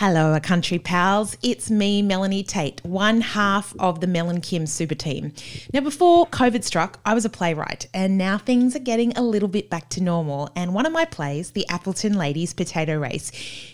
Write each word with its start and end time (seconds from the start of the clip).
Hello, 0.00 0.40
country 0.40 0.78
pals. 0.78 1.36
It's 1.42 1.70
me, 1.70 2.00
Melanie 2.00 2.42
Tait, 2.42 2.82
one 2.86 3.20
half 3.20 3.74
of 3.78 4.00
the 4.00 4.06
Mel 4.06 4.30
and 4.30 4.42
Kim 4.42 4.64
super 4.64 4.94
team. 4.94 5.34
Now, 5.74 5.80
before 5.80 6.26
COVID 6.28 6.64
struck, 6.64 6.98
I 7.04 7.12
was 7.12 7.26
a 7.26 7.28
playwright, 7.28 7.86
and 7.92 8.16
now 8.16 8.38
things 8.38 8.74
are 8.74 8.78
getting 8.78 9.14
a 9.14 9.20
little 9.20 9.46
bit 9.46 9.68
back 9.68 9.90
to 9.90 10.02
normal. 10.02 10.48
And 10.56 10.72
one 10.72 10.86
of 10.86 10.92
my 10.94 11.04
plays, 11.04 11.50
The 11.50 11.68
Appleton 11.68 12.14
Ladies 12.14 12.54
Potato 12.54 12.98
Race, 12.98 13.30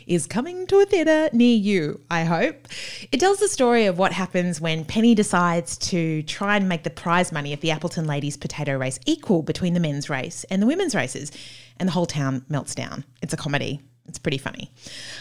is 0.08 0.26
coming 0.26 0.66
to 0.66 0.80
a 0.80 0.84
theatre 0.84 1.30
near 1.32 1.56
you, 1.56 2.00
I 2.10 2.24
hope. 2.24 2.66
It 3.12 3.20
tells 3.20 3.38
the 3.38 3.46
story 3.46 3.86
of 3.86 3.96
what 3.96 4.10
happens 4.10 4.60
when 4.60 4.84
Penny 4.84 5.14
decides 5.14 5.76
to 5.90 6.24
try 6.24 6.56
and 6.56 6.68
make 6.68 6.82
the 6.82 6.90
prize 6.90 7.30
money 7.30 7.52
of 7.52 7.60
the 7.60 7.70
Appleton 7.70 8.08
Ladies 8.08 8.36
Potato 8.36 8.76
Race 8.76 8.98
equal 9.06 9.42
between 9.42 9.74
the 9.74 9.80
men's 9.80 10.10
race 10.10 10.42
and 10.50 10.60
the 10.60 10.66
women's 10.66 10.96
races, 10.96 11.30
and 11.76 11.88
the 11.88 11.92
whole 11.92 12.04
town 12.04 12.44
melts 12.48 12.74
down. 12.74 13.04
It's 13.22 13.32
a 13.32 13.36
comedy. 13.36 13.80
It's 14.08 14.18
pretty 14.18 14.38
funny. 14.38 14.70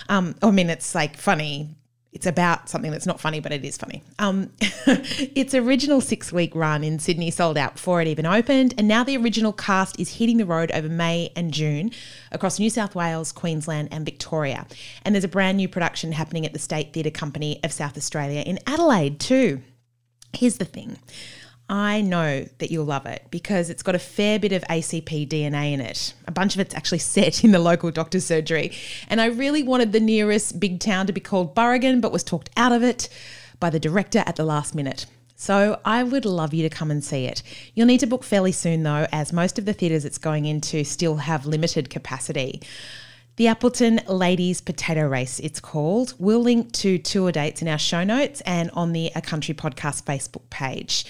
Um, 0.09 0.35
I 0.41 0.51
mean, 0.51 0.69
it's 0.69 0.95
like 0.95 1.17
funny. 1.17 1.75
It's 2.11 2.25
about 2.25 2.69
something 2.69 2.91
that's 2.91 3.05
not 3.05 3.19
funny, 3.19 3.41
but 3.41 3.51
it 3.51 3.65
is 3.65 3.75
funny. 3.75 4.01
Um, 4.19 4.49
its 4.61 5.53
original 5.53 5.99
six 5.99 6.31
week 6.31 6.55
run 6.55 6.81
in 6.81 6.97
Sydney 6.97 7.29
sold 7.29 7.57
out 7.57 7.73
before 7.73 8.01
it 8.01 8.07
even 8.07 8.25
opened, 8.25 8.73
and 8.77 8.87
now 8.87 9.03
the 9.03 9.17
original 9.17 9.51
cast 9.51 9.99
is 9.99 10.15
hitting 10.15 10.37
the 10.37 10.45
road 10.45 10.71
over 10.71 10.87
May 10.87 11.31
and 11.35 11.51
June 11.51 11.91
across 12.31 12.57
New 12.57 12.69
South 12.69 12.95
Wales, 12.95 13.33
Queensland, 13.33 13.89
and 13.91 14.05
Victoria. 14.05 14.65
And 15.03 15.13
there's 15.13 15.25
a 15.25 15.29
brand 15.29 15.57
new 15.57 15.67
production 15.67 16.13
happening 16.13 16.45
at 16.45 16.53
the 16.53 16.59
State 16.59 16.93
Theatre 16.93 17.11
Company 17.11 17.59
of 17.65 17.73
South 17.73 17.97
Australia 17.97 18.41
in 18.41 18.59
Adelaide, 18.65 19.19
too. 19.19 19.61
Here's 20.31 20.57
the 20.57 20.65
thing 20.65 20.97
I 21.67 22.01
know 22.01 22.47
that 22.59 22.69
you'll 22.69 22.85
love 22.85 23.07
it 23.07 23.25
because 23.31 23.69
it's 23.69 23.81
got 23.81 23.95
a 23.95 23.99
fair 23.99 24.37
bit 24.37 24.51
of 24.51 24.61
ACP 24.63 25.27
DNA 25.27 25.73
in 25.73 25.81
it. 25.81 26.13
A 26.27 26.31
bunch 26.31 26.53
of 26.53 26.61
it's 26.61 26.75
actually 26.75 26.99
set 27.15 27.43
in 27.43 27.51
the 27.51 27.59
local 27.59 27.91
doctor's 27.91 28.25
surgery. 28.25 28.71
And 29.09 29.19
I 29.19 29.25
really 29.25 29.63
wanted 29.63 29.91
the 29.91 29.99
nearest 29.99 30.59
big 30.59 30.79
town 30.79 31.07
to 31.07 31.13
be 31.13 31.21
called 31.21 31.55
Burrigan, 31.55 32.01
but 32.01 32.11
was 32.11 32.23
talked 32.23 32.49
out 32.55 32.71
of 32.71 32.83
it 32.83 33.09
by 33.59 33.69
the 33.69 33.79
director 33.79 34.23
at 34.25 34.35
the 34.35 34.45
last 34.45 34.75
minute. 34.75 35.07
So 35.35 35.79
I 35.83 36.03
would 36.03 36.23
love 36.23 36.53
you 36.53 36.63
to 36.63 36.69
come 36.69 36.91
and 36.91 37.03
see 37.03 37.25
it. 37.25 37.41
You'll 37.73 37.87
need 37.87 37.99
to 37.99 38.07
book 38.07 38.23
fairly 38.23 38.51
soon 38.51 38.83
though, 38.83 39.07
as 39.11 39.33
most 39.33 39.59
of 39.59 39.65
the 39.65 39.73
theatres 39.73 40.05
it's 40.05 40.17
going 40.17 40.45
into 40.45 40.83
still 40.83 41.17
have 41.17 41.45
limited 41.45 41.89
capacity. 41.89 42.61
The 43.37 43.47
Appleton 43.47 43.99
Ladies 44.07 44.61
Potato 44.61 45.05
Race, 45.05 45.39
it's 45.39 45.59
called. 45.59 46.13
We'll 46.17 46.39
link 46.39 46.71
to 46.73 46.97
tour 46.97 47.33
dates 47.33 47.61
in 47.61 47.67
our 47.67 47.77
show 47.77 48.05
notes 48.05 48.39
and 48.41 48.71
on 48.71 48.93
the 48.93 49.11
A 49.13 49.21
Country 49.21 49.53
Podcast 49.53 50.03
Facebook 50.03 50.49
page. 50.49 51.05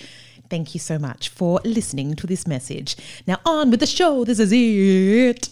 Thank 0.49 0.73
you 0.73 0.79
so 0.79 0.99
much 0.99 1.29
for 1.29 1.59
listening 1.63 2.15
to 2.15 2.27
this 2.27 2.45
message. 2.45 2.95
Now, 3.25 3.39
on 3.45 3.71
with 3.71 3.79
the 3.79 3.87
show. 3.87 4.23
This 4.25 4.39
is 4.39 4.51
it. 4.51 5.49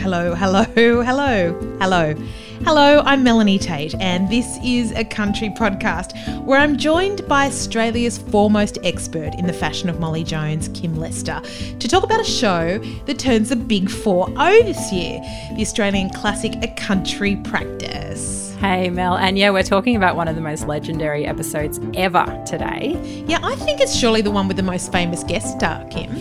Hello, 0.00 0.34
hello, 0.34 0.64
hello, 1.02 1.76
hello. 1.78 2.14
Hello, 2.62 3.00
I'm 3.06 3.22
Melanie 3.22 3.58
Tait, 3.58 3.94
and 4.00 4.28
this 4.28 4.58
is 4.62 4.92
a 4.92 5.02
country 5.02 5.48
podcast 5.48 6.44
where 6.44 6.60
I'm 6.60 6.76
joined 6.76 7.26
by 7.26 7.46
Australia's 7.46 8.18
foremost 8.18 8.76
expert 8.82 9.34
in 9.38 9.46
the 9.46 9.52
fashion 9.52 9.88
of 9.88 9.98
Molly 9.98 10.24
Jones, 10.24 10.68
Kim 10.74 10.96
Lester, 10.96 11.40
to 11.78 11.88
talk 11.88 12.02
about 12.02 12.20
a 12.20 12.24
show 12.24 12.78
that 13.06 13.18
turns 13.18 13.48
the 13.48 13.56
big 13.56 13.90
4 13.90 14.26
0 14.26 14.36
this 14.64 14.92
year 14.92 15.20
the 15.54 15.62
Australian 15.62 16.10
classic 16.10 16.52
A 16.62 16.68
Country 16.74 17.36
Practice. 17.36 18.49
Hey, 18.60 18.90
Mel. 18.90 19.16
And 19.16 19.38
yeah, 19.38 19.48
we're 19.48 19.62
talking 19.62 19.96
about 19.96 20.16
one 20.16 20.28
of 20.28 20.34
the 20.34 20.42
most 20.42 20.68
legendary 20.68 21.24
episodes 21.24 21.80
ever 21.94 22.26
today. 22.46 23.24
Yeah, 23.26 23.38
I 23.42 23.56
think 23.56 23.80
it's 23.80 23.96
surely 23.96 24.20
the 24.20 24.30
one 24.30 24.48
with 24.48 24.58
the 24.58 24.62
most 24.62 24.92
famous 24.92 25.24
guest 25.24 25.56
star, 25.56 25.82
Kim. 25.86 26.12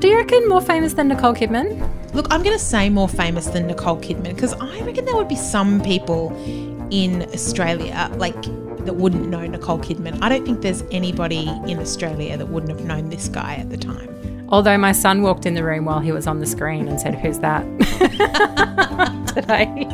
Do 0.00 0.08
you 0.08 0.16
reckon 0.16 0.48
more 0.48 0.60
famous 0.60 0.94
than 0.94 1.06
Nicole 1.06 1.34
Kidman? 1.34 1.88
Look, 2.14 2.26
I'm 2.32 2.42
going 2.42 2.58
to 2.58 2.64
say 2.64 2.90
more 2.90 3.08
famous 3.08 3.46
than 3.46 3.68
Nicole 3.68 3.96
Kidman 3.96 4.34
because 4.34 4.54
I 4.54 4.80
reckon 4.80 5.04
there 5.04 5.14
would 5.14 5.28
be 5.28 5.36
some 5.36 5.80
people 5.82 6.32
in 6.90 7.22
Australia 7.32 8.10
like 8.16 8.42
that 8.84 8.94
wouldn't 8.96 9.28
know 9.28 9.46
Nicole 9.46 9.78
Kidman. 9.78 10.18
I 10.22 10.28
don't 10.28 10.44
think 10.44 10.62
there's 10.62 10.82
anybody 10.90 11.48
in 11.68 11.78
Australia 11.78 12.36
that 12.36 12.46
wouldn't 12.46 12.72
have 12.72 12.84
known 12.84 13.08
this 13.08 13.28
guy 13.28 13.54
at 13.54 13.70
the 13.70 13.76
time. 13.76 14.15
Although 14.48 14.78
my 14.78 14.92
son 14.92 15.22
walked 15.22 15.46
in 15.46 15.54
the 15.54 15.64
room 15.64 15.84
while 15.84 16.00
he 16.00 16.12
was 16.12 16.26
on 16.26 16.40
the 16.40 16.46
screen 16.46 16.88
and 16.88 17.00
said, 17.00 17.14
Who's 17.14 17.38
that? 17.40 17.64
Today. 19.36 19.84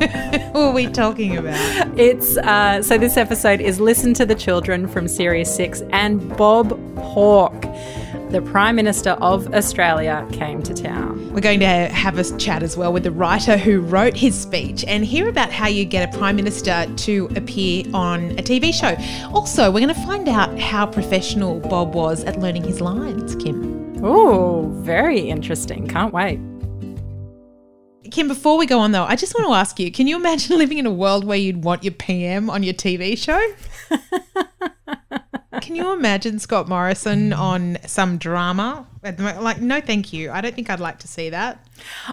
what 0.52 0.60
are 0.60 0.72
we 0.72 0.86
talking 0.86 1.36
about? 1.36 1.98
It's 1.98 2.36
uh, 2.36 2.82
so 2.82 2.96
this 2.96 3.16
episode 3.16 3.60
is 3.60 3.80
Listen 3.80 4.14
to 4.14 4.24
the 4.24 4.36
Children 4.36 4.86
from 4.86 5.08
Series 5.08 5.52
6 5.52 5.82
and 5.90 6.36
Bob 6.36 6.78
Hawke 6.98 7.64
the 8.32 8.40
Prime 8.40 8.76
Minister 8.76 9.10
of 9.10 9.52
Australia 9.52 10.26
came 10.32 10.62
to 10.62 10.72
town. 10.72 11.34
We're 11.34 11.40
going 11.40 11.60
to 11.60 11.66
have 11.66 12.18
a 12.18 12.38
chat 12.38 12.62
as 12.62 12.78
well 12.78 12.90
with 12.90 13.02
the 13.02 13.10
writer 13.10 13.58
who 13.58 13.80
wrote 13.80 14.16
his 14.16 14.40
speech 14.40 14.86
and 14.88 15.04
hear 15.04 15.28
about 15.28 15.52
how 15.52 15.66
you 15.66 15.84
get 15.84 16.08
a 16.08 16.16
Prime 16.16 16.36
Minister 16.36 16.86
to 16.86 17.28
appear 17.36 17.84
on 17.92 18.30
a 18.32 18.42
TV 18.42 18.72
show. 18.72 18.96
Also, 19.34 19.70
we're 19.70 19.80
going 19.80 19.94
to 19.94 20.06
find 20.06 20.30
out 20.30 20.58
how 20.58 20.86
professional 20.86 21.60
Bob 21.60 21.94
was 21.94 22.24
at 22.24 22.38
learning 22.40 22.64
his 22.64 22.80
lines, 22.80 23.36
Kim. 23.36 23.81
Oh, 24.04 24.68
very 24.82 25.20
interesting. 25.20 25.86
Can't 25.86 26.12
wait. 26.12 26.40
Kim, 28.10 28.28
before 28.28 28.58
we 28.58 28.66
go 28.66 28.78
on 28.80 28.92
though, 28.92 29.04
I 29.04 29.16
just 29.16 29.34
want 29.34 29.46
to 29.46 29.54
ask 29.54 29.78
you 29.78 29.90
can 29.92 30.06
you 30.06 30.16
imagine 30.16 30.58
living 30.58 30.78
in 30.78 30.86
a 30.86 30.92
world 30.92 31.24
where 31.24 31.38
you'd 31.38 31.64
want 31.64 31.84
your 31.84 31.94
PM 31.94 32.50
on 32.50 32.62
your 32.62 32.74
TV 32.74 33.16
show? 33.16 33.40
Can 35.60 35.76
you 35.76 35.92
imagine 35.92 36.40
Scott 36.40 36.68
Morrison 36.68 37.32
on 37.32 37.78
some 37.86 38.18
drama? 38.18 38.84
Like, 39.02 39.60
no, 39.60 39.80
thank 39.80 40.12
you. 40.12 40.30
I 40.32 40.40
don't 40.40 40.56
think 40.56 40.68
I'd 40.68 40.80
like 40.80 40.98
to 41.00 41.08
see 41.08 41.30
that. 41.30 41.64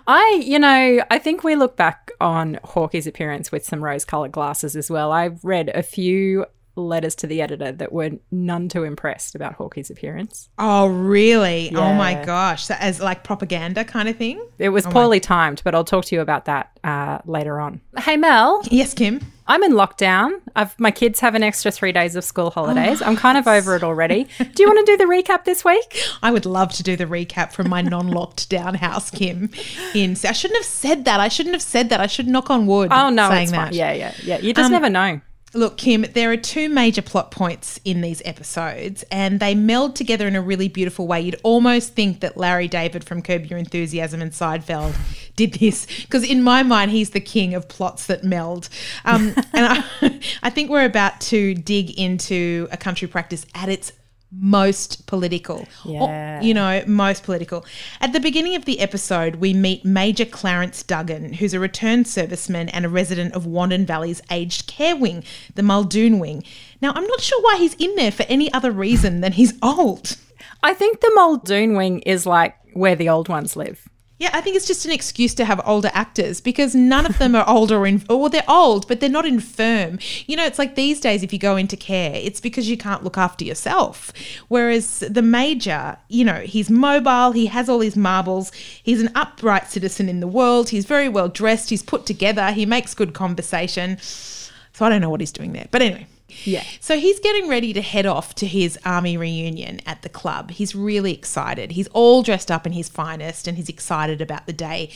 I, 0.05 0.43
you 0.45 0.59
know, 0.59 1.03
I 1.09 1.17
think 1.17 1.43
we 1.43 1.55
look 1.55 1.75
back 1.75 2.11
on 2.21 2.59
Hawke's 2.63 3.07
appearance 3.07 3.51
with 3.51 3.65
some 3.65 3.83
rose 3.83 4.05
colored 4.05 4.31
glasses 4.31 4.75
as 4.75 4.91
well. 4.91 5.11
I've 5.11 5.43
read 5.43 5.69
a 5.73 5.81
few 5.81 6.45
letters 6.87 7.15
to 7.15 7.27
the 7.27 7.41
editor 7.41 7.71
that 7.71 7.91
were 7.91 8.11
none 8.31 8.69
too 8.69 8.83
impressed 8.83 9.35
about 9.35 9.53
Hawke's 9.55 9.89
appearance. 9.89 10.49
Oh, 10.57 10.87
really? 10.87 11.69
Yeah. 11.69 11.79
Oh 11.79 11.93
my 11.93 12.23
gosh. 12.23 12.65
So 12.65 12.75
as 12.79 12.99
like 12.99 13.23
propaganda 13.23 13.83
kind 13.85 14.09
of 14.09 14.15
thing? 14.15 14.43
It 14.57 14.69
was 14.69 14.85
oh 14.85 14.91
poorly 14.91 15.17
my. 15.17 15.19
timed, 15.19 15.61
but 15.63 15.75
I'll 15.75 15.83
talk 15.83 16.05
to 16.05 16.15
you 16.15 16.21
about 16.21 16.45
that 16.45 16.77
uh, 16.83 17.19
later 17.25 17.59
on. 17.59 17.81
Hey, 17.97 18.17
Mel. 18.17 18.61
Yes, 18.69 18.93
Kim. 18.93 19.19
I'm 19.49 19.63
in 19.63 19.71
lockdown. 19.71 20.41
I've, 20.55 20.79
my 20.79 20.91
kids 20.91 21.19
have 21.21 21.33
an 21.33 21.41
extra 21.41 21.71
three 21.71 21.91
days 21.91 22.15
of 22.15 22.23
school 22.23 22.51
holidays. 22.51 23.01
Oh, 23.01 23.05
I'm 23.05 23.15
kind 23.15 23.35
of 23.35 23.47
over 23.47 23.75
it 23.75 23.83
already. 23.83 24.27
Do 24.37 24.63
you 24.63 24.67
want 24.67 24.85
to 24.85 24.91
do 24.91 24.95
the 24.95 25.05
recap 25.05 25.43
this 25.43 25.65
week? 25.65 25.99
I 26.21 26.31
would 26.31 26.45
love 26.45 26.71
to 26.73 26.83
do 26.83 26.95
the 26.95 27.05
recap 27.05 27.51
from 27.51 27.67
my 27.67 27.81
non-locked 27.81 28.47
down 28.47 28.75
house, 28.75 29.09
Kim. 29.09 29.49
In 29.95 30.11
I 30.23 30.33
shouldn't 30.33 30.59
have 30.59 30.67
said 30.67 31.05
that. 31.05 31.19
I 31.19 31.29
shouldn't 31.29 31.55
have 31.55 31.63
said 31.63 31.89
that. 31.89 31.99
I 31.99 32.05
should 32.05 32.27
knock 32.27 32.51
on 32.51 32.67
wood. 32.67 32.89
Oh 32.91 33.09
no, 33.09 33.27
saying 33.29 33.43
it's 33.43 33.51
that. 33.51 33.69
fine. 33.69 33.73
Yeah, 33.73 33.91
yeah, 33.91 34.13
yeah. 34.21 34.37
You 34.37 34.53
just 34.53 34.67
um, 34.67 34.71
never 34.71 34.89
know. 34.89 35.19
Look, 35.53 35.77
Kim, 35.77 36.05
there 36.13 36.31
are 36.31 36.37
two 36.37 36.69
major 36.69 37.01
plot 37.01 37.31
points 37.31 37.79
in 37.83 38.01
these 38.01 38.21
episodes, 38.23 39.03
and 39.11 39.39
they 39.39 39.55
meld 39.55 39.95
together 39.95 40.27
in 40.27 40.35
a 40.35 40.41
really 40.41 40.67
beautiful 40.67 41.07
way. 41.07 41.21
You'd 41.21 41.39
almost 41.41 41.95
think 41.95 42.19
that 42.19 42.37
Larry 42.37 42.67
David 42.67 43.03
from 43.03 43.23
Curb 43.23 43.47
Your 43.47 43.57
Enthusiasm 43.57 44.21
and 44.21 44.31
Seinfeld 44.31 44.95
did 45.35 45.53
this, 45.55 45.87
because 46.03 46.23
in 46.23 46.43
my 46.43 46.61
mind, 46.61 46.91
he's 46.91 47.09
the 47.11 47.19
king 47.19 47.55
of 47.55 47.67
plots 47.67 48.05
that 48.05 48.23
meld. 48.23 48.69
Um, 49.05 49.33
and 49.53 49.65
I, 49.65 49.83
I 50.43 50.51
think 50.51 50.69
we're 50.69 50.85
about 50.85 51.19
to 51.21 51.55
dig 51.55 51.99
into 51.99 52.67
a 52.71 52.77
country 52.77 53.07
practice 53.07 53.47
at 53.55 53.69
its 53.69 53.91
most 54.31 55.07
political. 55.07 55.67
Yeah. 55.83 56.39
Or, 56.39 56.43
you 56.43 56.53
know, 56.53 56.83
most 56.85 57.23
political. 57.23 57.65
At 57.99 58.13
the 58.13 58.19
beginning 58.19 58.55
of 58.55 58.65
the 58.65 58.79
episode, 58.79 59.35
we 59.35 59.53
meet 59.53 59.83
Major 59.83 60.25
Clarence 60.25 60.83
Duggan, 60.83 61.33
who's 61.33 61.53
a 61.53 61.59
returned 61.59 62.05
serviceman 62.05 62.69
and 62.71 62.85
a 62.85 62.89
resident 62.89 63.33
of 63.33 63.45
Wandin 63.45 63.85
Valley's 63.85 64.21
aged 64.29 64.67
care 64.67 64.95
wing, 64.95 65.23
the 65.55 65.63
Muldoon 65.63 66.19
wing. 66.19 66.43
Now, 66.81 66.91
I'm 66.95 67.07
not 67.07 67.21
sure 67.21 67.41
why 67.41 67.57
he's 67.57 67.73
in 67.75 67.95
there 67.95 68.11
for 68.11 68.23
any 68.23 68.51
other 68.53 68.71
reason 68.71 69.21
than 69.21 69.33
he's 69.33 69.53
old. 69.61 70.17
I 70.61 70.73
think 70.73 71.01
the 71.01 71.11
Muldoon 71.15 71.75
wing 71.75 71.99
is 72.01 72.25
like 72.25 72.55
where 72.73 72.95
the 72.95 73.09
old 73.09 73.29
ones 73.29 73.55
live. 73.55 73.87
Yeah, 74.19 74.31
I 74.33 74.41
think 74.41 74.57
it's 74.57 74.67
just 74.67 74.85
an 74.85 74.91
excuse 74.91 75.33
to 75.35 75.45
have 75.45 75.61
older 75.65 75.89
actors 75.93 76.41
because 76.41 76.75
none 76.75 77.05
of 77.05 77.17
them 77.19 77.35
are 77.35 77.45
older 77.47 77.77
or, 77.77 77.87
in, 77.87 78.03
or 78.09 78.29
they're 78.29 78.43
old, 78.49 78.85
but 78.89 78.99
they're 78.99 79.09
not 79.09 79.25
infirm. 79.25 79.97
You 80.27 80.35
know, 80.35 80.45
it's 80.45 80.59
like 80.59 80.75
these 80.75 80.99
days 80.99 81.23
if 81.23 81.31
you 81.31 81.39
go 81.39 81.55
into 81.55 81.77
care, 81.77 82.11
it's 82.13 82.41
because 82.41 82.69
you 82.69 82.75
can't 82.75 83.01
look 83.03 83.17
after 83.17 83.45
yourself. 83.45 84.11
Whereas 84.49 84.99
the 84.99 85.21
major, 85.21 85.97
you 86.09 86.25
know, 86.25 86.41
he's 86.41 86.69
mobile, 86.69 87.31
he 87.31 87.45
has 87.45 87.69
all 87.69 87.79
his 87.79 87.95
marbles, 87.95 88.51
he's 88.83 89.01
an 89.01 89.09
upright 89.15 89.71
citizen 89.71 90.09
in 90.09 90.19
the 90.19 90.27
world, 90.27 90.67
he's 90.67 90.85
very 90.85 91.07
well 91.07 91.29
dressed, 91.29 91.69
he's 91.69 91.81
put 91.81 92.05
together, 92.05 92.51
he 92.51 92.65
makes 92.65 92.93
good 92.93 93.13
conversation. 93.13 93.97
So 94.01 94.85
I 94.85 94.89
don't 94.89 94.99
know 94.99 95.09
what 95.09 95.21
he's 95.21 95.31
doing 95.31 95.53
there. 95.53 95.69
But 95.71 95.81
anyway. 95.81 96.07
Yeah. 96.45 96.63
So 96.79 96.97
he's 96.97 97.19
getting 97.19 97.47
ready 97.47 97.73
to 97.73 97.81
head 97.81 98.05
off 98.05 98.35
to 98.35 98.47
his 98.47 98.77
army 98.85 99.17
reunion 99.17 99.79
at 99.85 100.01
the 100.01 100.09
club. 100.09 100.51
He's 100.51 100.75
really 100.75 101.13
excited. 101.13 101.71
He's 101.71 101.87
all 101.89 102.23
dressed 102.23 102.51
up 102.51 102.65
in 102.65 102.73
his 102.73 102.89
finest 102.89 103.47
and 103.47 103.57
he's 103.57 103.69
excited 103.69 104.21
about 104.21 104.45
the 104.45 104.53
day. 104.53 104.91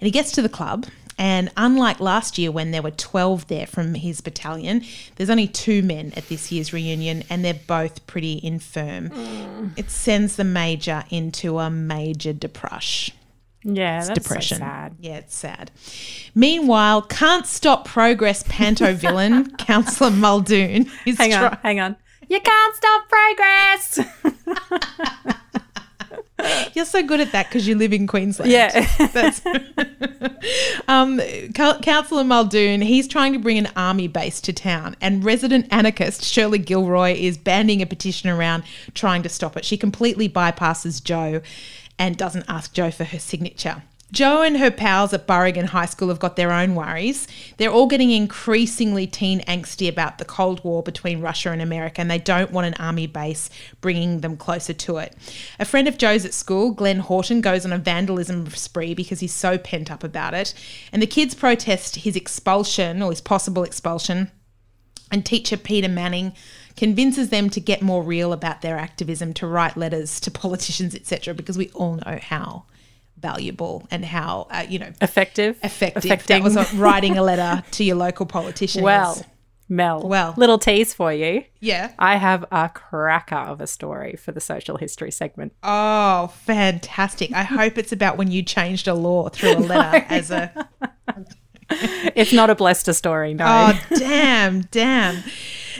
And 0.00 0.06
he 0.06 0.10
gets 0.10 0.32
to 0.32 0.42
the 0.42 0.48
club. 0.48 0.86
And 1.18 1.50
unlike 1.56 1.98
last 1.98 2.38
year 2.38 2.52
when 2.52 2.70
there 2.70 2.80
were 2.80 2.92
12 2.92 3.48
there 3.48 3.66
from 3.66 3.94
his 3.94 4.20
battalion, 4.20 4.84
there's 5.16 5.30
only 5.30 5.48
two 5.48 5.82
men 5.82 6.12
at 6.16 6.28
this 6.28 6.52
year's 6.52 6.72
reunion 6.72 7.24
and 7.28 7.44
they're 7.44 7.54
both 7.54 8.06
pretty 8.06 8.40
infirm. 8.42 9.10
Mm. 9.10 9.72
It 9.76 9.90
sends 9.90 10.36
the 10.36 10.44
major 10.44 11.04
into 11.10 11.58
a 11.58 11.70
major 11.70 12.32
depression. 12.32 13.14
Yeah, 13.70 14.02
that's 14.04 14.18
depression. 14.18 14.58
so 14.58 14.64
sad. 14.64 14.96
Yeah, 15.00 15.16
it's 15.18 15.34
sad. 15.36 15.70
Meanwhile, 16.34 17.02
can't 17.02 17.46
stop 17.46 17.84
progress 17.84 18.42
panto 18.48 18.94
villain, 18.94 19.50
Councillor 19.58 20.10
Muldoon 20.10 20.90
is 21.04 21.18
Hang 21.18 21.34
on, 21.34 21.40
try- 21.50 21.58
hang 21.62 21.80
on. 21.80 21.96
You 22.28 22.40
can't 22.40 22.76
stop 22.76 23.08
progress. 23.08 23.98
You're 26.74 26.84
so 26.84 27.02
good 27.02 27.20
at 27.20 27.32
that 27.32 27.48
because 27.48 27.66
you 27.66 27.74
live 27.74 27.92
in 27.92 28.06
Queensland. 28.06 28.52
yeah. 28.52 28.86
That's 29.12 29.42
um, 30.86 31.20
Coun- 31.54 31.82
Councillor 31.82 32.22
Muldoon. 32.22 32.80
He's 32.80 33.08
trying 33.08 33.32
to 33.32 33.40
bring 33.40 33.58
an 33.58 33.68
army 33.74 34.06
base 34.06 34.40
to 34.42 34.52
town, 34.52 34.94
and 35.00 35.24
resident 35.24 35.66
anarchist 35.72 36.22
Shirley 36.24 36.58
Gilroy 36.58 37.14
is 37.14 37.36
banding 37.36 37.82
a 37.82 37.86
petition 37.86 38.30
around 38.30 38.62
trying 38.94 39.24
to 39.24 39.28
stop 39.28 39.56
it. 39.56 39.64
She 39.64 39.76
completely 39.76 40.28
bypasses 40.28 41.02
Joe 41.02 41.40
and 41.98 42.16
doesn't 42.16 42.44
ask 42.48 42.72
Joe 42.72 42.90
for 42.90 43.04
her 43.04 43.18
signature. 43.18 43.82
Joe 44.10 44.40
and 44.40 44.56
her 44.56 44.70
pals 44.70 45.12
at 45.12 45.26
Burrigan 45.26 45.66
High 45.66 45.84
School 45.84 46.08
have 46.08 46.18
got 46.18 46.36
their 46.36 46.50
own 46.50 46.74
worries. 46.74 47.28
They're 47.58 47.70
all 47.70 47.86
getting 47.86 48.10
increasingly 48.10 49.06
teen 49.06 49.40
angsty 49.40 49.86
about 49.86 50.16
the 50.16 50.24
Cold 50.24 50.64
War 50.64 50.82
between 50.82 51.20
Russia 51.20 51.50
and 51.50 51.60
America, 51.60 52.00
and 52.00 52.10
they 52.10 52.18
don't 52.18 52.50
want 52.50 52.66
an 52.66 52.74
army 52.74 53.06
base 53.06 53.50
bringing 53.82 54.22
them 54.22 54.38
closer 54.38 54.72
to 54.72 54.96
it. 54.96 55.14
A 55.60 55.66
friend 55.66 55.86
of 55.86 55.98
Joe's 55.98 56.24
at 56.24 56.32
school, 56.32 56.70
Glenn 56.70 57.00
Horton, 57.00 57.42
goes 57.42 57.66
on 57.66 57.72
a 57.72 57.76
vandalism 57.76 58.48
spree 58.48 58.94
because 58.94 59.20
he's 59.20 59.34
so 59.34 59.58
pent 59.58 59.90
up 59.90 60.02
about 60.02 60.32
it. 60.32 60.54
And 60.90 61.02
the 61.02 61.06
kids 61.06 61.34
protest 61.34 61.96
his 61.96 62.16
expulsion 62.16 63.02
or 63.02 63.10
his 63.10 63.20
possible 63.20 63.62
expulsion 63.62 64.30
and 65.10 65.24
teacher 65.24 65.58
Peter 65.58 65.88
Manning 65.88 66.32
convinces 66.78 67.28
them 67.28 67.50
to 67.50 67.60
get 67.60 67.82
more 67.82 68.02
real 68.02 68.32
about 68.32 68.62
their 68.62 68.78
activism, 68.78 69.34
to 69.34 69.46
write 69.46 69.76
letters 69.76 70.20
to 70.20 70.30
politicians, 70.30 70.94
etc., 70.94 71.34
because 71.34 71.58
we 71.58 71.68
all 71.74 71.96
know 71.96 72.18
how 72.22 72.64
valuable 73.18 73.86
and 73.90 74.04
how 74.04 74.46
uh, 74.50 74.64
you 74.68 74.78
know 74.78 74.92
Effective. 75.02 75.58
effective 75.64 76.04
Affecting. 76.04 76.44
that 76.44 76.56
was 76.56 76.74
writing 76.74 77.18
a 77.18 77.22
letter 77.22 77.64
to 77.72 77.84
your 77.84 77.96
local 77.96 78.24
politician. 78.26 78.82
Well, 78.82 79.20
Mel. 79.68 80.08
Well. 80.08 80.32
little 80.38 80.58
tease 80.58 80.94
for 80.94 81.12
you. 81.12 81.44
yeah. 81.60 81.92
I 81.98 82.16
have 82.16 82.44
a 82.50 82.70
cracker 82.72 83.34
of 83.34 83.60
a 83.60 83.66
story 83.66 84.16
for 84.16 84.32
the 84.32 84.40
social 84.40 84.78
history 84.78 85.10
segment. 85.10 85.52
Oh, 85.62 86.28
fantastic! 86.44 87.32
I 87.32 87.42
hope 87.42 87.76
it's 87.76 87.92
about 87.92 88.16
when 88.16 88.30
you 88.30 88.42
changed 88.44 88.86
a 88.88 88.94
law 88.94 89.28
through 89.28 89.56
a 89.56 89.58
letter 89.72 90.06
as 90.08 90.30
a. 90.30 90.68
It's 91.70 92.32
not 92.32 92.50
a 92.50 92.54
Blester 92.54 92.94
story, 92.94 93.34
no. 93.34 93.44
Oh, 93.46 93.96
damn, 93.96 94.62
damn. 94.62 95.22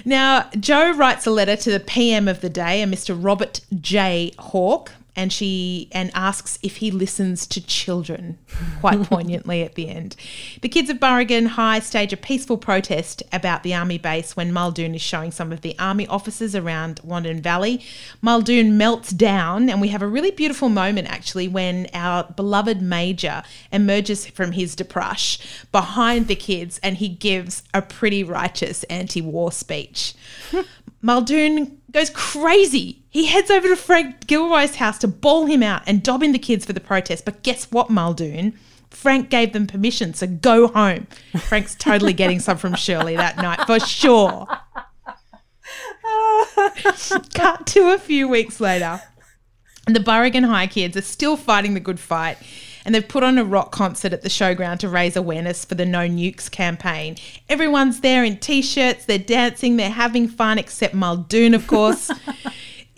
Now, 0.05 0.49
Joe 0.59 0.93
writes 0.93 1.27
a 1.27 1.31
letter 1.31 1.57
to 1.57 1.71
the 1.71 1.81
PM 1.81 2.29
of 2.29 2.41
the 2.41 2.51
day, 2.51 2.83
a 2.83 2.87
Mr. 2.87 3.17
Robert 3.19 3.61
J. 3.81 4.33
Hawke, 4.39 4.93
and 5.17 5.33
she 5.33 5.89
and 5.93 6.11
asks 6.15 6.59
if 6.63 6.77
he 6.77 6.91
listens 6.91 7.47
to 7.49 7.65
children 7.65 8.39
quite 8.81 9.03
poignantly 9.11 9.63
at 9.63 9.75
the 9.75 9.89
end. 9.89 10.15
The 10.63 10.69
kids 10.69 10.91
of 10.91 11.01
Burrigan 11.01 11.47
High 11.47 11.81
stage 11.81 12.13
a 12.13 12.17
peaceful 12.17 12.57
protest 12.57 13.23
about 13.33 13.63
the 13.63 13.75
army 13.75 13.99
base 13.99 14.37
when 14.37 14.53
Muldoon 14.53 14.95
is 14.95 15.03
showing 15.03 15.33
some 15.33 15.53
of 15.53 15.63
the 15.63 15.77
army 15.79 16.07
officers 16.07 16.55
around 16.55 17.01
Wandin 17.03 17.41
Valley. 17.41 17.83
Muldoon 18.23 18.77
melts 18.79 19.11
down, 19.11 19.69
and 19.69 19.81
we 19.81 19.89
have 19.89 20.03
a 20.03 20.07
really 20.07 20.31
beautiful 20.31 20.69
moment 20.69 21.09
actually 21.09 21.49
when 21.49 21.89
our 21.93 22.25
beloved 22.25 22.81
major 22.81 23.43
emerges 23.73 24.27
from 24.27 24.53
his 24.53 24.75
depression 24.75 25.45
behind 25.73 26.29
the 26.29 26.37
kids 26.37 26.79
and 26.83 26.99
he 26.99 27.09
gives 27.09 27.63
a 27.75 27.83
pretty 27.83 28.23
righteous 28.23 28.85
anti-war 28.85 29.51
speech. 29.53 30.15
Muldoon 31.03 31.81
goes 31.93 32.11
crazy. 32.11 33.03
He 33.11 33.27
heads 33.27 33.51
over 33.51 33.69
to 33.69 33.77
Frank 33.77 34.27
Gilroy's 34.27 34.77
house 34.77 34.99
to 34.99 35.09
bawl 35.09 35.47
him 35.47 35.63
out 35.63 35.83
and 35.87 36.03
dob 36.03 36.23
in 36.23 36.33
the 36.33 36.39
kids 36.39 36.67
for 36.67 36.73
the 36.73 36.81
protest. 36.81 37.25
But 37.25 37.43
guess 37.43 37.71
what, 37.71 37.91
Muldoon? 37.91 38.59
Frank 38.91 39.31
gave 39.31 39.53
them 39.53 39.67
permission, 39.67 40.15
so 40.15 40.27
go 40.27 40.69
home. 40.69 41.07
Frank's 41.39 41.75
totally 41.75 42.13
getting 42.13 42.41
some 42.41 42.57
from 42.57 42.75
Shirley 42.75 43.17
that 43.17 43.37
night 43.37 43.67
for 43.67 43.81
sure. 43.81 44.47
Cut 47.35 47.67
to 47.67 47.93
a 47.93 47.99
few 47.99 48.29
weeks 48.29 48.61
later. 48.61 49.01
And 49.87 49.95
the 49.97 50.01
Burrigan 50.01 50.45
High 50.45 50.67
kids 50.67 50.97
are 50.97 51.03
still 51.03 51.37
fighting 51.37 51.75
the 51.75 51.81
good 51.81 52.01
fight. 52.01 52.39
And 52.85 52.95
they've 52.95 53.07
put 53.07 53.23
on 53.23 53.37
a 53.37 53.45
rock 53.45 53.73
concert 53.73 54.15
at 54.15 54.23
the 54.23 54.29
showground 54.31 54.79
to 54.79 54.89
raise 54.89 55.17
awareness 55.17 55.65
for 55.65 55.75
the 55.75 55.85
No 55.85 56.09
Nukes 56.09 56.51
campaign. 56.51 57.17
Everyone's 57.49 58.01
there 58.01 58.25
in 58.25 58.39
t 58.39 58.63
shirts, 58.63 59.05
they're 59.05 59.19
dancing, 59.19 59.77
they're 59.77 59.91
having 59.91 60.29
fun, 60.29 60.59
except 60.59 60.95
Muldoon, 60.95 61.55
of 61.55 61.67
course. 61.67 62.11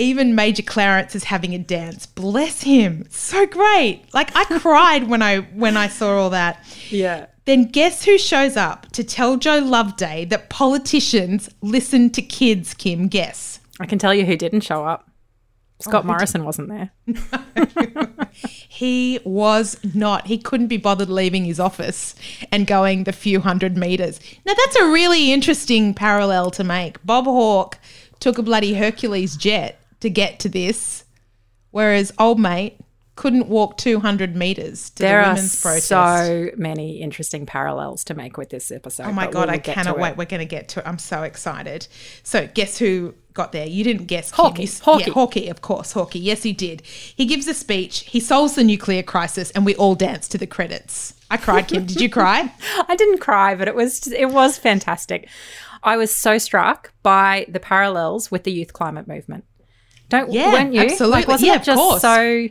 Even 0.00 0.35
Major 0.35 0.62
Clarence 0.62 1.14
is 1.14 1.25
having 1.25 1.55
a 1.55 1.58
dance. 1.58 2.06
Bless 2.06 2.62
him. 2.62 3.06
So 3.11 3.47
great. 3.47 4.02
Like 4.14 4.35
I 4.35 4.44
cried 4.58 5.08
when 5.08 5.20
I 5.20 5.38
when 5.38 5.76
I 5.76 5.88
saw 5.88 6.17
all 6.17 6.31
that. 6.31 6.64
yeah. 6.88 7.26
Then 7.44 7.64
guess 7.64 8.05
who 8.05 8.17
shows 8.17 8.56
up 8.56 8.91
to 8.93 9.05
tell 9.05 9.37
Joe 9.37 9.58
Loveday 9.58 10.25
that 10.26 10.50
politicians 10.50 11.50
listen 11.62 12.11
to 12.11 12.23
kids, 12.23 12.75
Kim? 12.75 13.08
Guess. 13.08 13.61
I 13.81 13.87
can 13.87 13.99
tell 13.99 14.14
you 14.14 14.25
who 14.25 14.37
didn't 14.37 14.61
show 14.61 14.85
up. 14.85 15.11
Scott 15.81 16.05
oh, 16.05 16.06
Morrison 16.06 16.44
wasn't 16.44 16.69
there. 16.69 16.91
He 18.81 19.19
was 19.25 19.79
not. 19.94 20.26
He 20.26 20.38
couldn't 20.38 20.69
be 20.69 20.79
bothered 20.79 21.11
leaving 21.11 21.44
his 21.44 21.61
office 21.61 22.14
and 22.50 22.67
going 22.67 23.05
the 23.05 23.12
few 23.12 23.41
hundred 23.41 23.76
meters. 23.76 24.19
Now, 24.47 24.55
that's 24.55 24.76
a 24.76 24.87
really 24.87 25.32
interesting 25.32 25.93
parallel 25.93 26.50
to 26.52 26.64
make. 26.64 27.05
Bob 27.05 27.26
Hawke 27.26 27.79
took 28.20 28.38
a 28.38 28.43
bloody 28.43 28.75
Hercules 28.75 29.37
jet 29.37 29.80
to 30.00 30.11
get 30.11 30.38
to 30.41 30.49
this, 30.49 31.05
whereas 31.70 32.12
old 32.19 32.38
mate 32.41 32.79
couldn't 33.17 33.49
walk 33.49 33.76
200 33.76 34.35
meters 34.35 34.88
to 34.91 35.02
There 35.02 35.23
the 35.23 35.29
are 35.29 35.35
protest. 35.35 35.87
so 35.88 36.49
many 36.56 37.02
interesting 37.02 37.44
parallels 37.44 38.02
to 38.05 38.14
make 38.14 38.38
with 38.38 38.49
this 38.49 38.70
episode. 38.73 39.08
Oh 39.08 39.12
my 39.12 39.26
god, 39.26 39.49
we 39.49 39.56
I 39.56 39.58
cannot 39.58 39.99
wait. 39.99 40.12
it. 40.12 40.17
We're 40.17 40.25
going 40.25 40.41
to 40.41 40.47
get 40.47 40.69
to 40.70 40.81
it. 40.81 40.87
I'm 40.87 40.99
so 40.99 41.23
excited. 41.25 41.87
So, 42.23 42.47
guess 42.55 42.79
who 42.79 43.14
got 43.35 43.52
there? 43.52 43.67
You 43.67 43.85
didn't 43.85 44.06
guess. 44.06 44.32
Hawkey. 44.32 44.61
You 44.61 44.67
Hawkey. 44.69 45.06
Yeah, 45.08 45.12
Hawkey, 45.12 45.50
of 45.50 45.61
course. 45.61 45.93
Hawkey. 45.93 46.20
Yes, 46.23 46.44
he 46.44 46.55
did. 46.55 46.81
He 46.81 47.26
gives 47.26 47.47
a 47.47 47.52
speech. 47.52 48.00
He 48.00 48.20
solves 48.20 48.55
the 48.55 48.64
nuclear 48.64 49.02
crisis, 49.02 49.50
and 49.50 49.67
we 49.67 49.75
all 49.76 49.94
dance 49.94 50.26
to 50.29 50.38
the 50.38 50.47
credits. 50.47 51.12
I 51.31 51.37
cried, 51.37 51.69
Kim. 51.69 51.85
Did 51.85 52.00
you 52.00 52.08
cry? 52.19 52.50
I 52.88 52.97
didn't 52.97 53.19
cry, 53.19 53.55
but 53.55 53.69
it 53.69 53.75
was 53.75 54.06
it 54.06 54.31
was 54.31 54.56
fantastic. 54.56 55.29
I 55.82 55.99
was 55.99 56.14
so 56.14 56.38
struck 56.38 56.93
by 57.02 57.44
the 57.50 57.61
parallels 57.61 58.31
with 58.31 58.44
the 58.44 58.52
youth 58.52 58.73
climate 58.73 59.06
movement. 59.06 59.44
Don't 60.11 60.31
Yeah, 60.31 60.53
weren't 60.53 60.75
you? 60.75 60.83
absolutely. 60.83 61.19
Like, 61.21 61.29
wasn't 61.29 61.47
Yeah, 61.49 61.55
it 61.55 61.61
of 61.61 61.65
just 61.65 61.79
course. 61.79 62.03
so 62.03 62.49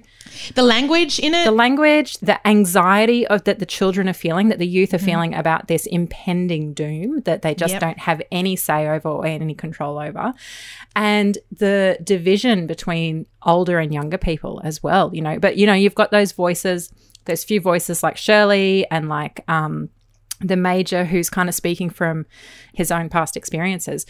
The 0.55 0.63
language 0.63 1.19
in 1.19 1.33
it. 1.35 1.43
the 1.45 1.51
language, 1.51 2.17
the 2.19 2.45
anxiety 2.47 3.27
of 3.27 3.43
that 3.43 3.59
the 3.59 3.65
children 3.65 4.07
are 4.09 4.13
feeling, 4.13 4.47
that 4.49 4.57
the 4.57 4.65
youth 4.67 4.93
are 4.93 4.97
Mm-hmm. 4.97 5.05
feeling 5.05 5.33
about 5.35 5.67
this 5.67 5.85
impending 5.85 6.73
doom 6.73 7.21
that 7.25 7.41
they 7.43 7.53
just 7.53 7.73
Yep. 7.73 7.81
don't 7.81 7.99
have 7.99 8.21
any 8.31 8.55
say 8.55 8.87
over 8.87 9.09
or 9.09 9.25
any 9.27 9.53
control 9.53 9.99
over, 9.99 10.33
and 10.95 11.37
the 11.51 11.97
division 12.03 12.65
between 12.67 13.25
older 13.43 13.77
and 13.79 13.93
younger 13.93 14.17
people 14.17 14.61
as 14.63 14.81
well. 14.81 15.11
You 15.13 15.21
know, 15.21 15.37
but 15.39 15.57
you 15.57 15.65
know, 15.67 15.73
you've 15.73 15.95
got 15.95 16.11
those 16.11 16.31
voices, 16.31 16.91
those 17.25 17.43
few 17.43 17.59
voices 17.61 18.01
like 18.03 18.17
Shirley 18.17 18.85
and 18.89 19.09
like 19.09 19.43
um, 19.49 19.89
the 20.39 20.55
major 20.55 21.03
who's 21.05 21.29
kind 21.29 21.49
of 21.49 21.55
speaking 21.55 21.89
from 21.89 22.25
his 22.73 22.91
own 22.91 23.09
past 23.09 23.35
experiences, 23.35 24.05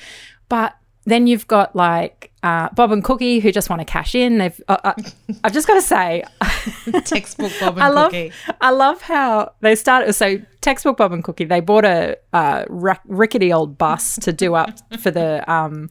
but. 0.50 0.76
Then 1.06 1.26
you've 1.28 1.48
got 1.48 1.76
like 1.76 2.29
uh, 2.44 2.70
Bob 2.74 2.92
and 2.92 3.04
Cookie 3.04 3.40
who 3.40 3.52
just 3.52 3.70
want 3.70 3.82
to 3.82 3.86
cash 3.86 4.16
in. 4.16 4.38
They've, 4.38 4.62
uh, 4.68 4.78
uh, 4.84 4.94
I've 5.44 5.54
just 5.54 5.68
got 5.68 5.76
to 5.76 5.82
say, 5.82 6.24
textbook 7.06 7.52
Bob 7.60 7.76
and 7.76 7.84
I 7.84 7.90
love, 7.90 8.12
Cookie. 8.12 8.32
I 8.62 8.72
love 8.72 9.02
how 9.02 9.54
they 9.62 9.76
started. 9.76 10.14
So, 10.14 10.40
textbook 10.62 10.98
Bob 10.98 11.12
and 11.12 11.24
Cookie, 11.24 11.46
they 11.46 11.60
bought 11.60 11.86
a 11.86 12.18
uh, 12.34 12.66
rick- 12.70 13.02
rickety 13.06 13.52
old 13.52 13.78
bus 13.78 14.16
to 14.20 14.34
do 14.34 14.56
up 14.56 14.80
for 15.00 15.12
the 15.12 15.50
um, 15.52 15.90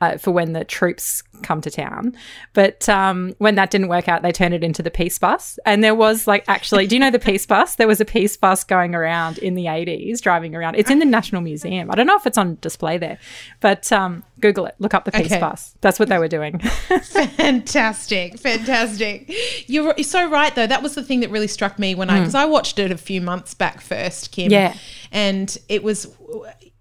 uh, 0.00 0.16
for 0.18 0.30
when 0.30 0.52
the 0.52 0.64
troops 0.64 1.22
come 1.42 1.60
to 1.60 1.70
town. 1.70 2.16
But 2.52 2.88
um, 2.88 3.34
when 3.38 3.54
that 3.56 3.70
didn't 3.70 3.88
work 3.88 4.08
out, 4.08 4.22
they 4.22 4.32
turned 4.32 4.54
it 4.54 4.62
into 4.64 4.82
the 4.82 4.90
peace 4.90 5.18
bus. 5.18 5.58
And 5.64 5.82
there 5.84 5.94
was 5.94 6.26
like 6.26 6.44
actually, 6.48 6.86
do 6.86 6.96
you 6.96 7.00
know 7.00 7.10
the 7.10 7.18
peace 7.18 7.46
bus? 7.46 7.76
There 7.76 7.86
was 7.88 8.00
a 8.00 8.04
peace 8.04 8.36
bus 8.36 8.64
going 8.64 8.94
around 8.94 9.38
in 9.38 9.54
the 9.54 9.66
eighties, 9.68 10.20
driving 10.20 10.54
around. 10.54 10.76
It's 10.76 10.90
in 10.90 10.98
the 10.98 11.04
National 11.04 11.42
Museum. 11.42 11.90
I 11.90 11.94
don't 11.94 12.06
know 12.06 12.16
if 12.16 12.26
it's 12.26 12.38
on 12.38 12.58
display 12.60 12.98
there, 12.98 13.18
but 13.60 13.90
um, 13.92 14.24
Google 14.40 14.66
it. 14.66 14.74
Look 14.78 14.94
up 14.94 15.04
the 15.04 15.12
peace 15.12 15.26
Okay. 15.26 15.40
bus. 15.40 15.74
That's 15.80 15.98
what 15.98 16.08
they 16.08 16.18
were 16.18 16.28
doing. 16.28 16.58
Fantastic, 17.38 18.38
fantastic. 18.38 19.32
You're, 19.68 19.94
you're 19.96 20.04
so 20.04 20.28
right, 20.28 20.54
though. 20.54 20.66
That 20.66 20.82
was 20.82 20.94
the 20.94 21.02
thing 21.02 21.20
that 21.20 21.30
really 21.30 21.46
struck 21.48 21.78
me 21.78 21.94
when 21.94 22.10
I 22.10 22.18
because 22.20 22.34
I 22.34 22.44
watched 22.44 22.78
it 22.78 22.90
a 22.90 22.96
few 22.96 23.20
months 23.20 23.54
back 23.54 23.80
first, 23.80 24.32
Kim. 24.32 24.50
Yeah. 24.50 24.74
and 25.12 25.56
it 25.68 25.82
was 25.82 26.06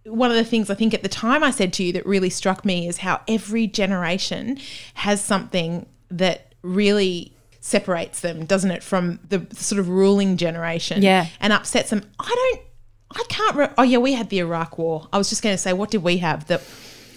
one 0.08 0.32
of 0.32 0.38
the 0.38 0.44
things 0.44 0.70
I 0.70 0.76
think 0.76 0.94
at 0.94 1.04
the 1.04 1.10
time 1.10 1.44
I 1.44 1.52
said 1.52 1.74
to 1.74 1.84
you 1.84 1.94
that 1.94 2.06
really 2.06 2.30
struck 2.30 2.66
me 2.66 2.88
is 2.88 2.98
how 2.98 3.22
every 3.28 3.68
generation 3.68 4.58
has 4.96 5.22
something 5.22 5.86
that 6.10 6.54
really 6.62 7.34
separates 7.60 8.22
them, 8.22 8.46
doesn't 8.46 8.72
it, 8.72 8.84
from 8.84 9.20
the 9.28 9.46
sort 9.54 9.80
of 9.80 9.90
ruling 9.90 10.38
generation? 10.38 11.02
Yeah. 11.02 11.28
and 11.40 11.54
upsets 11.54 11.90
them. 11.90 12.04
I 12.20 12.28
don't. 12.28 12.62
I 13.10 13.24
can't. 13.30 13.56
Re- 13.56 13.74
oh 13.78 13.84
yeah, 13.84 14.00
we 14.00 14.14
had 14.14 14.30
the 14.30 14.40
Iraq 14.40 14.78
War. 14.78 15.08
I 15.14 15.18
was 15.18 15.30
just 15.30 15.42
going 15.42 15.54
to 15.54 15.58
say, 15.58 15.74
what 15.74 15.92
did 15.92 16.04
we 16.04 16.18
have 16.18 16.48
that 16.48 16.62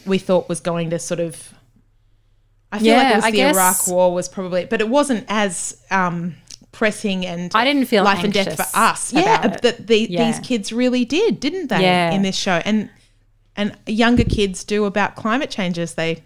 we 0.06 0.18
thought 0.18 0.48
was 0.48 0.60
going 0.60 0.90
to 0.90 0.98
sort 0.98 1.20
of 1.20 1.52
I 2.72 2.78
feel 2.78 2.96
like 2.96 3.12
it 3.12 3.16
was 3.16 3.32
the 3.32 3.40
Iraq 3.42 3.86
War 3.88 4.14
was 4.14 4.28
probably, 4.28 4.64
but 4.64 4.80
it 4.80 4.88
wasn't 4.88 5.24
as 5.28 5.80
um, 5.90 6.36
pressing 6.72 7.26
and 7.26 7.50
I 7.54 7.64
didn't 7.64 7.86
feel 7.86 8.04
life 8.04 8.22
and 8.24 8.32
death 8.32 8.56
for 8.56 8.66
us. 8.78 9.12
Yeah, 9.12 9.46
that 9.48 9.86
the, 9.86 10.10
Yeah. 10.10 10.30
these 10.30 10.38
kids 10.46 10.72
really 10.72 11.04
did, 11.04 11.40
didn't 11.40 11.68
they? 11.68 11.82
Yeah. 11.82 12.10
In 12.12 12.22
this 12.22 12.36
show, 12.36 12.60
and 12.64 12.88
and 13.56 13.76
younger 13.86 14.24
kids 14.24 14.64
do 14.64 14.84
about 14.84 15.16
climate 15.16 15.50
changes. 15.50 15.94
They 15.94 16.22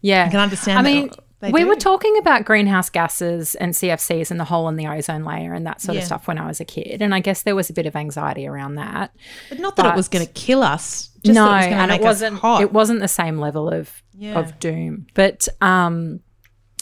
Yeah. 0.00 0.24
I 0.26 0.28
can 0.30 0.40
understand 0.40 0.78
I 0.78 0.82
that 0.82 0.88
mean, 0.94 1.10
they 1.40 1.50
we 1.50 1.60
do. 1.62 1.68
were 1.68 1.74
talking 1.76 2.16
about 2.18 2.44
greenhouse 2.44 2.88
gases 2.90 3.54
and 3.56 3.72
CFCs 3.74 4.30
and 4.30 4.38
the 4.38 4.44
hole 4.44 4.68
in 4.68 4.76
the 4.76 4.86
ozone 4.86 5.24
layer 5.24 5.52
and 5.54 5.66
that 5.66 5.80
sort 5.80 5.96
Yeah. 5.96 6.02
of 6.02 6.06
stuff 6.06 6.28
when 6.28 6.38
I 6.38 6.46
was 6.46 6.60
a 6.60 6.64
kid. 6.64 7.02
And 7.02 7.14
I 7.14 7.20
guess 7.20 7.42
there 7.42 7.56
was 7.56 7.68
a 7.70 7.72
bit 7.72 7.86
of 7.86 7.96
anxiety 7.96 8.46
around 8.46 8.76
that. 8.76 9.10
but 9.48 9.58
not 9.58 9.76
that 9.76 9.86
it 9.86 9.96
was 9.96 10.08
going 10.08 10.24
to 10.26 10.32
kill 10.32 10.62
us. 10.62 11.08
Just 11.24 11.34
no, 11.34 11.46
that 11.46 11.64
it 11.64 11.66
was 11.68 11.72
and 11.72 11.88
make 11.90 12.00
it 12.00 12.04
wasn't 12.04 12.60
it 12.62 12.72
wasn't 12.72 13.00
the 13.00 13.08
same 13.08 13.38
level 13.38 13.68
of 13.68 13.90
Yeah. 14.16 14.38
of 14.38 14.58
doom. 14.60 15.06
But 15.14 15.48
um 15.60 16.20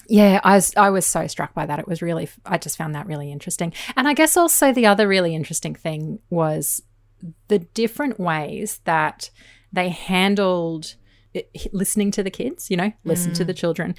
yeah, 0.08 0.40
I 0.42 0.54
was 0.54 0.74
I 0.76 0.90
was 0.90 1.06
so 1.06 1.26
struck 1.26 1.54
by 1.54 1.66
that. 1.66 1.78
It 1.78 1.86
was 1.86 2.00
really 2.00 2.28
I 2.46 2.58
just 2.58 2.78
found 2.78 2.94
that 2.94 3.06
really 3.06 3.30
interesting. 3.30 3.72
And 3.94 4.08
I 4.08 4.14
guess 4.14 4.36
also 4.36 4.72
the 4.72 4.86
other 4.86 5.06
really 5.06 5.34
interesting 5.34 5.74
thing 5.74 6.18
was 6.30 6.82
the 7.48 7.58
different 7.58 8.18
ways 8.18 8.80
that 8.84 9.30
they 9.72 9.90
handled 9.90 10.94
it, 11.34 11.50
listening 11.72 12.10
to 12.12 12.22
the 12.22 12.30
kids, 12.30 12.70
you 12.70 12.76
know, 12.76 12.92
listen 13.04 13.34
to 13.34 13.44
the 13.44 13.54
children. 13.54 13.94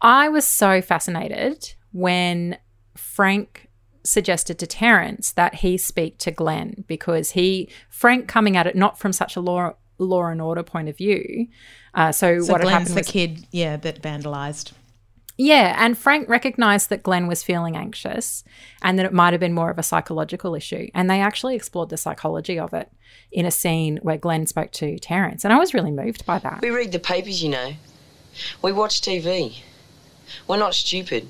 I 0.00 0.28
was 0.28 0.44
so 0.44 0.80
fascinated 0.80 1.74
when 1.92 2.58
Frank 2.96 3.68
suggested 4.04 4.58
to 4.60 4.66
Terence 4.66 5.32
that 5.32 5.56
he 5.56 5.76
speak 5.76 6.18
to 6.18 6.30
Glenn 6.30 6.84
because 6.86 7.32
he 7.32 7.68
Frank 7.90 8.28
coming 8.28 8.56
at 8.56 8.66
it 8.66 8.76
not 8.76 8.98
from 8.98 9.12
such 9.12 9.34
a 9.34 9.40
law 9.40 9.72
law 9.98 10.26
and 10.26 10.40
order 10.40 10.62
point 10.62 10.88
of 10.88 10.96
view. 10.96 11.48
Uh, 11.94 12.12
so, 12.12 12.40
so 12.40 12.52
what 12.52 12.62
Glenn's 12.62 12.88
happened 12.90 13.04
the 13.06 13.10
kid, 13.10 13.46
yeah, 13.50 13.76
that 13.76 14.00
vandalized. 14.00 14.72
Yeah, 15.38 15.76
and 15.78 15.96
Frank 15.96 16.28
recognized 16.28 16.90
that 16.90 17.04
Glenn 17.04 17.28
was 17.28 17.44
feeling 17.44 17.76
anxious 17.76 18.42
and 18.82 18.98
that 18.98 19.06
it 19.06 19.12
might 19.12 19.32
have 19.32 19.38
been 19.38 19.52
more 19.54 19.70
of 19.70 19.78
a 19.78 19.84
psychological 19.84 20.56
issue. 20.56 20.88
And 20.94 21.08
they 21.08 21.20
actually 21.20 21.54
explored 21.54 21.90
the 21.90 21.96
psychology 21.96 22.58
of 22.58 22.74
it 22.74 22.90
in 23.30 23.46
a 23.46 23.52
scene 23.52 23.98
where 24.02 24.16
Glenn 24.16 24.48
spoke 24.48 24.72
to 24.72 24.98
Terence. 24.98 25.44
And 25.44 25.52
I 25.52 25.58
was 25.58 25.72
really 25.72 25.92
moved 25.92 26.26
by 26.26 26.40
that. 26.40 26.60
We 26.60 26.70
read 26.70 26.90
the 26.90 26.98
papers, 26.98 27.40
you 27.40 27.50
know. 27.50 27.74
We 28.62 28.72
watch 28.72 29.00
TV. 29.00 29.60
We're 30.48 30.58
not 30.58 30.74
stupid. 30.74 31.28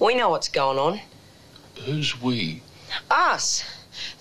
We 0.00 0.14
know 0.14 0.30
what's 0.30 0.48
going 0.48 0.78
on. 0.78 1.00
Who's 1.84 2.20
we? 2.20 2.62
Us, 3.10 3.62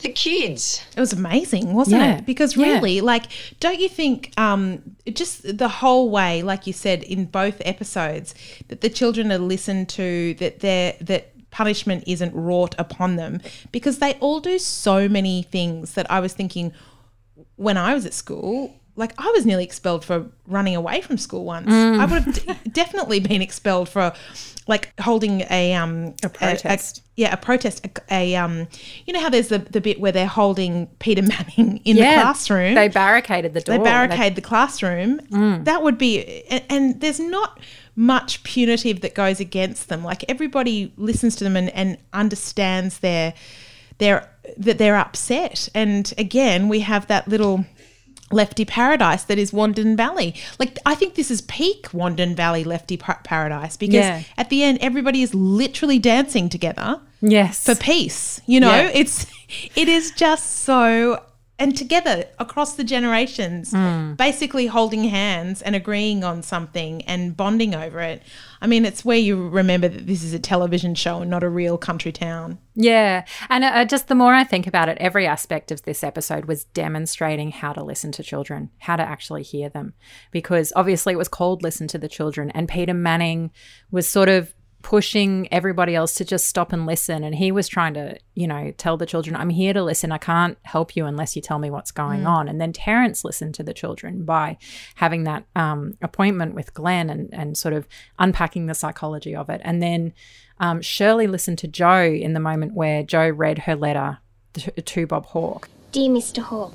the 0.02 0.10
kids. 0.10 0.82
It 0.96 1.00
was 1.00 1.14
amazing, 1.14 1.74
wasn't 1.74 2.02
Yeah. 2.02 2.18
it? 2.18 2.26
Because 2.26 2.56
Yeah. 2.58 2.66
really, 2.74 3.02
like, 3.02 3.26
don't 3.60 3.80
you 3.80 3.90
think 3.90 4.32
um, 4.38 4.82
just 5.14 5.58
the 5.58 5.68
whole 5.68 6.10
way, 6.10 6.42
like 6.42 6.68
you 6.68 6.74
said 6.74 7.04
in 7.04 7.26
both 7.26 7.62
episodes, 7.66 8.34
that 8.70 8.82
the 8.82 8.90
children 8.90 9.32
are 9.32 9.38
listened 9.38 9.90
to, 9.90 10.34
that 10.36 10.60
they're 10.60 10.96
that 11.02 11.28
punishment 11.52 12.04
isn't 12.08 12.34
wrought 12.34 12.74
upon 12.78 13.18
them, 13.18 13.42
because 13.72 14.00
they 14.00 14.14
all 14.16 14.40
do 14.40 14.58
so 14.58 15.10
many 15.10 15.44
things 15.44 15.94
that 15.96 16.10
I 16.10 16.20
was 16.22 16.34
thinking 16.34 16.72
when 17.58 17.78
I 17.78 17.94
was 17.94 18.06
at 18.06 18.14
school. 18.14 18.74
Like 18.98 19.14
I 19.18 19.32
was 19.32 19.46
nearly 19.46 19.64
expelled 19.64 20.04
for 20.04 20.26
running 20.48 20.76
away 20.76 21.00
from 21.02 21.18
school 21.18 21.46
once. 21.46 21.70
Mm. 21.70 22.00
I 22.00 22.06
would 22.06 22.24
have 22.24 22.46
d- 22.64 22.70
definitely 22.72 23.20
been 23.22 23.42
expelled 23.42 23.88
for 23.88 24.12
like 24.68 24.92
holding 25.00 25.42
a 25.50 25.74
um 25.74 26.14
a 26.24 26.30
protest. 26.30 27.02
Yeah, 27.22 27.34
a 27.34 27.38
protest. 27.38 27.86
A, 27.86 27.92
a 28.14 28.36
um, 28.36 28.68
you 29.06 29.14
know 29.14 29.20
how 29.20 29.30
there's 29.30 29.50
the 29.50 29.60
the 29.60 29.80
bit 29.82 30.00
where 30.00 30.12
they're 30.12 30.28
holding 30.28 30.88
Peter 31.00 31.22
Manning 31.32 31.78
in 31.86 31.98
Yeah, 31.98 32.16
the 32.16 32.22
classroom. 32.22 32.74
They 32.76 32.88
barricaded 32.88 33.54
the 33.54 33.62
door. 33.62 33.78
They 33.78 33.84
barricade 33.84 34.36
the 34.36 34.42
classroom. 34.42 35.20
That 35.66 35.84
would 35.84 35.98
be, 35.98 36.44
and, 36.50 36.64
and 36.70 37.02
there's 37.02 37.20
not 37.20 37.60
much 37.96 38.42
punitive 38.44 39.02
that 39.02 39.14
goes 39.14 39.40
against 39.40 39.90
them. 39.90 40.04
Like 40.04 40.24
everybody 40.30 40.94
listens 40.98 41.36
to 41.38 41.44
them 41.44 41.56
and, 41.58 41.70
and 41.72 41.98
understands 42.14 43.00
their 43.00 43.34
their 44.00 44.28
that 44.58 44.78
they're 44.80 44.96
upset. 44.98 45.70
And 45.76 46.12
again, 46.18 46.70
we 46.70 46.80
have 46.80 47.06
that 47.08 47.28
little 47.28 47.66
lefty 48.32 48.64
paradise 48.64 49.24
that 49.26 49.38
is 49.38 49.52
Wandin 49.52 49.98
Valley. 49.98 50.34
Like 50.58 50.78
I 50.86 50.96
think 50.96 51.16
this 51.16 51.30
is 51.30 51.42
peak 51.42 51.90
Wandin 51.92 52.34
Valley 52.36 52.64
lefty 52.64 52.96
pa- 52.98 53.20
paradise 53.26 53.76
because 53.78 53.96
Yeah. 54.06 54.24
at 54.38 54.50
the 54.50 54.64
end 54.64 54.78
everybody 54.82 55.22
is 55.22 55.34
literally 55.36 56.00
dancing 56.00 56.48
together 56.48 57.02
yes. 57.22 57.64
for 57.64 57.76
peace. 57.76 58.42
You 58.46 58.60
know, 58.60 58.72
Yeah. 58.72 58.92
it's 58.94 59.26
it 59.76 59.88
is 59.88 60.12
just 60.12 60.64
so 60.64 61.24
and 61.60 61.78
together 61.78 62.24
across 62.40 62.74
the 62.74 62.84
generations, 62.84 63.70
Hmm. 63.70 64.14
basically 64.16 64.66
holding 64.66 65.04
hands 65.04 65.62
and 65.62 65.76
agreeing 65.76 66.24
on 66.24 66.42
something 66.42 67.04
and 67.04 67.38
bonding 67.38 67.76
over 67.76 68.00
it. 68.00 68.24
I 68.62 68.66
mean, 68.66 68.84
it's 68.84 69.06
where 69.06 69.20
you 69.20 69.48
remember 69.48 69.88
that 69.88 70.08
this 70.08 70.24
is 70.24 70.34
a 70.34 70.40
television 70.40 70.96
show 70.96 71.22
and 71.22 71.30
not 71.30 71.44
a 71.44 71.50
real 71.50 71.78
country 71.78 72.12
town. 72.12 72.58
Yeah. 72.74 73.26
And 73.48 73.64
uh, 73.64 73.86
just 73.86 74.08
the 74.08 74.16
more 74.16 74.34
I 74.34 74.44
think 74.44 74.66
about 74.66 74.90
it, 74.90 74.98
every 75.00 75.28
aspect 75.28 75.70
of 75.72 75.84
this 75.84 76.04
episode 76.04 76.46
was 76.46 76.64
demonstrating 76.64 77.52
how 77.52 77.74
to 77.74 77.84
listen 77.84 78.12
to 78.14 78.24
children, 78.24 78.72
how 78.80 78.96
to 78.96 79.04
actually 79.04 79.44
hear 79.44 79.70
them. 79.70 79.94
Because 80.32 80.74
obviously 80.76 81.14
it 81.14 81.18
was 81.18 81.28
called 81.28 81.62
Listen 81.62 81.88
to 81.90 82.00
the 82.00 82.10
Children. 82.10 82.50
And 82.56 82.68
Peter 82.68 82.96
Manning 82.96 83.52
was 83.92 84.10
sort 84.10 84.30
of 84.30 84.56
pushing 84.82 85.48
everybody 85.52 85.96
else 85.96 86.16
to 86.16 86.26
just 86.26 86.46
stop 86.46 86.74
and 86.74 86.86
listen. 86.86 87.24
And 87.24 87.36
he 87.36 87.52
was 87.52 87.68
trying 87.68 87.94
to, 87.96 88.18
you 88.36 88.48
know, 88.48 88.72
tell 88.78 88.98
the 88.98 89.06
children, 89.06 89.36
I'm 89.36 89.50
here 89.50 89.74
to 89.74 89.84
listen. 89.84 90.12
I 90.12 90.18
can't 90.18 90.58
help 90.64 90.96
you 90.96 91.06
unless 91.06 91.36
you 91.36 91.42
tell 91.42 91.60
me 91.60 91.70
what's 91.70 91.92
going 91.92 92.26
on. 92.26 92.48
And 92.48 92.60
then 92.60 92.74
Terence 92.74 93.24
listened 93.24 93.56
to 93.56 93.64
the 93.64 93.74
children 93.74 94.24
by 94.24 94.58
having 94.96 95.24
that 95.24 95.46
um, 95.56 95.98
appointment 96.02 96.56
with 96.56 96.74
Glenn 96.74 97.10
and, 97.10 97.30
and 97.34 97.58
sort 97.58 97.74
of 97.74 97.88
unpacking 98.20 98.66
the 98.66 98.74
psychology 98.74 99.36
of 99.36 99.50
it. 99.50 99.62
And 99.64 99.82
then 99.82 100.14
um, 100.60 100.82
Shirley 100.82 101.28
listened 101.28 101.58
to 101.60 101.68
Joe 101.68 102.04
in 102.04 102.34
the 102.34 102.40
moment 102.40 102.74
where 102.74 103.04
Joe 103.04 103.30
read 103.30 103.60
her 103.60 103.76
letter 103.76 104.20
to, 104.54 104.72
to 104.72 105.08
Bob 105.08 105.26
Hawke. 105.28 105.70
Dear 105.92 106.10
Mr. 106.10 106.40
Hawke, 106.42 106.74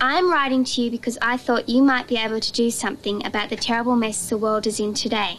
I 0.00 0.18
am 0.18 0.30
writing 0.30 0.64
to 0.64 0.82
you 0.82 0.90
because 0.90 1.16
I 1.22 1.36
thought 1.36 1.68
you 1.68 1.82
might 1.82 2.08
be 2.08 2.16
able 2.16 2.40
to 2.40 2.52
do 2.52 2.70
something 2.70 3.24
about 3.24 3.50
the 3.50 3.56
terrible 3.56 3.96
mess 3.96 4.28
the 4.28 4.36
world 4.36 4.66
is 4.66 4.80
in 4.80 4.94
today. 4.94 5.38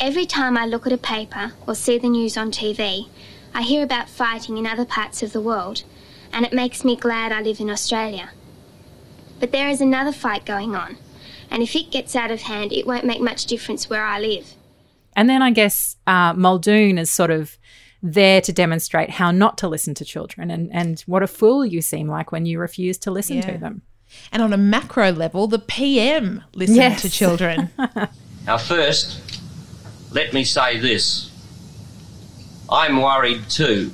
Every 0.00 0.24
time 0.26 0.56
I 0.56 0.64
look 0.66 0.86
at 0.86 0.92
a 0.92 0.98
paper 0.98 1.52
or 1.66 1.74
see 1.74 1.98
the 1.98 2.08
news 2.08 2.36
on 2.36 2.50
TV, 2.50 3.08
I 3.52 3.62
hear 3.62 3.82
about 3.82 4.08
fighting 4.08 4.56
in 4.56 4.66
other 4.66 4.84
parts 4.86 5.22
of 5.22 5.32
the 5.32 5.40
world, 5.40 5.82
and 6.32 6.46
it 6.46 6.52
makes 6.52 6.84
me 6.84 6.96
glad 6.96 7.32
I 7.32 7.42
live 7.42 7.60
in 7.60 7.68
Australia. 7.68 8.30
But 9.38 9.52
there 9.52 9.68
is 9.68 9.80
another 9.80 10.12
fight 10.12 10.46
going 10.46 10.74
on, 10.74 10.96
and 11.50 11.62
if 11.62 11.76
it 11.76 11.90
gets 11.90 12.16
out 12.16 12.30
of 12.30 12.42
hand, 12.42 12.72
it 12.72 12.86
won't 12.86 13.04
make 13.04 13.20
much 13.20 13.44
difference 13.46 13.90
where 13.90 14.04
I 14.04 14.18
live. 14.20 14.54
And 15.14 15.28
then 15.28 15.42
I 15.42 15.50
guess 15.50 15.96
uh, 16.06 16.32
Muldoon 16.34 16.96
is 16.96 17.10
sort 17.10 17.30
of 17.30 17.58
there 18.02 18.40
to 18.40 18.52
demonstrate 18.52 19.10
how 19.10 19.30
not 19.30 19.58
to 19.58 19.68
listen 19.68 19.92
to 19.94 20.04
children 20.06 20.50
and, 20.50 20.70
and 20.72 21.00
what 21.02 21.22
a 21.22 21.26
fool 21.26 21.66
you 21.66 21.82
seem 21.82 22.08
like 22.08 22.32
when 22.32 22.46
you 22.46 22.58
refuse 22.58 22.96
to 22.98 23.10
listen 23.10 23.36
Yeah. 23.36 23.52
to 23.52 23.58
them. 23.58 23.82
And 24.32 24.42
on 24.42 24.54
a 24.54 24.56
macro 24.56 25.10
level, 25.12 25.46
the 25.46 25.58
PM 25.58 26.42
listened 26.54 26.78
Yes. 26.78 27.02
to 27.02 27.10
children. 27.10 27.68
Now, 28.46 28.56
first, 28.56 29.29
let 30.12 30.32
me 30.32 30.44
say 30.44 30.78
this. 30.80 31.30
I'm 32.68 33.00
worried 33.00 33.48
too. 33.48 33.92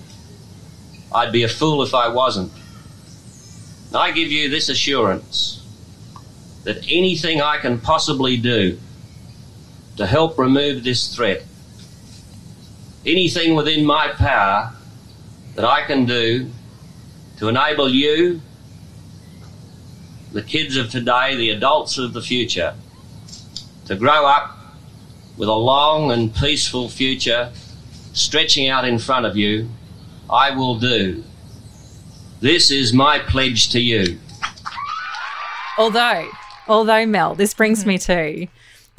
I'd 1.15 1.33
be 1.33 1.43
a 1.43 1.49
fool 1.49 1.83
if 1.83 1.95
I 1.95 2.09
wasn't. 2.09 2.53
I 3.95 4.11
give 4.11 4.31
you 4.31 4.49
this 4.49 4.69
assurance 4.69 5.63
that 6.65 6.79
anything 6.91 7.41
I 7.41 7.59
can 7.59 7.81
possibly 7.81 8.37
do 8.37 8.79
to 9.97 10.07
help 10.07 10.39
remove 10.39 10.85
this 10.85 11.15
threat, 11.15 11.45
anything 13.07 13.55
within 13.55 13.85
my 13.87 14.09
power 14.09 14.75
that 15.55 15.65
I 15.65 15.83
can 15.83 16.05
do 16.05 16.51
to 17.39 17.49
enable 17.49 17.89
you, 17.89 18.41
the 20.33 20.43
kids 20.43 20.77
of 20.77 20.91
today, 20.91 21.37
the 21.37 21.51
adults 21.51 21.99
of 21.99 22.13
the 22.13 22.21
future, 22.21 22.75
to 23.87 23.95
grow 23.95 24.27
up 24.27 24.56
with 25.37 25.49
a 25.49 25.55
long 25.55 26.11
and 26.13 26.35
peaceful 26.35 26.89
future 26.89 27.53
stretching 28.13 28.69
out 28.69 28.85
in 28.87 28.99
front 28.99 29.27
of 29.27 29.37
you, 29.37 29.69
I 30.31 30.51
will 30.51 30.79
do. 30.79 31.23
This 32.41 32.71
is 32.71 32.93
my 32.93 33.19
pledge 33.19 33.71
to 33.71 33.81
you. 33.81 34.19
Although, 35.79 36.29
although 36.69 37.07
Mel, 37.07 37.35
this 37.35 37.55
brings 37.55 37.85
me 37.85 37.99
to 37.99 38.47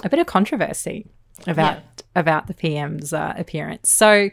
a 0.03 0.09
bit 0.09 0.19
of 0.19 0.27
controversy 0.27 1.07
about 1.45 1.79
about 2.15 2.47
the 2.47 2.53
PM's 2.53 3.13
uh, 3.13 3.33
appearance. 3.37 3.91
So, 3.91 4.29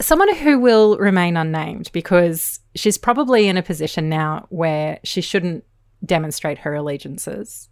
someone 0.00 0.34
who 0.36 0.58
will 0.58 0.96
remain 0.98 1.36
unnamed 1.36 1.90
because 1.92 2.60
she's 2.74 2.98
probably 2.98 3.48
in 3.48 3.56
a 3.56 3.62
position 3.62 4.08
now 4.08 4.46
where 4.50 4.98
she 5.04 5.20
shouldn't 5.20 5.64
demonstrate 6.04 6.58
her 6.58 6.74
allegiances. 6.74 7.68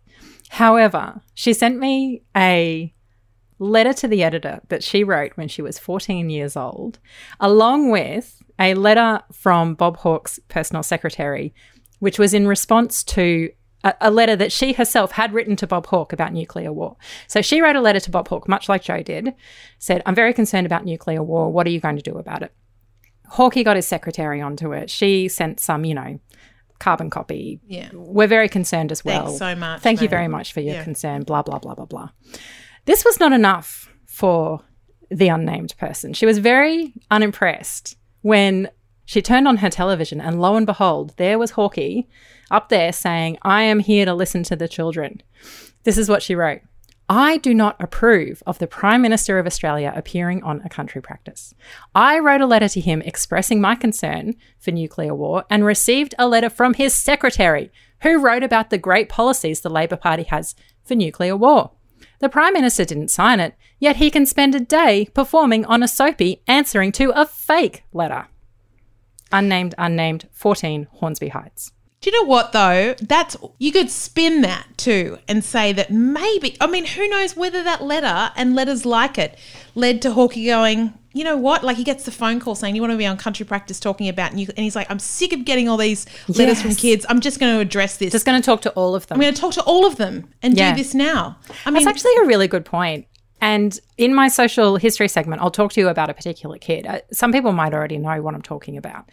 However, 0.49 1.21
she 1.35 1.53
sent 1.53 1.79
me 1.79 2.23
a 2.37 2.95
letter 3.59 3.93
to 3.93 4.09
the 4.09 4.23
editor 4.23 4.61
that 4.69 4.83
she 4.83 5.05
wrote 5.05 5.33
when 5.37 5.49
she 5.49 5.63
was 5.63 5.79
14 5.79 6.29
years 6.31 6.57
old, 6.57 6.99
along 7.41 7.91
with 7.91 8.43
a 8.59 8.75
letter 8.75 9.21
from 9.33 9.75
Bob 9.75 9.99
Hawke's 9.99 10.39
personal 10.49 10.83
secretary, 10.83 11.55
which 12.01 12.19
was 12.19 12.35
in 12.35 12.47
response 12.47 13.03
to 13.05 13.51
a, 13.83 13.95
a 14.01 14.11
letter 14.11 14.37
that 14.37 14.53
she 14.53 14.73
herself 14.73 15.13
had 15.13 15.33
written 15.33 15.57
to 15.57 15.67
Bob 15.67 15.87
Hawke 15.87 16.13
about 16.13 16.33
nuclear 16.33 16.73
war. 16.73 16.97
So 17.27 17.43
she 17.43 17.61
wrote 17.61 17.77
a 17.77 17.81
letter 17.81 18.01
to 18.01 18.11
Bob 18.11 18.29
Hawke, 18.29 18.49
much 18.49 18.69
like 18.69 18.83
Joe 18.83 19.03
did, 19.03 19.35
said, 19.79 20.03
I'm 20.07 20.15
very 20.15 20.33
concerned 20.33 20.67
about 20.67 20.85
nuclear 20.85 21.23
war. 21.23 21.51
What 21.53 21.67
are 21.67 21.71
you 21.71 21.81
going 21.81 21.97
to 21.97 22.03
do 22.03 22.17
about 22.17 22.43
it? 22.43 22.53
Hawkey 23.33 23.65
got 23.65 23.77
his 23.77 23.87
secretary 23.87 24.41
onto 24.41 24.73
it. 24.73 24.91
She 24.91 25.29
sent 25.29 25.59
some, 25.61 25.85
you 25.85 25.95
know, 25.95 26.21
carbon 26.79 27.11
copy. 27.11 27.61
Yeah. 27.67 27.89
We're 27.93 28.27
very 28.27 28.49
concerned 28.49 28.93
as 28.93 29.05
well. 29.05 29.27
Thanks 29.27 29.39
so 29.39 29.55
much, 29.55 29.81
Thank 29.81 30.03
you 30.03 30.09
very 30.09 30.29
much 30.29 30.53
for 30.53 30.61
your 30.61 30.75
Yeah. 30.75 30.85
concern, 30.85 31.23
blah, 31.23 31.43
blah, 31.43 31.59
blah, 31.59 31.75
blah, 31.75 31.87
blah. 31.87 32.11
This 32.85 33.05
was 33.05 33.19
not 33.19 33.33
enough 33.33 33.91
for 34.07 34.61
the 35.11 35.29
unnamed 35.29 35.75
person. 35.79 36.13
She 36.13 36.27
was 36.27 36.39
very 36.39 36.93
unimpressed 37.11 37.97
when 38.23 38.71
she 39.05 39.21
turned 39.21 39.47
on 39.47 39.59
her 39.59 39.71
television 39.71 40.21
and 40.21 40.41
lo 40.41 40.57
and 40.57 40.67
behold, 40.67 41.15
there 41.17 41.39
was 41.39 41.53
Hawkey 41.53 42.07
up 42.51 42.69
there 42.69 42.93
saying, 42.93 43.39
I 43.43 43.63
am 43.63 43.81
here 43.81 44.05
to 44.05 44.15
listen 44.15 44.43
to 44.45 44.57
the 44.57 44.69
children. 44.69 45.23
This 45.85 45.99
is 45.99 46.09
what 46.09 46.23
she 46.23 46.35
wrote. 46.35 46.63
I 47.09 47.37
do 47.37 47.53
not 47.53 47.77
approve 47.81 48.43
of 48.47 48.59
the 48.59 48.67
Prime 48.67 49.03
Minister 49.03 49.39
of 49.39 49.47
Australia 49.47 49.93
appearing 49.95 50.43
on 50.43 50.63
a 50.65 50.71
country 50.71 51.03
practice. 51.03 51.55
I 51.95 52.19
wrote 52.19 52.41
a 52.41 52.47
letter 52.47 52.69
to 52.71 52.81
him 52.81 53.03
expressing 53.03 53.61
my 53.61 53.75
concern 53.75 54.37
for 54.59 54.71
nuclear 54.71 55.15
war 55.15 55.45
and 55.51 55.67
received 55.67 56.15
a 56.19 56.27
letter 56.27 56.49
from 56.49 56.73
his 56.73 56.95
secretary, 56.95 57.71
who 58.01 58.23
wrote 58.23 58.43
about 58.43 58.71
the 58.71 58.79
great 58.79 59.11
policies 59.11 59.61
the 59.61 59.69
Labor 59.69 59.97
Party 59.97 60.23
has 60.25 60.55
for 60.83 60.95
nuclear 60.95 61.37
war. 61.37 61.73
The 62.25 62.31
Prime 62.31 62.55
Minister 62.55 62.87
didn't 62.87 63.11
sign 63.11 63.39
it, 63.39 63.55
yet 63.79 63.97
he 63.97 64.11
can 64.11 64.25
spend 64.25 64.55
a 64.55 64.59
day 64.59 65.11
performing 65.13 65.67
on 65.67 65.83
a 65.83 65.87
soapy 65.87 66.41
answering 66.47 66.91
to 66.93 67.11
a 67.11 67.27
fake 67.27 67.85
letter. 67.93 68.29
Unnamed, 69.31 69.75
unnamed, 69.77 70.27
14 70.33 70.89
Hornsby 70.91 71.29
Heights. 71.29 71.73
Do 72.05 72.11
you 72.11 72.21
know 72.21 72.29
what 72.29 72.53
though? 72.53 72.95
That's 73.01 73.35
you 73.59 73.73
could 73.73 73.89
spin 73.89 74.43
that 74.43 74.67
too 74.77 75.17
and 75.27 75.43
say 75.43 75.73
that 75.73 75.91
maybe 75.91 76.55
I 76.61 76.67
mean 76.67 76.85
who 76.85 77.09
knows 77.09 77.35
whether 77.35 77.63
that 77.63 77.83
letter 77.83 78.31
and 78.37 78.55
letters 78.55 78.85
like 78.85 79.17
it 79.17 79.39
led 79.75 80.03
to 80.03 80.11
Hawkey 80.11 80.45
going, 80.45 80.93
you 81.15 81.25
know 81.25 81.39
what? 81.39 81.65
Like 81.65 81.79
he 81.79 81.83
gets 81.83 82.05
the 82.05 82.11
phone 82.11 82.41
call 82.41 82.57
saying 82.57 82.75
you 82.75 82.83
want 82.83 82.91
to 82.93 82.99
be 82.99 83.07
on 83.07 83.17
country 83.17 83.47
practice 83.47 83.81
talking 83.81 84.11
about 84.11 84.35
nu-" 84.35 84.45
and 84.55 84.59
he's 84.59 84.77
like, 84.77 84.91
I'm 84.91 84.99
sick 84.99 85.33
of 85.33 85.47
getting 85.47 85.67
all 85.67 85.79
these 85.79 86.05
letters 86.29 86.61
from 86.61 86.75
kids. 86.75 87.07
I'm 87.09 87.21
just 87.21 87.41
going 87.41 87.55
to 87.55 87.61
address 87.61 87.97
this. 87.97 88.13
Just 88.13 88.27
going 88.27 88.39
to 88.39 88.45
talk 88.45 88.61
to 88.61 88.71
all 88.73 88.95
of 88.95 89.07
them. 89.07 89.17
I'm 89.17 89.23
going 89.23 89.33
to 89.33 89.41
talk 89.41 89.55
to 89.55 89.63
all 89.63 89.87
of 89.87 89.97
them 89.97 90.29
and 90.43 90.59
Yeah. 90.59 90.73
do 90.73 90.83
this 90.83 90.93
now. 90.93 91.39
I 91.65 91.71
That's 91.71 91.87
mean, 91.87 91.89
actually 91.89 92.17
a 92.23 92.27
really 92.27 92.49
good 92.49 92.67
point. 92.67 93.07
And 93.45 93.79
in 93.99 94.15
my 94.15 94.29
social 94.29 94.77
history 94.77 95.07
segment, 95.07 95.43
I'll 95.43 95.51
talk 95.51 95.71
to 95.75 95.81
you 95.81 95.89
about 95.89 96.09
a 96.09 96.15
particular 96.15 96.57
kid. 96.57 96.87
Uh, 96.87 97.01
some 97.13 97.31
people 97.31 97.53
might 97.53 97.75
already 97.75 97.99
know 97.99 98.23
what 98.23 98.35
I'm 98.35 98.41
talking 98.41 98.79
about. 98.79 99.11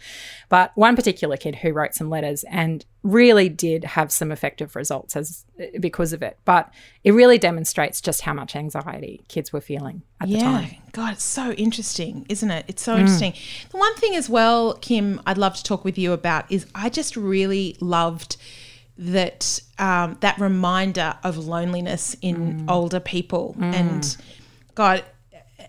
But 0.48 0.72
one 0.74 0.96
particular 0.96 1.36
kid 1.36 1.56
who 1.56 1.74
wrote 1.74 1.92
some 1.92 2.08
letters 2.08 2.42
and 2.44 2.82
really 3.02 3.50
did 3.50 3.84
have 3.84 4.10
some 4.10 4.32
effective 4.32 4.74
results 4.74 5.16
as 5.16 5.44
because 5.78 6.14
of 6.14 6.22
it. 6.22 6.38
But 6.46 6.72
it 7.04 7.12
really 7.12 7.36
demonstrates 7.36 8.00
just 8.00 8.22
how 8.22 8.32
much 8.32 8.56
anxiety 8.56 9.20
kids 9.28 9.52
were 9.52 9.60
feeling 9.60 10.00
at 10.18 10.28
the 10.28 10.36
yeah. 10.36 10.40
time. 10.40 10.76
God, 10.92 11.12
it's 11.12 11.24
so 11.24 11.52
interesting, 11.52 12.24
isn't 12.30 12.50
it? 12.50 12.64
It's 12.68 12.82
so 12.82 12.96
interesting. 12.96 13.34
The 13.68 13.76
one 13.76 13.94
thing 13.96 14.16
as 14.16 14.30
well, 14.30 14.72
Kim, 14.76 15.20
I'd 15.26 15.36
love 15.36 15.56
to 15.56 15.62
talk 15.62 15.84
with 15.84 15.98
you 15.98 16.12
about 16.14 16.50
is 16.50 16.64
I 16.74 16.88
just 16.88 17.18
really 17.18 17.76
loved 17.82 18.38
that 18.98 19.60
um, 19.78 20.16
that 20.20 20.38
reminder 20.38 21.14
of 21.24 21.38
loneliness 21.38 22.16
in 22.20 22.66
older 22.68 23.00
people 23.00 23.56
and 23.60 24.16
God 24.74 25.04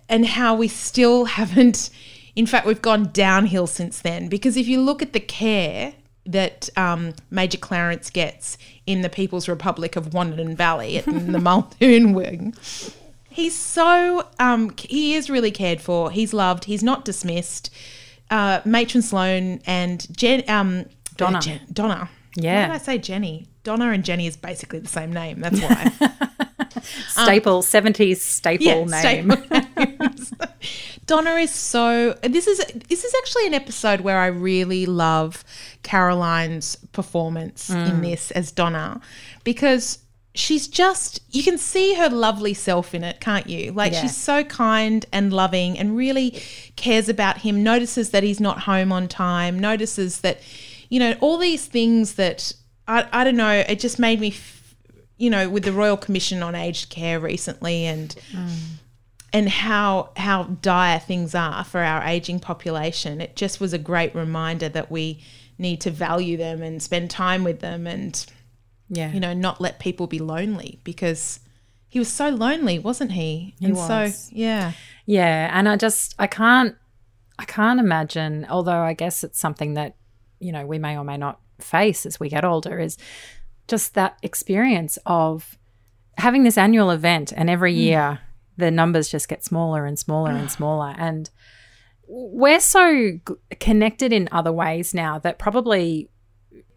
and 0.10 0.26
how 0.26 0.56
we 0.56 0.68
still 0.68 1.26
haven't 1.40 1.90
in 2.36 2.46
fact 2.46 2.66
we've 2.66 2.82
gone 2.82 3.10
downhill 3.14 3.68
since 3.68 4.02
then. 4.02 4.28
Because 4.28 4.58
if 4.58 4.68
you 4.68 4.82
look 4.82 5.02
at 5.02 5.14
the 5.14 5.20
care 5.20 5.94
that 6.26 6.70
um, 6.78 7.14
Major 7.30 7.58
Clarence 7.58 8.10
gets 8.10 8.58
in 8.86 9.02
the 9.02 9.10
People's 9.10 9.50
Republic 9.50 9.96
of 9.96 10.12
Wanderton 10.12 10.56
Valley 10.56 10.98
at 10.98 11.06
the 11.06 11.40
Muldoon 11.40 12.14
Wing 12.14 12.54
he's 13.34 13.58
so 13.58 14.28
um 14.40 14.72
he 14.78 15.16
is 15.16 15.30
really 15.30 15.52
cared 15.52 15.82
for 15.82 16.12
he's 16.12 16.34
loved 16.34 16.66
he's 16.66 16.84
not 16.84 17.04
dismissed. 17.04 17.70
Uh 18.30 18.62
matron 18.64 19.02
sloan 19.02 19.60
and 19.66 20.08
jen 20.16 20.44
um 20.48 20.86
Donna. 21.18 21.42
Jen, 21.42 21.60
donna 21.72 22.10
Yeah. 22.36 22.62
why 22.62 22.74
did 22.74 22.76
i 22.76 22.84
say 22.84 22.98
jenny 22.98 23.48
donna 23.64 23.90
and 23.92 24.04
jenny 24.04 24.28
is 24.28 24.36
basically 24.38 24.80
the 24.80 24.88
same 24.88 25.12
name 25.14 25.40
that's 25.40 25.62
why 25.62 25.92
Staple, 27.08 27.62
70s 27.62 28.18
staple 28.18 28.66
yeah 28.66 28.84
name. 28.84 29.32
staple 29.32 30.18
donna 31.06 31.32
is 31.36 31.52
so 31.52 32.14
this 32.24 32.48
is 32.48 32.60
this 32.90 33.04
is 33.04 33.14
actually 33.22 33.48
an 33.48 33.54
episode 33.54 34.02
where 34.02 34.20
i 34.20 34.28
really 34.28 34.86
love 34.86 35.44
caroline's 35.84 36.76
performance 36.92 37.70
Mm. 37.70 37.90
in 37.90 38.02
this 38.02 38.32
as 38.32 38.52
donna 38.52 39.00
because 39.44 40.00
she's 40.36 40.68
just 40.68 41.20
you 41.30 41.44
can 41.44 41.58
see 41.58 41.94
her 41.96 42.10
lovely 42.10 42.54
self 42.54 42.96
in 42.96 43.04
it 43.04 43.20
can't 43.20 43.48
you 43.48 43.72
like 43.72 43.92
Yeah. 43.94 44.02
she's 44.02 44.18
so 44.18 44.44
kind 44.44 45.06
and 45.14 45.32
loving 45.32 45.78
and 45.78 45.96
really 45.96 46.42
cares 46.76 47.08
about 47.08 47.40
him 47.40 47.62
notices 47.64 48.10
that 48.10 48.24
he's 48.24 48.40
not 48.40 48.62
home 48.62 48.92
on 48.92 49.08
time 49.08 49.60
notices 49.60 50.22
that 50.22 50.40
you 50.94 51.00
know 51.00 51.16
all 51.22 51.38
these 51.38 51.66
things 51.66 52.16
that 52.16 52.54
i, 52.88 53.08
I 53.12 53.24
don't 53.24 53.38
know 53.38 53.64
it 53.68 53.80
just 53.80 54.00
made 54.00 54.20
me 54.20 54.30
f- 54.30 54.76
you 55.18 55.30
know 55.30 55.50
with 55.50 55.64
the 55.64 55.72
royal 55.72 55.98
commission 55.98 56.44
on 56.44 56.56
aged 56.56 56.90
care 56.90 57.20
recently 57.20 57.86
and 57.86 58.16
mm. 58.32 58.50
and 59.32 59.50
how 59.50 60.12
how 60.18 60.44
dire 60.44 61.00
things 61.00 61.34
are 61.36 61.64
for 61.64 61.82
our 61.82 62.04
aging 62.04 62.40
population 62.40 63.22
it 63.22 63.36
just 63.36 63.60
was 63.60 63.74
a 63.74 63.78
great 63.78 64.14
reminder 64.14 64.70
that 64.70 64.92
we 64.92 65.22
need 65.58 65.80
to 65.82 65.92
value 65.92 66.38
them 66.38 66.62
and 66.62 66.82
spend 66.82 67.10
time 67.10 67.44
with 67.44 67.60
them 67.60 67.88
and 67.88 68.26
yeah. 68.90 69.12
you 69.12 69.20
know, 69.20 69.34
not 69.34 69.62
let 69.62 69.80
people 69.80 70.08
be 70.08 70.20
lonely 70.20 70.80
because 70.84 71.40
he 71.88 72.00
was 72.00 72.10
so 72.10 72.30
lonely, 72.30 72.80
wasn't 72.80 73.12
he? 73.12 73.56
and 73.62 73.76
was. 73.76 73.88
so, 73.88 74.30
yeah. 74.32 74.74
Yeah, 75.06 75.50
and 75.52 75.68
I 75.68 75.76
just 75.76 76.16
I 76.18 76.28
can't 76.28 76.76
I 77.38 77.46
can't 77.46 77.80
imagine, 77.80 78.46
although 78.50 78.80
I 78.80 78.94
guess 78.94 79.24
it's 79.24 79.40
something 79.40 79.74
that 79.74 79.96
you 80.44 80.52
know 80.52 80.66
we 80.66 80.78
may 80.78 80.98
or 80.98 81.04
may 81.04 81.18
not 81.18 81.40
face 81.60 82.06
as 82.06 82.20
we 82.20 82.30
get 82.30 82.44
older 82.44 82.80
is 82.80 82.98
just 83.68 83.94
that 83.94 84.18
experience 84.22 84.98
of 85.06 85.58
having 86.18 86.44
this 86.44 86.58
annual 86.58 86.92
event 86.92 87.32
and 87.36 87.50
every 87.50 87.74
mm. 87.74 87.78
year 87.78 88.20
the 88.58 88.70
numbers 88.70 89.10
just 89.10 89.28
get 89.28 89.44
smaller 89.44 89.86
and 89.86 89.98
smaller 89.98 90.32
and 90.32 90.52
smaller 90.60 90.94
and 90.98 91.30
we're 92.08 92.60
so 92.60 93.12
connected 93.60 94.12
in 94.12 94.28
other 94.32 94.52
ways 94.52 94.94
now 94.94 95.18
that 95.18 95.40
probably 95.40 96.10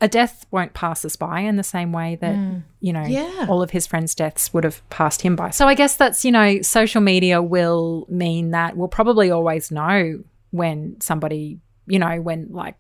a 0.01 0.09
death 0.09 0.47
won't 0.51 0.75
pass 0.75 1.05
us 1.05 1.17
by 1.17 1.41
in 1.41 1.57
the 1.57 1.63
same 1.63 1.93
way 1.93 2.17
that 2.21 2.35
mm. 2.35 2.63
you 2.81 2.93
know 2.93 3.05
Yeah. 3.05 3.47
all 3.49 3.63
of 3.63 3.71
his 3.71 3.87
friends' 3.87 4.15
deaths 4.15 4.53
would 4.53 4.65
have 4.65 4.89
passed 4.91 5.23
him 5.23 5.37
by. 5.37 5.51
So 5.51 5.67
I 5.67 5.75
guess 5.75 5.97
that's 5.97 6.25
you 6.25 6.33
know 6.33 6.63
social 6.63 7.01
media 7.01 7.43
will 7.43 8.07
mean 8.09 8.51
that 8.51 8.77
we'll 8.77 8.89
probably 8.89 9.31
always 9.31 9.71
know 9.71 10.23
when 10.51 11.01
somebody 11.01 11.61
you 11.87 11.99
know 11.99 12.21
when 12.21 12.49
like 12.51 12.77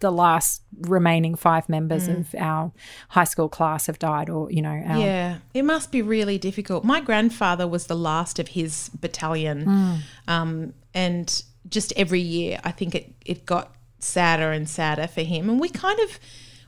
the 0.00 0.12
last 0.12 0.62
remaining 0.80 1.34
five 1.34 1.68
members 1.68 2.08
mm. 2.08 2.20
of 2.20 2.34
our 2.38 2.72
high 3.08 3.24
school 3.24 3.48
class 3.48 3.86
have 3.86 3.98
died 3.98 4.28
or 4.28 4.50
you 4.50 4.60
know 4.60 4.70
our, 4.70 4.98
Yeah, 4.98 5.38
it 5.54 5.64
must 5.64 5.90
be 5.90 6.02
really 6.02 6.38
difficult. 6.38 6.84
My 6.84 7.00
grandfather 7.00 7.66
was 7.66 7.86
the 7.86 7.96
last 7.96 8.38
of 8.38 8.48
his 8.48 8.90
battalion, 8.90 9.64
mm. 9.64 9.98
um, 10.28 10.74
and 10.94 11.42
just 11.68 11.92
every 11.96 12.20
year, 12.20 12.60
I 12.64 12.70
think 12.70 12.94
it 12.94 13.14
it 13.24 13.46
got 13.46 13.74
sadder 13.98 14.52
and 14.52 14.68
sadder 14.68 15.06
for 15.06 15.22
him. 15.22 15.48
And 15.48 15.60
we 15.60 15.68
kind 15.68 15.98
of 16.00 16.18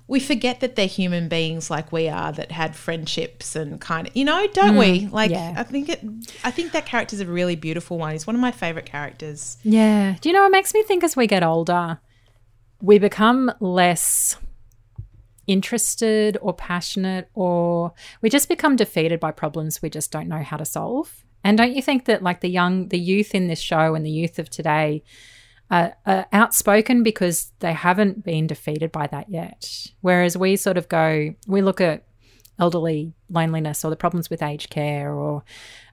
we 0.06 0.20
forget 0.20 0.60
that 0.60 0.76
they're 0.76 0.86
human 0.86 1.28
beings 1.28 1.70
like 1.70 1.90
we 1.90 2.08
are 2.08 2.30
that 2.32 2.52
had 2.52 2.76
friendships 2.76 3.56
and 3.56 3.80
kind 3.80 4.06
of 4.06 4.16
you 4.16 4.24
know, 4.24 4.46
don't 4.52 4.74
mm. 4.74 4.78
we? 4.78 5.06
Like 5.06 5.30
yeah. 5.30 5.54
I 5.56 5.62
think 5.62 5.88
it. 5.88 6.00
I 6.44 6.50
think 6.50 6.72
that 6.72 6.86
character's 6.86 7.20
a 7.20 7.26
really 7.26 7.56
beautiful 7.56 7.98
one. 7.98 8.12
He's 8.12 8.26
one 8.26 8.36
of 8.36 8.40
my 8.40 8.52
favorite 8.52 8.86
characters. 8.86 9.56
Yeah. 9.62 10.16
Do 10.20 10.28
you 10.28 10.34
know, 10.34 10.46
it 10.46 10.50
makes 10.50 10.74
me 10.74 10.82
think 10.82 11.04
as 11.04 11.16
we 11.16 11.26
get 11.26 11.42
older, 11.42 11.98
we 12.84 12.98
become 12.98 13.50
less 13.60 14.36
interested 15.46 16.36
or 16.42 16.52
passionate, 16.52 17.30
or 17.32 17.94
we 18.20 18.28
just 18.28 18.48
become 18.48 18.76
defeated 18.76 19.18
by 19.18 19.30
problems 19.30 19.80
we 19.80 19.88
just 19.88 20.12
don't 20.12 20.28
know 20.28 20.42
how 20.42 20.58
to 20.58 20.66
solve. 20.66 21.24
And 21.42 21.56
don't 21.56 21.74
you 21.74 21.80
think 21.80 22.04
that, 22.04 22.22
like, 22.22 22.40
the 22.40 22.48
young, 22.48 22.88
the 22.88 22.98
youth 22.98 23.34
in 23.34 23.48
this 23.48 23.60
show 23.60 23.94
and 23.94 24.04
the 24.04 24.10
youth 24.10 24.38
of 24.38 24.50
today 24.50 25.02
are, 25.70 25.94
are 26.04 26.26
outspoken 26.32 27.02
because 27.02 27.52
they 27.60 27.72
haven't 27.72 28.22
been 28.22 28.46
defeated 28.46 28.92
by 28.92 29.06
that 29.06 29.30
yet? 29.30 29.86
Whereas 30.02 30.36
we 30.36 30.56
sort 30.56 30.76
of 30.76 30.88
go, 30.88 31.34
we 31.46 31.62
look 31.62 31.80
at 31.80 32.04
elderly 32.58 33.14
loneliness 33.30 33.82
or 33.84 33.90
the 33.90 33.96
problems 33.96 34.28
with 34.28 34.42
aged 34.42 34.68
care 34.70 35.12
or 35.12 35.42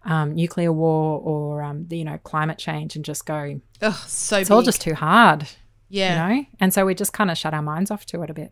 um, 0.03 0.35
nuclear 0.35 0.73
war 0.73 1.19
or 1.19 1.63
um, 1.63 1.87
the, 1.87 1.97
you 1.97 2.03
know 2.03 2.19
climate 2.19 2.57
change 2.57 2.95
and 2.95 3.03
just 3.03 3.25
go 3.25 3.59
oh 3.81 4.03
so 4.07 4.37
it's 4.37 4.51
all 4.51 4.61
just 4.61 4.79
too 4.79 4.93
hard 4.93 5.47
yeah. 5.91 6.29
you 6.29 6.35
know 6.35 6.45
and 6.59 6.73
so 6.73 6.85
we 6.85 6.95
just 6.95 7.13
kind 7.13 7.29
of 7.29 7.37
shut 7.37 7.53
our 7.53 7.61
minds 7.61 7.91
off 7.91 8.05
to 8.07 8.21
it 8.23 8.29
a 8.29 8.33
bit 8.33 8.51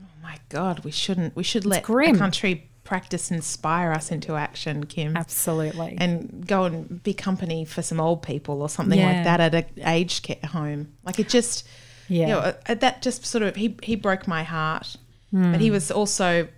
Oh 0.00 0.04
my 0.22 0.38
God, 0.48 0.84
we 0.84 0.90
shouldn't. 0.90 1.36
We 1.36 1.42
should 1.44 1.64
let 1.64 1.82
grim. 1.84 2.12
the 2.14 2.18
country 2.18 2.68
practice 2.84 3.30
inspire 3.30 3.92
us 3.92 4.10
into 4.10 4.34
action, 4.34 4.84
Kim. 4.86 5.16
absolutely 5.16 5.96
and 6.00 6.44
go 6.46 6.64
and 6.64 7.02
be 7.02 7.14
company 7.14 7.64
for 7.64 7.82
some 7.82 8.00
old 8.00 8.22
people 8.22 8.60
or 8.62 8.68
something 8.68 8.98
Yeah. 8.98 9.12
like 9.12 9.24
that 9.24 9.40
at 9.40 9.54
a 9.54 9.64
aged 9.90 10.22
care 10.24 10.50
home. 10.50 10.92
Like 11.04 11.18
it 11.20 11.28
just, 11.28 11.66
yeah 12.08 12.20
you 12.26 12.32
know, 12.32 12.54
uh, 12.68 12.74
that 12.74 13.02
just 13.02 13.24
sort 13.24 13.42
of 13.42 13.56
he 13.56 13.76
he 13.82 13.94
broke 13.96 14.26
my 14.28 14.42
heart. 14.42 14.96
Hmm. 15.30 15.52
But 15.52 15.60
he 15.60 15.70
was 15.70 15.90
also 15.90 16.48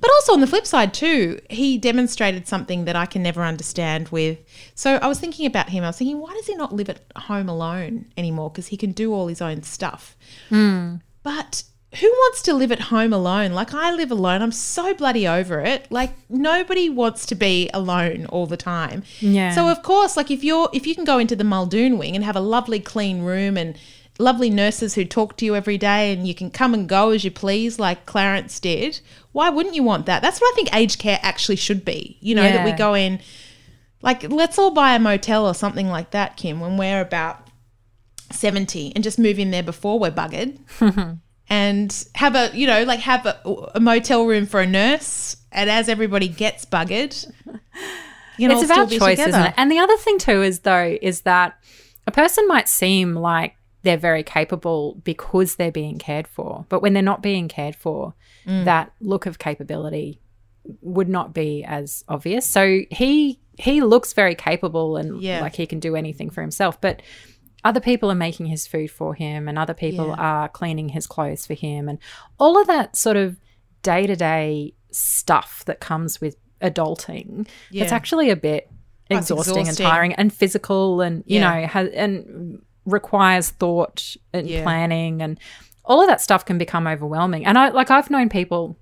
But 0.00 0.10
also 0.10 0.32
on 0.32 0.40
the 0.40 0.46
flip 0.46 0.66
side 0.66 0.94
too, 0.94 1.40
he 1.50 1.78
demonstrated 1.78 2.46
something 2.46 2.84
that 2.84 2.96
I 2.96 3.06
can 3.06 3.22
never 3.22 3.42
understand 3.42 4.08
with. 4.08 4.38
So 4.74 4.96
I 4.96 5.06
was 5.06 5.18
thinking 5.18 5.46
about 5.46 5.68
him. 5.68 5.84
I 5.84 5.88
was 5.88 5.98
thinking, 5.98 6.20
why 6.20 6.32
does 6.34 6.46
he 6.46 6.54
not 6.54 6.72
live 6.72 6.88
at 6.88 7.00
home 7.16 7.48
alone 7.48 8.06
anymore? 8.16 8.50
Because 8.50 8.68
he 8.68 8.76
can 8.76 8.92
do 8.92 9.12
all 9.12 9.26
his 9.26 9.42
own 9.42 9.62
stuff. 9.62 10.16
Hmm. 10.48 10.96
But 11.22 11.64
who 12.00 12.08
wants 12.08 12.42
to 12.42 12.54
live 12.54 12.72
at 12.72 12.80
home 12.80 13.12
alone? 13.12 13.52
Like 13.52 13.72
I 13.72 13.92
live 13.92 14.10
alone. 14.10 14.42
I'm 14.42 14.52
so 14.52 14.94
bloody 14.94 15.26
over 15.26 15.60
it. 15.60 15.86
Like 15.90 16.12
nobody 16.28 16.90
wants 16.90 17.26
to 17.26 17.34
be 17.34 17.70
alone 17.72 18.26
all 18.26 18.46
the 18.46 18.56
time. 18.56 19.04
Yeah. 19.20 19.52
So 19.54 19.68
of 19.68 19.82
course, 19.82 20.16
like 20.16 20.30
if 20.30 20.42
you're 20.42 20.68
if 20.72 20.86
you 20.86 20.94
can 20.94 21.04
go 21.04 21.18
into 21.18 21.36
the 21.36 21.44
Muldoon 21.44 21.98
wing 21.98 22.14
and 22.14 22.24
have 22.24 22.36
a 22.36 22.40
lovely 22.40 22.80
clean 22.80 23.22
room 23.22 23.56
and 23.56 23.78
lovely 24.18 24.50
nurses 24.50 24.94
who 24.94 25.04
talk 25.04 25.36
to 25.36 25.44
you 25.44 25.56
every 25.56 25.76
day 25.76 26.12
and 26.12 26.26
you 26.26 26.34
can 26.34 26.50
come 26.50 26.72
and 26.72 26.88
go 26.88 27.10
as 27.10 27.24
you 27.24 27.30
please 27.30 27.78
like 27.78 28.06
Clarence 28.06 28.60
did, 28.60 29.00
why 29.32 29.50
wouldn't 29.50 29.74
you 29.74 29.82
want 29.82 30.06
that? 30.06 30.22
That's 30.22 30.40
what 30.40 30.52
I 30.52 30.56
think 30.56 30.74
aged 30.74 30.98
care 30.98 31.18
actually 31.22 31.56
should 31.56 31.84
be. 31.84 32.18
You 32.20 32.34
know, 32.34 32.42
that 32.42 32.64
we 32.64 32.72
go 32.72 32.94
in 32.94 33.20
like 34.02 34.22
let's 34.30 34.58
all 34.58 34.70
buy 34.70 34.94
a 34.94 34.98
motel 34.98 35.46
or 35.46 35.54
something 35.54 35.88
like 35.88 36.10
that, 36.12 36.36
Kim, 36.36 36.60
when 36.60 36.76
we're 36.76 37.00
about 37.00 37.48
70 38.30 38.92
and 38.94 39.02
just 39.02 39.18
move 39.18 39.38
in 39.38 39.50
there 39.50 39.62
before 39.62 39.98
we're 39.98 40.10
buggered 40.10 40.58
and 41.48 42.06
have 42.14 42.34
a 42.34 42.50
you 42.54 42.66
know 42.66 42.84
like 42.84 43.00
have 43.00 43.26
a, 43.26 43.38
a 43.74 43.80
motel 43.80 44.26
room 44.26 44.46
for 44.46 44.60
a 44.60 44.66
nurse 44.66 45.36
and 45.52 45.70
as 45.70 45.88
everybody 45.88 46.26
gets 46.26 46.64
buggered 46.64 47.30
you 48.38 48.48
know 48.48 48.58
it's 48.58 48.64
about 48.64 48.90
choice, 48.90 49.18
isn't 49.18 49.40
it? 49.40 49.54
And 49.56 49.70
the 49.70 49.78
other 49.78 49.96
thing 49.96 50.18
too 50.18 50.42
is 50.42 50.60
though 50.60 50.96
is 51.00 51.22
that 51.22 51.58
a 52.06 52.10
person 52.10 52.46
might 52.48 52.68
seem 52.68 53.14
like 53.14 53.56
they're 53.84 53.96
very 53.96 54.22
capable 54.24 55.00
because 55.04 55.54
they're 55.56 55.70
being 55.70 55.98
cared 55.98 56.26
for, 56.26 56.66
but 56.68 56.80
when 56.82 56.92
they're 56.94 57.02
not 57.02 57.22
being 57.22 57.46
cared 57.48 57.76
for, 57.76 58.14
Mm. 58.46 58.64
that 58.64 58.92
look 59.00 59.24
of 59.26 59.38
capability 59.38 60.20
would 60.82 61.08
not 61.08 61.32
be 61.32 61.62
as 61.64 62.04
obvious. 62.08 62.44
So 62.46 62.80
he 62.90 63.40
he 63.56 63.80
looks 63.82 64.12
very 64.14 64.34
capable 64.34 64.96
and 64.96 65.22
Yeah. 65.22 65.40
like 65.40 65.54
he 65.54 65.64
can 65.66 65.78
do 65.78 65.94
anything 65.94 66.28
for 66.28 66.40
himself, 66.40 66.80
but 66.80 67.00
other 67.62 67.78
people 67.80 68.10
are 68.10 68.14
making 68.16 68.46
his 68.46 68.66
food 68.66 68.90
for 68.90 69.14
him 69.14 69.46
and 69.48 69.56
other 69.58 69.74
people 69.74 70.08
Yeah. 70.08 70.14
are 70.16 70.48
cleaning 70.48 70.88
his 70.88 71.06
clothes 71.06 71.46
for 71.46 71.54
him 71.54 71.88
and 71.88 71.98
all 72.38 72.60
of 72.60 72.66
that 72.66 72.96
sort 72.96 73.16
of 73.16 73.36
day-to-day 73.82 74.74
stuff 74.90 75.62
that 75.66 75.78
comes 75.80 76.20
with 76.20 76.36
adulting 76.60 77.40
it's 77.70 77.90
Yeah. 77.90 77.94
actually 77.94 78.30
a 78.30 78.36
bit 78.36 78.68
exhausting, 79.10 79.58
exhausting. 79.58 79.68
and 79.68 79.92
tiring 79.92 80.14
and 80.14 80.32
physical 80.32 81.00
and 81.00 81.22
you 81.26 81.38
know 81.40 81.66
has, 81.66 81.88
and 81.90 82.60
requires 82.86 83.50
thought 83.50 84.16
and 84.32 84.48
Yeah. 84.48 84.62
planning 84.62 85.22
and 85.22 85.38
all 85.84 86.00
of 86.02 86.08
that 86.08 86.20
stuff 86.20 86.44
can 86.44 86.56
become 86.58 86.86
overwhelming 86.86 87.44
and 87.44 87.58
i 87.58 87.68
like 87.68 87.90
i've 87.90 88.10
known 88.10 88.28
people 88.28 88.76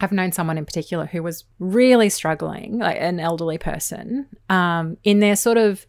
I've 0.00 0.10
known 0.10 0.32
someone 0.32 0.58
in 0.58 0.64
particular 0.64 1.06
who 1.06 1.22
was 1.22 1.44
really 1.60 2.08
struggling, 2.10 2.80
like 2.80 2.96
an 2.98 3.20
elderly 3.20 3.58
person, 3.58 4.26
um, 4.50 4.96
in 5.04 5.20
their 5.20 5.36
sort 5.36 5.56
of 5.56 5.86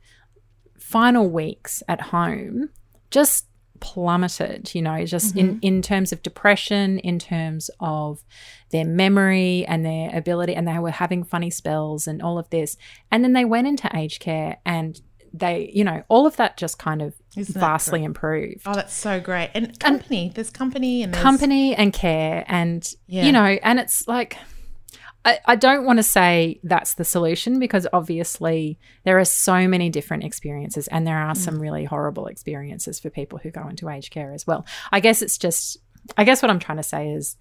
final 0.77 1.27
weeks 1.27 1.81
at 1.87 1.99
home, 1.99 2.69
just 3.09 3.47
plummeted, 3.79 4.73
you 4.75 4.81
know, 4.83 5.03
just 5.05 5.35
in, 5.35 5.59
in 5.63 5.81
terms 5.81 6.11
of 6.11 6.21
depression, 6.21 6.99
in 6.99 7.17
terms 7.17 7.69
of 7.79 8.23
their 8.69 8.85
memory 8.85 9.65
and 9.67 9.83
their 9.83 10.15
ability, 10.15 10.53
and 10.55 10.67
they 10.67 10.77
were 10.77 10.91
having 10.91 11.23
funny 11.23 11.49
spells 11.49 12.05
and 12.07 12.21
all 12.21 12.37
of 12.37 12.47
this. 12.51 12.77
And 13.11 13.23
then 13.23 13.33
they 13.33 13.43
went 13.43 13.67
into 13.67 13.89
aged 13.95 14.19
care 14.21 14.57
and 14.67 15.01
they, 15.37 15.69
you 15.73 15.83
know, 15.83 16.03
all 16.07 16.25
of 16.25 16.35
that 16.37 16.55
just 16.55 16.79
kind 16.79 17.01
of 17.01 17.13
Isn't 17.35 17.59
vastly 17.59 18.03
improved 18.03 18.61
oh 18.65 18.73
that's 18.73 18.93
so 18.93 19.19
great 19.19 19.49
and 19.53 19.77
company 19.79 20.31
there's 20.33 20.49
company 20.49 21.03
and 21.03 21.13
there's, 21.13 21.23
company 21.23 21.75
and 21.75 21.91
care 21.91 22.45
and 22.47 22.87
Yeah. 23.07 23.25
you 23.25 23.31
know 23.33 23.43
and 23.61 23.79
it's 23.79 24.07
like 24.07 24.37
I, 25.25 25.39
I 25.45 25.55
don't 25.55 25.85
want 25.85 25.97
to 25.97 26.03
say 26.03 26.59
that's 26.63 26.93
the 26.93 27.03
solution 27.03 27.57
because 27.59 27.87
obviously 27.91 28.77
there 29.05 29.17
are 29.19 29.25
so 29.25 29.67
many 29.67 29.89
different 29.89 30.23
experiences 30.23 30.87
and 30.87 31.05
there 31.05 31.17
are 31.17 31.33
Mm. 31.33 31.37
some 31.37 31.59
really 31.59 31.83
horrible 31.83 32.27
experiences 32.27 32.99
for 32.99 33.09
people 33.09 33.39
who 33.39 33.49
go 33.51 33.67
into 33.67 33.89
aged 33.89 34.11
care 34.11 34.31
as 34.33 34.45
well 34.47 34.65
i 34.91 34.99
guess 35.01 35.21
it's 35.21 35.37
just 35.37 35.77
i 36.15 36.23
guess 36.23 36.41
what 36.41 36.49
i'm 36.51 36.59
trying 36.59 36.77
to 36.77 36.83
say 36.83 37.09
is 37.09 37.35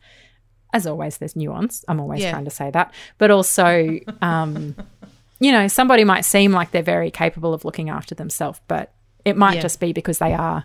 as 0.73 0.87
always 0.87 1.19
there's 1.19 1.37
nuance 1.37 1.85
i'm 1.87 2.01
always 2.01 2.23
Yeah. 2.23 2.31
trying 2.33 2.47
to 2.47 2.51
say 2.51 2.71
that 2.71 2.93
but 3.19 3.31
also 3.31 4.01
um 4.23 4.75
you 5.41 5.51
know 5.53 5.67
somebody 5.69 6.05
might 6.05 6.25
seem 6.25 6.53
like 6.53 6.71
they're 6.71 6.83
very 6.83 7.11
capable 7.11 7.53
of 7.55 7.65
looking 7.65 7.91
after 7.91 8.15
themselves 8.15 8.61
but 8.69 8.93
it 9.25 9.37
might 9.37 9.57
Yeah. 9.57 9.63
just 9.63 9.81
be 9.81 9.93
because 9.93 10.19
they 10.19 10.33
are 10.33 10.65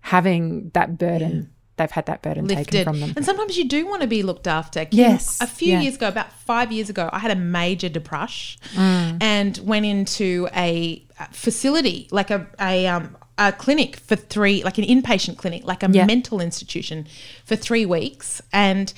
having 0.00 0.70
that 0.74 0.98
burden 0.98 1.50
they've 1.76 1.90
had 1.90 2.06
that 2.06 2.20
burden 2.22 2.46
taken 2.46 2.58
lifted 2.64 2.84
from 2.84 3.00
them 3.00 3.12
and 3.16 3.24
sometimes 3.24 3.56
you 3.56 3.64
do 3.64 3.86
want 3.86 4.02
to 4.02 4.08
be 4.08 4.22
looked 4.22 4.46
after 4.46 4.86
Yes, 4.90 5.40
a 5.40 5.46
few 5.46 5.72
yeah. 5.72 5.80
years 5.80 5.94
ago 5.96 6.08
about 6.08 6.30
five 6.32 6.70
years 6.70 6.90
ago 6.90 7.08
i 7.12 7.18
had 7.18 7.30
a 7.30 7.36
major 7.36 7.88
depression 7.88 8.60
Mm. 8.74 9.18
and 9.22 9.58
went 9.64 9.86
into 9.86 10.48
a 10.54 11.06
facility 11.30 12.08
like 12.10 12.30
a, 12.30 12.46
a 12.60 12.86
um 12.86 13.16
a 13.38 13.50
clinic 13.52 13.96
for 13.96 14.14
three 14.14 14.62
like 14.62 14.76
an 14.78 14.84
inpatient 14.84 15.38
clinic 15.38 15.64
like 15.64 15.82
a 15.82 15.90
Yeah. 15.90 16.04
mental 16.04 16.40
institution 16.40 17.06
for 17.44 17.56
three 17.56 17.86
weeks 17.86 18.42
and 18.52 18.92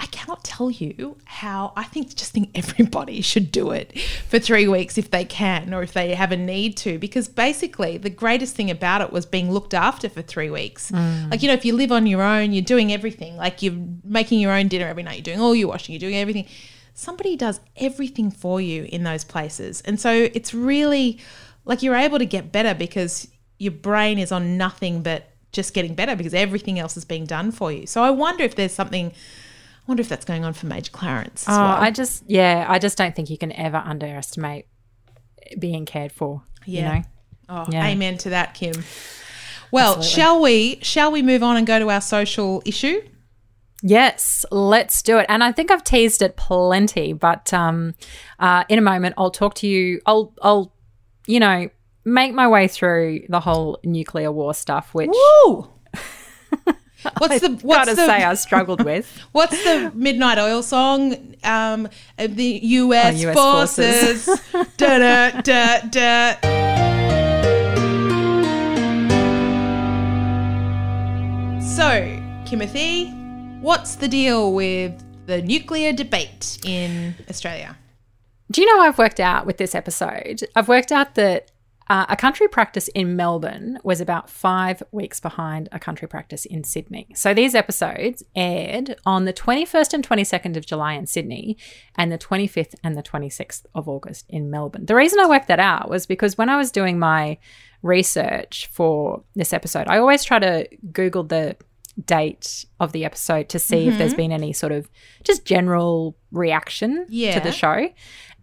I 0.00 0.06
cannot 0.06 0.42
tell 0.42 0.70
you 0.70 1.18
how 1.26 1.74
I 1.76 1.84
think 1.84 2.16
just 2.16 2.32
think 2.32 2.50
everybody 2.54 3.20
should 3.30 3.52
do 3.52 3.70
it 3.70 3.96
for 4.28 4.38
three 4.38 4.66
weeks 4.66 4.96
if 4.96 5.10
they 5.10 5.26
can 5.26 5.74
or 5.74 5.82
if 5.82 5.92
they 5.92 6.14
have 6.14 6.32
a 6.32 6.36
need 6.36 6.78
to 6.78 6.98
because 6.98 7.28
basically 7.28 7.98
the 7.98 8.08
greatest 8.08 8.56
thing 8.56 8.70
about 8.70 9.02
it 9.02 9.12
was 9.12 9.26
being 9.26 9.52
looked 9.52 9.74
after 9.74 10.08
for 10.08 10.22
three 10.22 10.48
weeks. 10.48 10.90
Mm. 10.90 11.30
Like 11.30 11.42
you 11.42 11.48
know 11.48 11.54
if 11.54 11.66
you 11.66 11.76
live 11.76 11.92
on 11.92 12.06
your 12.06 12.22
own, 12.22 12.52
you're 12.52 12.64
doing 12.64 12.92
everything. 12.92 13.36
Like 13.36 13.60
you're 13.60 13.76
making 14.02 14.40
your 14.40 14.52
own 14.52 14.68
dinner 14.68 14.86
every 14.86 15.02
night, 15.02 15.16
you're 15.16 15.34
doing 15.34 15.40
all 15.40 15.54
your 15.54 15.68
washing, 15.68 15.92
you're 15.92 16.00
doing 16.00 16.16
everything. 16.16 16.46
Somebody 16.94 17.36
does 17.36 17.60
everything 17.76 18.30
for 18.30 18.60
you 18.60 18.84
in 18.84 19.04
those 19.04 19.22
places, 19.24 19.82
and 19.82 20.00
so 20.00 20.10
it's 20.10 20.54
really 20.54 21.18
like 21.66 21.82
you're 21.82 21.94
able 21.94 22.18
to 22.18 22.26
get 22.26 22.50
better 22.50 22.74
because 22.74 23.28
your 23.58 23.72
brain 23.72 24.18
is 24.18 24.32
on 24.32 24.56
nothing 24.56 25.02
but 25.02 25.28
just 25.52 25.74
getting 25.74 25.94
better 25.94 26.16
because 26.16 26.32
everything 26.32 26.78
else 26.78 26.96
is 26.96 27.04
being 27.04 27.26
done 27.26 27.52
for 27.52 27.70
you. 27.70 27.86
So 27.86 28.02
I 28.02 28.08
wonder 28.10 28.44
if 28.44 28.54
there's 28.54 28.72
something. 28.72 29.12
I 29.90 29.92
wonder 29.92 30.02
if 30.02 30.08
that's 30.08 30.24
going 30.24 30.44
on 30.44 30.52
for 30.52 30.66
Major 30.66 30.92
Clarence 30.92 31.48
as 31.48 31.56
Oh, 31.56 31.60
well. 31.60 31.68
I 31.72 31.90
just, 31.90 32.22
yeah, 32.28 32.64
I 32.68 32.78
just 32.78 32.96
don't 32.96 33.16
think 33.16 33.28
you 33.28 33.36
can 33.36 33.50
ever 33.50 33.78
underestimate 33.78 34.66
being 35.58 35.84
cared 35.84 36.12
for. 36.12 36.42
Yeah. 36.64 36.78
You 36.78 36.98
know, 37.00 37.04
oh, 37.48 37.66
yeah. 37.70 37.86
amen 37.88 38.16
to 38.18 38.30
that, 38.30 38.54
Kim. 38.54 38.84
Well, 39.72 39.96
Absolutely. 39.96 40.08
shall 40.10 40.40
we? 40.40 40.78
Shall 40.82 41.10
we 41.10 41.22
move 41.22 41.42
on 41.42 41.56
and 41.56 41.66
go 41.66 41.80
to 41.80 41.90
our 41.90 42.00
social 42.00 42.62
issue? 42.64 43.02
yes, 43.82 44.44
let's 44.52 45.02
do 45.02 45.18
it. 45.18 45.26
And 45.28 45.42
I 45.42 45.50
think 45.50 45.72
I've 45.72 45.82
teased 45.82 46.22
it 46.22 46.36
plenty, 46.36 47.12
but 47.12 47.52
um, 47.52 47.94
uh, 48.38 48.62
in 48.68 48.78
a 48.78 48.82
moment, 48.82 49.16
I'll 49.18 49.32
talk 49.32 49.54
to 49.56 49.66
you. 49.66 50.00
I'll, 50.06 50.32
I'll, 50.40 50.72
you 51.26 51.40
know, 51.40 51.68
make 52.04 52.32
my 52.32 52.46
way 52.46 52.68
through 52.68 53.22
the 53.28 53.40
whole 53.40 53.80
nuclear 53.82 54.30
war 54.30 54.54
stuff, 54.54 54.94
which 54.94 55.10
Woo! 55.44 55.68
What's 57.18 57.40
the 57.40 57.48
what's 57.62 57.86
gotta 57.86 57.94
the 57.94 58.06
say 58.06 58.22
I 58.24 58.34
struggled 58.34 58.84
with. 58.84 59.06
what's 59.32 59.62
the 59.64 59.90
midnight 59.94 60.38
oil 60.38 60.62
song? 60.62 61.34
Um, 61.44 61.88
the 62.18 62.60
U.S. 62.62 63.24
Oh, 63.24 63.28
US 63.30 63.34
forces. 63.34 64.24
forces. 64.26 64.68
da 64.76 64.98
da 64.98 65.40
da 65.40 65.80
da. 65.88 66.34
So, 71.62 72.22
Timothy, 72.44 73.08
what's 73.60 73.94
the 73.94 74.08
deal 74.08 74.52
with 74.52 75.02
the 75.26 75.40
nuclear 75.40 75.94
debate 75.94 76.58
in 76.66 77.14
Australia? 77.30 77.78
Do 78.50 78.60
you 78.60 78.66
know 78.74 78.82
I've 78.82 78.98
worked 78.98 79.20
out 79.20 79.46
with 79.46 79.56
this 79.56 79.74
episode? 79.74 80.42
I've 80.54 80.68
worked 80.68 80.92
out 80.92 81.14
that 81.14 81.49
uh, 81.90 82.06
a 82.08 82.16
country 82.16 82.46
practice 82.46 82.86
in 82.94 83.16
Melbourne 83.16 83.80
was 83.82 84.00
about 84.00 84.30
five 84.30 84.80
weeks 84.92 85.18
behind 85.18 85.68
a 85.72 85.80
country 85.80 86.06
practice 86.06 86.44
in 86.44 86.62
Sydney. 86.62 87.08
So 87.16 87.34
these 87.34 87.52
episodes 87.52 88.22
aired 88.36 88.94
on 89.04 89.24
the 89.24 89.32
21st 89.32 89.94
and 89.94 90.08
22nd 90.08 90.56
of 90.56 90.64
July 90.64 90.92
in 90.92 91.08
Sydney 91.08 91.56
and 91.96 92.12
the 92.12 92.16
25th 92.16 92.76
and 92.84 92.96
the 92.96 93.02
26th 93.02 93.66
of 93.74 93.88
August 93.88 94.26
in 94.28 94.50
Melbourne. 94.50 94.86
The 94.86 94.94
reason 94.94 95.18
I 95.18 95.28
worked 95.28 95.48
that 95.48 95.58
out 95.58 95.90
was 95.90 96.06
because 96.06 96.38
when 96.38 96.48
I 96.48 96.56
was 96.56 96.70
doing 96.70 96.96
my 96.96 97.38
research 97.82 98.68
for 98.72 99.24
this 99.34 99.52
episode, 99.52 99.88
I 99.88 99.98
always 99.98 100.22
try 100.22 100.38
to 100.38 100.68
Google 100.92 101.24
the 101.24 101.56
date 102.06 102.64
of 102.78 102.92
the 102.92 103.04
episode 103.04 103.48
to 103.48 103.58
see 103.58 103.88
if 103.88 103.98
there's 103.98 104.14
been 104.14 104.32
any 104.32 104.52
sort 104.52 104.72
of 104.72 104.88
just 105.24 105.44
general 105.44 106.16
reaction 106.30 107.06
to 107.34 107.40
the 107.40 107.52
show. 107.52 107.88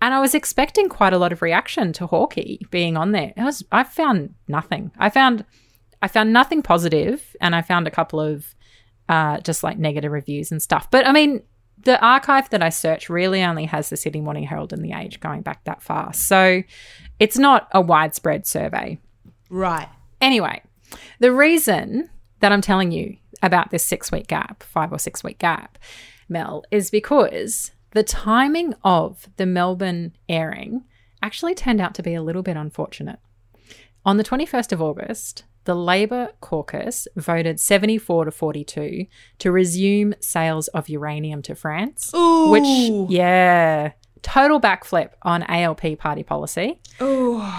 And 0.02 0.14
I 0.14 0.20
was 0.20 0.36
expecting 0.36 0.90
quite 0.90 1.14
a 1.14 1.18
lot 1.18 1.32
of 1.32 1.42
reaction 1.42 1.94
to 1.94 2.08
Hawkeye 2.08 2.58
being 2.70 2.98
on 2.98 3.12
there. 3.12 3.34
It 3.36 3.44
was 3.44 3.64
I 3.72 3.84
found 3.84 4.36
nothing. 4.48 4.92
I 4.98 5.10
found 5.10 5.46
I 6.02 6.08
found 6.08 6.32
nothing 6.32 6.62
positive 6.62 7.36
and 7.42 7.56
I 7.56 7.62
found 7.62 7.88
a 7.88 7.92
couple 7.92 8.20
of 8.20 8.54
uh, 9.10 9.40
just 9.40 9.64
like 9.64 9.78
negative 9.78 10.12
reviews 10.12 10.52
and 10.52 10.62
stuff. 10.62 10.92
But 10.92 11.08
I 11.08 11.12
mean, 11.12 11.42
the 11.84 12.04
archive 12.04 12.50
that 12.50 12.62
I 12.62 12.70
searched 12.70 13.10
really 13.10 13.44
only 13.44 13.66
has 13.66 13.90
the 13.90 13.98
Sydney 13.98 14.22
Morning 14.22 14.44
Herald 14.44 14.74
and 14.74 14.84
the 14.84 14.94
Age 14.94 15.20
going 15.20 15.42
back 15.42 15.64
that 15.64 15.82
far. 15.82 16.14
So 16.14 16.64
it's 17.20 17.38
not 17.38 17.68
a 17.72 17.82
widespread 17.82 18.46
survey. 18.46 19.00
Right. 19.50 19.88
Anyway, 20.20 20.62
the 21.20 21.32
reason 21.32 22.10
that 22.40 22.52
I'm 22.52 22.62
telling 22.62 22.92
you 22.92 23.18
about 23.42 23.72
this 23.72 23.86
six 23.86 24.12
week 24.12 24.28
gap, 24.28 24.64
five 24.64 24.92
or 24.92 25.00
six 25.00 25.24
week 25.24 25.40
gap, 25.40 25.78
Mel, 26.30 26.64
is 26.72 26.90
because 26.90 27.72
the 27.98 28.04
timing 28.04 28.76
of 28.84 29.28
the 29.38 29.46
Melbourne 29.48 30.16
airing 30.30 30.84
actually 31.24 31.56
turned 31.56 31.82
out 31.82 31.96
to 31.96 32.04
be 32.04 32.14
a 32.14 32.22
little 32.22 32.44
bit 32.44 32.56
unfortunate. 32.56 33.18
On 34.06 34.18
the 34.18 34.24
21st 34.24 34.72
of 34.72 34.84
August, 34.84 35.46
the 35.64 35.74
Labor 35.74 36.30
caucus 36.40 37.08
voted 37.16 37.60
74 37.60 38.26
to 38.26 38.32
42 38.32 39.08
to 39.40 39.52
resume 39.52 40.14
sales 40.20 40.68
of 40.68 40.90
uranium 40.90 41.42
to 41.42 41.56
France, 41.56 42.14
Ooh. 42.14 42.52
which, 42.52 43.10
yeah, 43.10 43.94
total 44.28 44.60
backflip 44.60 45.12
on 45.22 45.44
ALP 45.44 45.98
party 45.98 46.22
policy. 46.22 46.80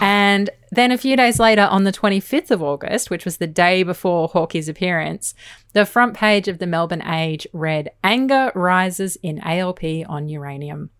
And 0.03 0.51
then 0.71 0.93
a 0.93 0.99
few 0.99 1.17
days 1.17 1.39
later, 1.41 1.63
on 1.63 1.85
the 1.85 1.93
25th 1.93 2.51
of 2.51 2.63
August, 2.63 3.09
which 3.09 3.25
was 3.25 3.39
the 3.39 3.47
day 3.47 3.83
before 3.83 4.29
Hawkeye's 4.29 4.69
appearance, 4.69 5.35
the 5.73 5.87
front 5.87 6.15
page 6.15 6.47
of 6.47 6.59
the 6.59 6.67
Melbourne 6.67 7.03
Age 7.03 7.47
read 7.55 7.91
Anger 8.05 8.53
rises 8.55 9.17
in 9.23 9.39
ALP 9.41 9.83
on 10.09 10.29
uranium. 10.29 10.91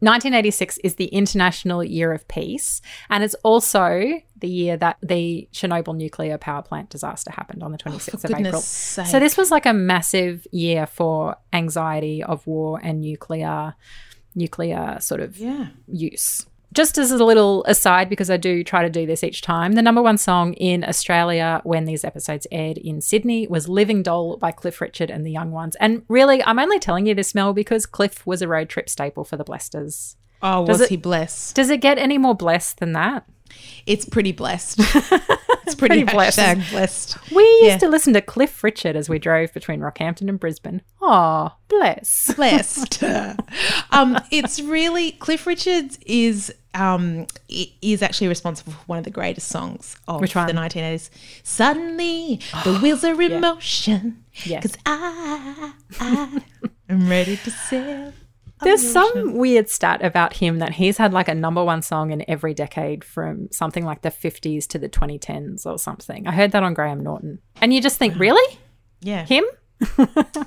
1986 0.00 0.78
is 0.78 0.94
the 0.94 1.04
International 1.06 1.84
Year 1.84 2.12
of 2.12 2.26
Peace, 2.26 2.80
and 3.10 3.22
it's 3.22 3.34
also 3.44 4.20
the 4.38 4.48
year 4.48 4.76
that 4.78 4.96
the 5.02 5.46
Chernobyl 5.52 5.94
nuclear 5.94 6.38
power 6.38 6.62
plant 6.62 6.88
disaster 6.88 7.30
happened 7.30 7.62
on 7.62 7.70
the 7.70 7.78
26th 7.78 8.24
of 8.24 8.34
April. 8.34 8.60
sake. 8.62 9.06
So 9.06 9.20
this 9.20 9.36
was 9.36 9.50
like 9.50 9.66
a 9.66 9.74
massive 9.74 10.46
year 10.50 10.86
for 10.86 11.36
anxiety 11.52 12.22
of 12.22 12.46
war 12.46 12.80
and 12.82 13.02
nuclear 13.02 13.74
nuclear 14.34 14.96
sort 15.00 15.20
of 15.20 15.38
Yeah. 15.38 15.68
use. 15.86 16.46
Just 16.72 16.98
as 16.98 17.10
a 17.10 17.24
little 17.24 17.64
aside, 17.64 18.08
because 18.08 18.30
I 18.30 18.36
do 18.36 18.62
try 18.62 18.82
to 18.82 18.88
do 18.88 19.04
this 19.04 19.24
each 19.24 19.42
time, 19.42 19.72
the 19.72 19.82
number 19.82 20.00
one 20.00 20.16
song 20.16 20.52
in 20.54 20.84
Australia 20.84 21.60
when 21.64 21.84
these 21.84 22.04
episodes 22.04 22.46
aired 22.52 22.78
in 22.78 23.00
Sydney 23.00 23.48
was 23.48 23.68
Living 23.68 24.04
Doll 24.04 24.36
by 24.36 24.52
Cliff 24.52 24.80
Richard 24.80 25.10
and 25.10 25.26
the 25.26 25.32
Young 25.32 25.50
Ones. 25.50 25.74
And 25.80 26.02
really, 26.08 26.44
I'm 26.44 26.60
only 26.60 26.78
telling 26.78 27.06
you 27.06 27.14
this, 27.16 27.34
Mel, 27.34 27.52
because 27.52 27.86
Cliff 27.86 28.24
was 28.24 28.40
a 28.40 28.46
road 28.46 28.68
trip 28.68 28.88
staple 28.88 29.24
for 29.24 29.36
the 29.36 29.42
Blesters. 29.44 30.14
Oh, 30.42 30.64
Does 30.64 30.74
was 30.74 30.80
it- 30.82 30.90
he 30.90 30.96
blessed? 30.96 31.56
Does 31.56 31.70
it 31.70 31.80
get 31.80 31.98
any 31.98 32.18
more 32.18 32.36
blessed 32.36 32.78
than 32.78 32.92
that? 32.92 33.24
It's 33.86 34.04
pretty 34.04 34.32
blessed. 34.32 34.76
it's 34.78 35.74
pretty, 35.74 36.04
Pretty 36.04 36.04
blessed. 36.04 36.70
blessed. 36.70 37.30
We 37.32 37.42
used 37.42 37.64
Yeah. 37.64 37.78
to 37.78 37.88
listen 37.88 38.12
to 38.14 38.20
Cliff 38.20 38.62
Richard 38.62 38.96
as 38.96 39.08
we 39.08 39.18
drove 39.18 39.52
between 39.52 39.80
Rockhampton 39.80 40.28
and 40.28 40.38
Brisbane. 40.38 40.82
Aw, 41.02 41.54
bless. 41.68 42.32
blessed. 42.34 43.02
um, 43.90 44.18
it's 44.30 44.60
really 44.60 45.12
Cliff 45.12 45.46
Richards 45.46 45.98
is 46.06 46.52
um 46.74 47.26
is 47.48 48.00
actually 48.00 48.28
responsible 48.28 48.72
for 48.72 48.78
one 48.86 48.98
of 48.98 49.04
the 49.04 49.10
greatest 49.10 49.48
songs 49.48 49.96
of 50.06 50.20
Which 50.20 50.36
one? 50.36 50.46
the 50.46 50.52
1980s. 50.52 51.10
Suddenly, 51.42 52.40
the 52.64 52.78
wheels 52.82 53.02
are 53.04 53.20
in 53.20 53.40
motion. 53.40 54.24
Yeah. 54.44 54.60
Because 54.60 54.76
I, 54.86 55.72
I 55.98 56.42
am 56.88 57.08
ready 57.08 57.36
to 57.38 57.50
sail. 57.50 58.12
There's 58.62 58.96
oh, 58.96 59.10
some 59.12 59.34
weird 59.34 59.68
stat 59.68 60.04
about 60.04 60.34
him 60.34 60.58
that 60.58 60.72
he's 60.72 60.98
had 60.98 61.12
like 61.12 61.28
a 61.28 61.34
number 61.34 61.64
one 61.64 61.82
song 61.82 62.10
in 62.10 62.24
every 62.28 62.54
decade 62.54 63.04
from 63.04 63.48
something 63.50 63.84
like 63.84 64.02
the 64.02 64.10
50s 64.10 64.66
to 64.68 64.78
the 64.78 64.88
2010s 64.88 65.66
or 65.66 65.78
something. 65.78 66.26
I 66.26 66.32
heard 66.32 66.52
that 66.52 66.62
on 66.62 66.74
Graham 66.74 67.02
Norton. 67.02 67.40
And 67.60 67.72
you 67.72 67.80
just 67.80 67.98
think, 67.98 68.14
really? 68.18 68.58
Yeah, 69.00 69.24
Him? 69.24 69.44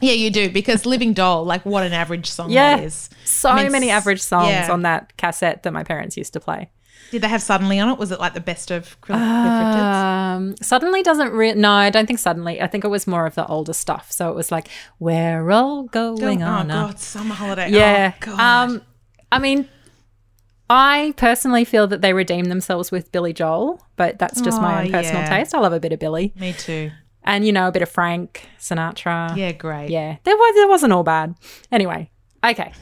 yeah, 0.02 0.13
you 0.13 0.30
do 0.30 0.49
because 0.49 0.86
Living 0.86 1.13
Doll, 1.13 1.43
like 1.43 1.65
what 1.65 1.84
an 1.84 1.93
average 1.93 2.30
song 2.30 2.52
Yeah. 2.52 2.78
that 2.78 2.84
is. 2.84 3.10
So 3.26 3.49
I 3.49 3.63
mean, 3.63 3.71
many 3.71 3.89
average 3.89 4.21
songs 4.21 4.49
yeah. 4.49 4.71
on 4.71 4.84
that 4.84 5.17
cassette 5.17 5.63
that 5.63 5.73
my 5.73 5.84
parents 5.84 6.15
used 6.17 6.34
to 6.34 6.39
play. 6.39 6.69
Did 7.13 7.21
they 7.21 7.28
have 7.28 7.43
suddenly 7.43 7.80
on 7.80 7.89
it? 7.89 7.99
Was 7.99 8.12
it 8.12 8.19
like 8.19 8.34
the 8.34 8.39
best 8.41 8.71
of 8.71 8.99
Cliff, 9.02 9.19
Richards? 9.19 9.78
Um, 9.78 10.56
suddenly 10.63 11.04
doesn't 11.04 11.32
re- 11.32 11.54
no, 11.54 11.69
I 11.71 11.91
don't 11.91 12.08
think 12.08 12.17
suddenly. 12.17 12.60
I 12.60 12.65
think 12.65 12.84
it 12.84 12.88
was 12.88 13.06
more 13.06 13.28
of 13.28 13.36
the 13.36 13.45
older 13.45 13.71
stuff. 13.73 14.12
So 14.12 14.32
it 14.32 14.36
was 14.36 14.52
like, 14.52 14.67
we're 14.97 15.52
all 15.52 15.84
going 15.84 16.41
oh 16.41 16.47
on. 16.47 16.71
a 16.71 16.73
God, 16.73 16.99
summer 16.99 17.36
holiday. 17.36 17.69
Yeah. 17.69 18.13
Oh, 18.15 18.17
God. 18.36 18.39
um, 18.39 18.82
I 19.32 19.38
mean, 19.38 19.69
I 20.71 21.13
personally 21.17 21.65
feel 21.65 21.86
that 21.86 22.02
they 22.02 22.13
redeem 22.13 22.45
themselves 22.45 22.91
with 22.91 23.12
Billy 23.12 23.32
Joel, 23.32 23.80
but 23.95 24.17
that's 24.17 24.41
just 24.41 24.60
my 24.60 24.82
Oh, 24.82 24.86
own 24.86 24.91
personal 24.91 25.21
yeah. 25.21 25.30
taste. 25.38 25.54
I 25.54 25.60
love 25.60 25.73
a 25.73 25.80
bit 25.80 25.93
of 25.93 25.99
Billy, 25.99 26.34
Me 26.36 26.54
too. 26.54 26.89
and 27.23 27.45
you 27.45 27.52
know, 27.52 27.67
a 27.67 27.71
bit 27.71 27.84
of 27.84 27.89
Frank 27.89 28.47
Sinatra. 28.60 29.38
Yeah, 29.38 29.52
great. 29.52 29.91
yeah. 29.91 30.17
There 30.23 30.36
was 30.36 30.56
there 30.56 30.67
wasn't 30.67 30.93
all 30.93 31.04
bad. 31.04 31.36
Anyway, 31.71 32.10
okay. 32.43 32.73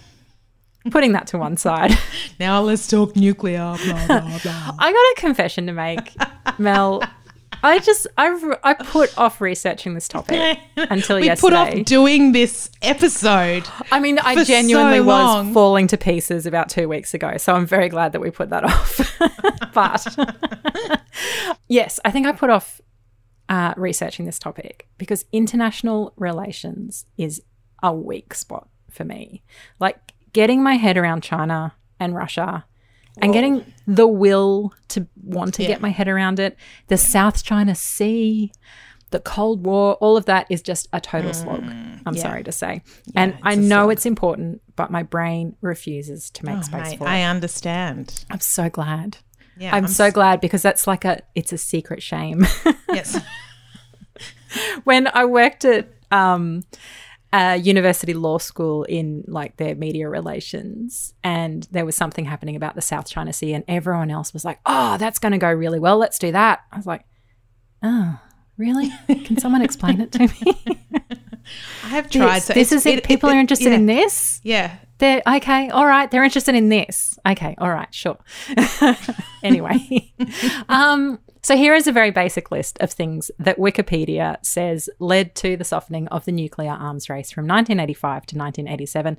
Putting 0.90 1.12
that 1.12 1.28
to 1.28 1.38
one 1.38 1.58
side, 1.58 1.92
Now 2.40 2.62
let's 2.62 2.88
talk 2.88 3.16
nuclear. 3.16 3.76
Blah 3.86 4.08
blah 4.08 4.40
blah. 4.40 4.76
I 4.80 4.92
got 4.92 4.98
a 4.98 5.16
confession 5.18 5.68
to 5.68 5.74
make, 5.74 6.16
Mel. 6.58 7.04
I 7.64 7.78
just 7.80 8.08
I 8.18 8.56
I 8.64 8.74
put 8.74 9.16
off 9.18 9.40
researching 9.40 9.94
this 9.94 10.08
topic 10.08 10.58
until 10.78 11.18
we 11.18 11.26
yesterday. 11.26 11.56
put 11.56 11.80
off 11.80 11.86
doing 11.86 12.32
this 12.32 12.72
episode. 12.82 13.68
I 13.92 14.00
mean, 14.00 14.18
I 14.18 14.44
genuinely 14.44 14.98
so 14.98 15.06
was 15.06 15.54
falling 15.54 15.86
to 15.88 15.98
pieces 15.98 16.48
about 16.48 16.70
two 16.70 16.88
weeks 16.90 17.14
ago. 17.14 17.38
So 17.38 17.54
I'm 17.54 17.68
very 17.68 17.88
glad 17.90 18.14
that 18.14 18.20
we 18.22 18.32
put 18.32 18.50
that 18.50 18.64
off. 18.66 19.20
but 19.74 21.38
yes, 21.68 22.00
I 22.04 22.10
think 22.12 22.26
I 22.26 22.32
put 22.32 22.50
off 22.50 22.82
uh, 23.50 23.74
researching 23.78 24.26
this 24.26 24.40
topic 24.40 24.88
because 24.98 25.26
international 25.32 26.14
relations 26.18 27.06
is 27.18 27.42
a 27.84 27.94
weak 27.94 28.34
spot 28.34 28.68
for 28.90 29.04
me. 29.04 29.44
Like 29.80 30.14
getting 30.34 30.64
my 30.64 30.76
head 30.76 30.98
around 30.98 31.22
China 31.24 31.74
and 32.00 32.16
Russia 32.16 32.66
and 33.22 33.34
getting 33.34 33.66
the 33.86 34.08
will 34.08 34.74
to 34.90 35.08
want 35.22 35.54
to 35.56 35.64
Yeah. 35.64 35.68
get 35.70 35.82
my 35.82 35.90
head 35.90 36.08
around 36.08 36.40
it, 36.40 36.56
the 36.88 36.98
South 36.98 37.44
China 37.44 37.76
Sea, 37.76 38.52
the 39.12 39.20
Cold 39.20 39.66
War, 39.66 39.96
all 39.96 40.16
of 40.16 40.26
that 40.26 40.48
is 40.50 40.62
just 40.62 40.88
a 40.94 41.02
total 41.02 41.34
slog. 41.34 41.64
I'm 42.06 42.16
yeah. 42.16 42.22
sorry 42.22 42.44
to 42.46 42.52
say. 42.54 42.82
and 43.16 43.38
I 43.44 43.56
know 43.56 43.84
slog. 43.84 43.92
it's 43.92 44.06
important, 44.06 44.62
but 44.78 44.90
my 44.92 45.04
brain 45.04 45.56
refuses 45.62 46.30
to 46.32 46.46
make 46.46 46.60
Oh, 46.60 46.62
space 46.62 46.90
mate, 46.92 46.98
for 47.00 47.04
it. 47.06 47.10
I 47.10 47.24
understand. 47.24 48.24
I'm 48.32 48.40
so 48.40 48.70
glad. 48.70 49.18
Yeah, 49.58 49.76
I'm, 49.76 49.88
so 49.88 50.06
s- 50.06 50.14
glad 50.14 50.40
because 50.40 50.62
that's 50.62 50.88
like 50.88 51.04
a 51.04 51.22
it's 51.36 51.52
a 51.52 51.58
secret 51.58 52.02
shame. 52.02 52.48
Yes. 52.90 53.20
when 54.86 55.08
I 55.14 55.26
worked 55.26 55.66
at 55.66 55.90
um, 56.12 56.64
a 57.34 57.56
university 57.58 58.14
law 58.14 58.38
school 58.38 58.84
in 58.84 59.24
like 59.28 59.58
their 59.58 59.76
media 59.76 60.10
relations, 60.10 61.14
and 61.24 61.68
there 61.72 61.86
was 61.86 61.96
something 61.96 62.26
happening 62.26 62.56
about 62.56 62.76
the 62.76 62.82
South 62.82 63.08
China 63.08 63.32
Sea, 63.34 63.54
and 63.54 63.64
everyone 63.68 64.12
else 64.12 64.34
was 64.34 64.44
like, 64.44 64.60
"Oh, 64.66 64.98
that's 64.98 65.20
going 65.20 65.32
to 65.32 65.38
go 65.38 65.52
really 65.52 65.80
well. 65.80 65.98
Let's 65.98 66.20
do 66.20 66.32
that." 66.32 66.62
I 66.72 66.78
was 66.78 66.86
like, 66.86 67.06
"Oh, 67.82 68.20
really? 68.58 68.92
Can 69.08 69.38
someone 69.38 69.62
explain 69.62 70.02
it 70.02 70.12
to 70.14 70.20
me?" 70.20 70.78
I 71.84 71.90
have 71.90 72.10
tried. 72.10 72.38
this, 72.38 72.46
so 72.46 72.54
this 72.54 72.72
is 72.72 72.86
it. 72.86 73.04
People 73.04 73.30
are 73.30 73.40
interested 73.40 73.70
yeah. 73.70 73.76
in 73.76 73.86
this. 73.86 74.42
Yeah. 74.44 74.76
They're 74.98 75.22
okay. 75.26 75.70
All 75.70 75.88
right. 75.88 76.10
They're 76.12 76.24
interested 76.24 76.56
in 76.56 76.70
this. 76.70 77.18
Okay. 77.28 77.56
All 77.58 77.72
right. 77.72 77.94
Sure. 77.94 78.18
anyway, 79.44 80.14
um, 80.70 81.20
so 81.42 81.58
here 81.58 81.74
is 81.74 81.88
a 81.88 81.92
very 81.92 82.12
basic 82.12 82.52
list 82.52 82.78
of 82.80 82.92
things 82.92 83.32
that 83.40 83.58
Wikipedia 83.58 84.38
says 84.46 84.90
led 85.00 85.36
to 85.36 85.58
the 85.58 85.64
softening 85.64 86.08
of 86.10 86.26
the 86.26 86.32
nuclear 86.32 86.72
arms 86.72 87.10
race 87.10 87.32
from 87.32 87.48
1985 87.48 88.26
to 88.28 88.38
1987. 88.38 89.18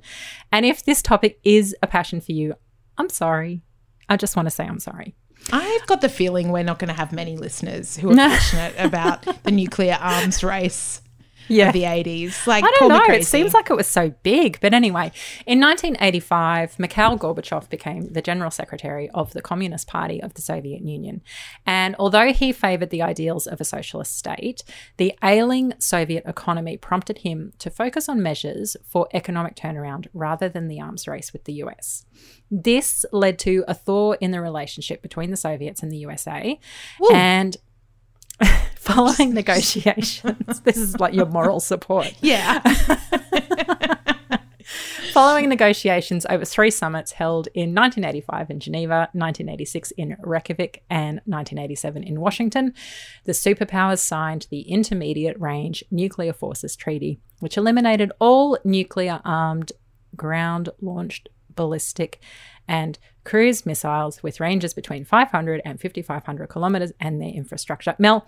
And 0.51 0.65
if 0.65 0.85
this 0.85 1.01
topic 1.01 1.39
is 1.43 1.75
a 1.83 1.87
passion 1.87 2.21
for 2.21 2.31
you, 2.31 2.55
I'm 2.97 3.09
sorry. 3.09 3.61
I 4.07 4.17
just 4.17 4.35
want 4.35 4.45
to 4.45 4.51
say 4.51 4.65
I'm 4.65 4.79
sorry. 4.79 5.15
I've 5.51 5.85
got 5.87 6.01
the 6.01 6.09
feeling 6.09 6.51
we're 6.51 6.63
not 6.63 6.79
going 6.79 6.87
to 6.87 6.93
have 6.93 7.11
many 7.11 7.35
listeners 7.35 7.97
who 7.97 8.11
are 8.11 8.15
passionate 8.15 8.75
about 8.77 9.43
the 9.43 9.51
nuclear 9.51 9.97
arms 9.99 10.43
race 10.43 11.01
Yeah. 11.47 11.67
of 11.67 11.73
the 11.73 11.83
80s. 11.83 12.47
Like, 12.47 12.63
I 12.63 12.71
don't 12.79 12.89
know. 12.89 13.13
It 13.13 13.25
seems 13.25 13.53
like 13.53 13.69
it 13.69 13.75
was 13.75 13.87
so 13.87 14.13
big. 14.23 14.59
But 14.61 14.73
anyway, 14.73 15.11
in 15.45 15.59
1985, 15.59 16.79
Mikhail 16.79 17.17
Gorbachev 17.17 17.69
became 17.69 18.11
the 18.11 18.21
General 18.21 18.51
Secretary 18.51 19.09
of 19.11 19.33
the 19.33 19.41
Communist 19.41 19.87
Party 19.87 20.21
of 20.21 20.33
the 20.33 20.41
Soviet 20.41 20.81
Union. 20.81 21.21
And 21.65 21.95
although 21.99 22.33
he 22.33 22.51
favored 22.51 22.89
the 22.89 23.01
ideals 23.01 23.47
of 23.47 23.59
a 23.61 23.65
socialist 23.65 24.17
state, 24.17 24.63
the 24.97 25.13
ailing 25.23 25.73
Soviet 25.79 26.23
economy 26.25 26.77
prompted 26.77 27.19
him 27.19 27.53
to 27.59 27.69
focus 27.69 28.07
on 28.09 28.21
measures 28.23 28.75
for 28.85 29.07
economic 29.13 29.55
turnaround 29.55 30.07
rather 30.13 30.49
than 30.49 30.67
the 30.67 30.79
arms 30.79 31.07
race 31.07 31.33
with 31.33 31.45
the 31.45 31.53
US. 31.53 32.05
This 32.49 33.05
led 33.11 33.39
to 33.39 33.63
a 33.67 33.73
thaw 33.73 34.13
in 34.13 34.31
the 34.31 34.41
relationship 34.41 35.01
between 35.01 35.31
the 35.31 35.37
Soviets 35.37 35.81
and 35.81 35.91
the 35.91 35.97
USA. 35.97 36.59
And 37.11 37.57
following 38.93 39.33
negotiations, 39.33 40.59
this 40.61 40.75
is 40.75 40.99
like 40.99 41.13
your 41.13 41.25
moral 41.25 41.61
support. 41.61 42.13
yeah. 42.21 42.59
Following 45.13 45.47
negotiations 45.47 46.25
over 46.29 46.43
three 46.43 46.69
summits 46.71 47.13
held 47.13 47.47
in 47.53 47.73
1985 47.73 48.49
in 48.49 48.59
Geneva, 48.59 49.09
1986 49.13 49.91
in 49.91 50.17
Reykjavik, 50.19 50.83
and 50.89 51.21
1987 51.25 52.03
in 52.03 52.19
Washington, 52.19 52.73
the 53.23 53.31
superpowers 53.31 53.99
signed 53.99 54.47
the 54.49 54.61
Intermediate 54.61 55.39
Range 55.39 55.81
Nuclear 55.89 56.33
Forces 56.33 56.75
Treaty, 56.75 57.21
which 57.39 57.55
eliminated 57.55 58.11
all 58.19 58.57
nuclear 58.65 59.21
armed, 59.23 59.71
ground 60.17 60.69
launched 60.81 61.29
ballistic 61.55 62.19
and 62.67 62.99
cruise 63.23 63.65
missiles 63.65 64.23
with 64.23 64.41
ranges 64.41 64.73
between 64.73 65.05
500 65.05 65.61
and 65.63 65.79
5,500 65.79 66.47
kilometers 66.47 66.91
and 66.99 67.21
their 67.21 67.29
infrastructure. 67.29 67.95
Mel, 67.97 68.27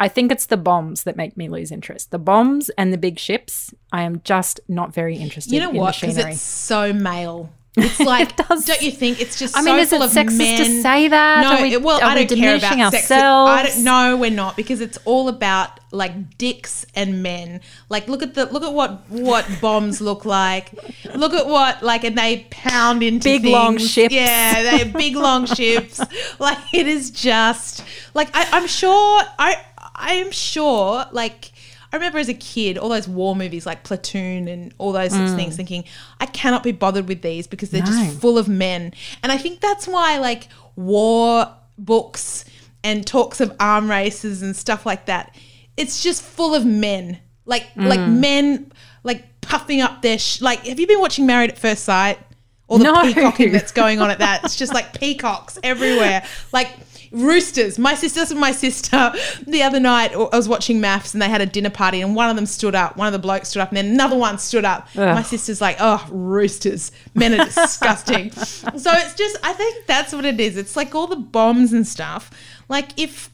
I 0.00 0.08
think 0.08 0.30
it's 0.30 0.46
the 0.46 0.56
bombs 0.56 1.02
that 1.04 1.16
make 1.16 1.36
me 1.36 1.48
lose 1.48 1.72
interest. 1.72 2.10
The 2.12 2.18
bombs 2.18 2.68
and 2.78 2.92
the 2.92 2.98
big 2.98 3.18
ships. 3.18 3.74
I 3.92 4.02
am 4.02 4.20
just 4.24 4.60
not 4.68 4.94
very 4.94 5.16
interested. 5.16 5.52
You 5.52 5.60
know 5.60 5.70
in 5.70 5.76
what? 5.76 5.96
Because 6.00 6.16
it's 6.18 6.40
so 6.40 6.92
male. 6.92 7.50
It's 7.80 8.00
like, 8.00 8.34
does. 8.34 8.64
don't 8.64 8.82
you 8.82 8.90
think? 8.90 9.20
It's 9.20 9.38
just 9.38 9.56
I 9.56 9.62
mean, 9.62 9.86
so 9.86 10.02
is 10.02 10.16
it 10.16 10.26
sexist 10.26 10.36
men. 10.38 10.58
to 10.58 10.82
say 10.82 11.06
that? 11.08 11.42
No, 11.42 11.52
Are 11.58 11.62
we- 11.62 11.74
it- 11.74 11.82
well, 11.82 12.00
I 12.02 12.12
we 12.16 12.24
don't 12.24 12.36
care 12.38 12.56
about 12.56 12.70
diminishing 12.72 12.90
sex. 12.90 13.10
I 13.12 13.14
ourselves? 13.20 13.74
don't, 13.76 13.84
no, 13.84 14.16
we're 14.16 14.30
not 14.32 14.56
because 14.56 14.80
it's 14.80 14.98
all 15.04 15.28
about 15.28 15.78
like 15.92 16.36
dicks 16.38 16.86
and 16.96 17.22
men. 17.22 17.60
Like, 17.88 18.08
look 18.08 18.20
at 18.24 18.34
the 18.34 18.46
look 18.46 18.64
at 18.64 18.72
what 18.72 19.08
what 19.10 19.46
bombs 19.60 20.00
look 20.00 20.24
like. 20.24 20.72
Look 21.14 21.32
at 21.34 21.46
what 21.46 21.80
like, 21.84 22.02
and 22.02 22.18
they 22.18 22.46
pound 22.50 23.04
into 23.04 23.28
Big, 23.28 23.44
long 23.44 23.78
ships. 23.78 24.12
Yeah, 24.12 24.76
they 24.76 24.90
big 24.90 25.14
long 25.14 25.46
ships. 25.58 26.00
Like 26.40 26.58
it 26.74 26.88
is 26.88 27.12
just 27.12 27.84
like 28.12 28.28
I, 28.34 28.48
I'm 28.54 28.66
sure 28.66 29.22
I 29.38 29.56
I 29.98 30.14
am 30.14 30.30
sure 30.30 31.04
like. 31.12 31.52
I 31.90 31.96
remember 31.96 32.18
as 32.18 32.28
a 32.28 32.34
kid, 32.34 32.76
all 32.76 32.90
those 32.90 33.08
war 33.08 33.34
movies 33.34 33.64
like 33.64 33.82
Platoon 33.82 34.46
and 34.46 34.74
all 34.76 34.92
those 34.92 35.10
sorts 35.14 35.30
of 35.30 35.38
things, 35.38 35.56
thinking, 35.56 35.84
I 36.20 36.26
cannot 36.26 36.62
be 36.62 36.70
bothered 36.70 37.08
with 37.08 37.22
these 37.22 37.46
because 37.46 37.70
they're 37.70 37.80
Mm. 37.80 37.86
No. 37.96 38.04
just 38.04 38.20
full 38.20 38.36
of 38.36 38.46
men. 38.46 38.92
And 39.22 39.32
I 39.32 39.38
think 39.38 39.60
that's 39.60 39.88
why, 39.88 40.18
like, 40.18 40.48
war 40.76 41.48
books 41.78 42.44
and 42.84 43.06
talks 43.06 43.40
of 43.40 43.56
arm 43.58 43.88
races 43.90 44.42
and 44.42 44.54
stuff 44.54 44.84
like 44.84 45.06
that, 45.06 45.34
it's 45.78 46.02
just 46.02 46.20
full 46.22 46.54
of 46.54 46.66
men. 46.66 47.20
Like, 47.46 47.68
like 47.74 48.00
Mm. 48.00 48.18
men, 48.18 48.72
like, 49.02 49.24
puffing 49.40 49.80
up 49.80 50.02
their, 50.02 50.18
sh- 50.18 50.42
like, 50.42 50.66
have 50.66 50.78
you 50.78 50.86
been 50.86 51.00
watching 51.00 51.24
Married 51.24 51.48
at 51.48 51.58
First 51.58 51.84
Sight? 51.84 52.18
All 52.66 52.76
the 52.76 52.84
No. 52.84 53.00
peacocking 53.00 53.50
that's 53.52 53.72
going 53.72 53.98
on 54.02 54.10
at 54.10 54.18
that. 54.18 54.44
It's 54.44 54.56
just 54.56 54.74
like 54.74 55.00
peacocks 55.00 55.58
everywhere. 55.62 56.22
Like, 56.52 56.68
roosters. 57.10 57.78
My 57.78 57.94
sister, 57.94 58.20
and 58.30 58.40
my 58.40 58.52
sister 58.52 59.12
the 59.46 59.62
other 59.62 59.80
night. 59.80 60.12
I 60.12 60.36
was 60.36 60.48
watching 60.48 60.80
MAFS 60.80 61.12
and 61.14 61.22
they 61.22 61.28
had 61.28 61.40
a 61.40 61.46
dinner 61.46 61.70
party 61.70 62.00
and 62.00 62.14
one 62.14 62.28
of 62.30 62.36
them 62.36 62.46
stood 62.46 62.74
up. 62.74 62.96
One 62.96 63.06
of 63.06 63.12
the 63.12 63.18
blokes 63.18 63.48
stood 63.50 63.60
up 63.62 63.68
and 63.70 63.76
then 63.76 63.86
another 63.86 64.16
one 64.16 64.38
stood 64.38 64.64
up. 64.64 64.88
My 64.94 65.22
sister's 65.22 65.60
like, 65.60 65.76
oh, 65.80 66.06
roosters. 66.10 66.92
Men 67.14 67.40
are 67.40 67.44
disgusting. 67.44 68.30
so 68.32 68.60
it's 68.92 69.14
just, 69.14 69.36
I 69.42 69.52
think 69.52 69.86
that's 69.86 70.12
what 70.12 70.24
it 70.24 70.38
is. 70.40 70.56
It's 70.56 70.76
like 70.76 70.94
all 70.94 71.06
the 71.06 71.16
bombs 71.16 71.72
and 71.72 71.86
stuff. 71.86 72.30
Like 72.68 72.90
if, 72.98 73.30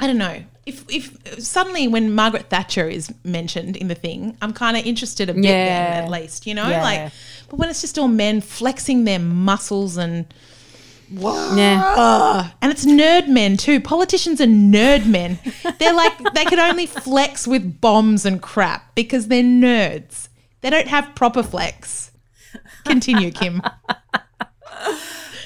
I 0.00 0.06
don't 0.06 0.18
know. 0.18 0.42
If, 0.66 0.84
if 0.90 1.42
suddenly 1.42 1.88
when 1.88 2.14
Margaret 2.14 2.50
Thatcher 2.50 2.88
is 2.88 3.12
mentioned 3.24 3.74
in 3.76 3.88
the 3.88 3.94
thing, 3.94 4.36
I'm 4.42 4.52
kind 4.52 4.76
of 4.76 4.84
interested 4.84 5.30
a 5.30 5.34
bit 5.34 5.44
Yeah. 5.44 5.94
then 5.94 6.04
at 6.04 6.10
least, 6.10 6.46
you 6.46 6.54
know? 6.54 6.68
Yeah. 6.68 6.82
Like, 6.82 7.12
but 7.48 7.58
when 7.58 7.70
it's 7.70 7.80
just 7.80 7.98
all 7.98 8.06
men 8.08 8.42
flexing 8.42 9.04
their 9.04 9.18
muscles 9.18 9.96
and 9.96 10.26
yeah. 11.10 12.50
and 12.62 12.70
it's 12.72 12.84
nerd 12.84 13.28
men 13.28 13.56
too. 13.56 13.80
Politicians 13.80 14.40
are 14.40 14.46
nerd 14.46 15.06
men. 15.06 15.38
They're 15.78 15.94
like 15.94 16.16
they 16.34 16.44
can 16.44 16.58
only 16.60 16.86
flex 16.86 17.46
with 17.46 17.80
bombs 17.80 18.24
and 18.26 18.40
crap 18.42 18.94
because 18.94 19.28
they're 19.28 19.42
nerds. 19.42 20.28
They 20.60 20.70
don't 20.70 20.88
have 20.88 21.14
proper 21.14 21.42
flex. 21.42 22.10
Continue, 22.84 23.30
Kim. 23.30 23.62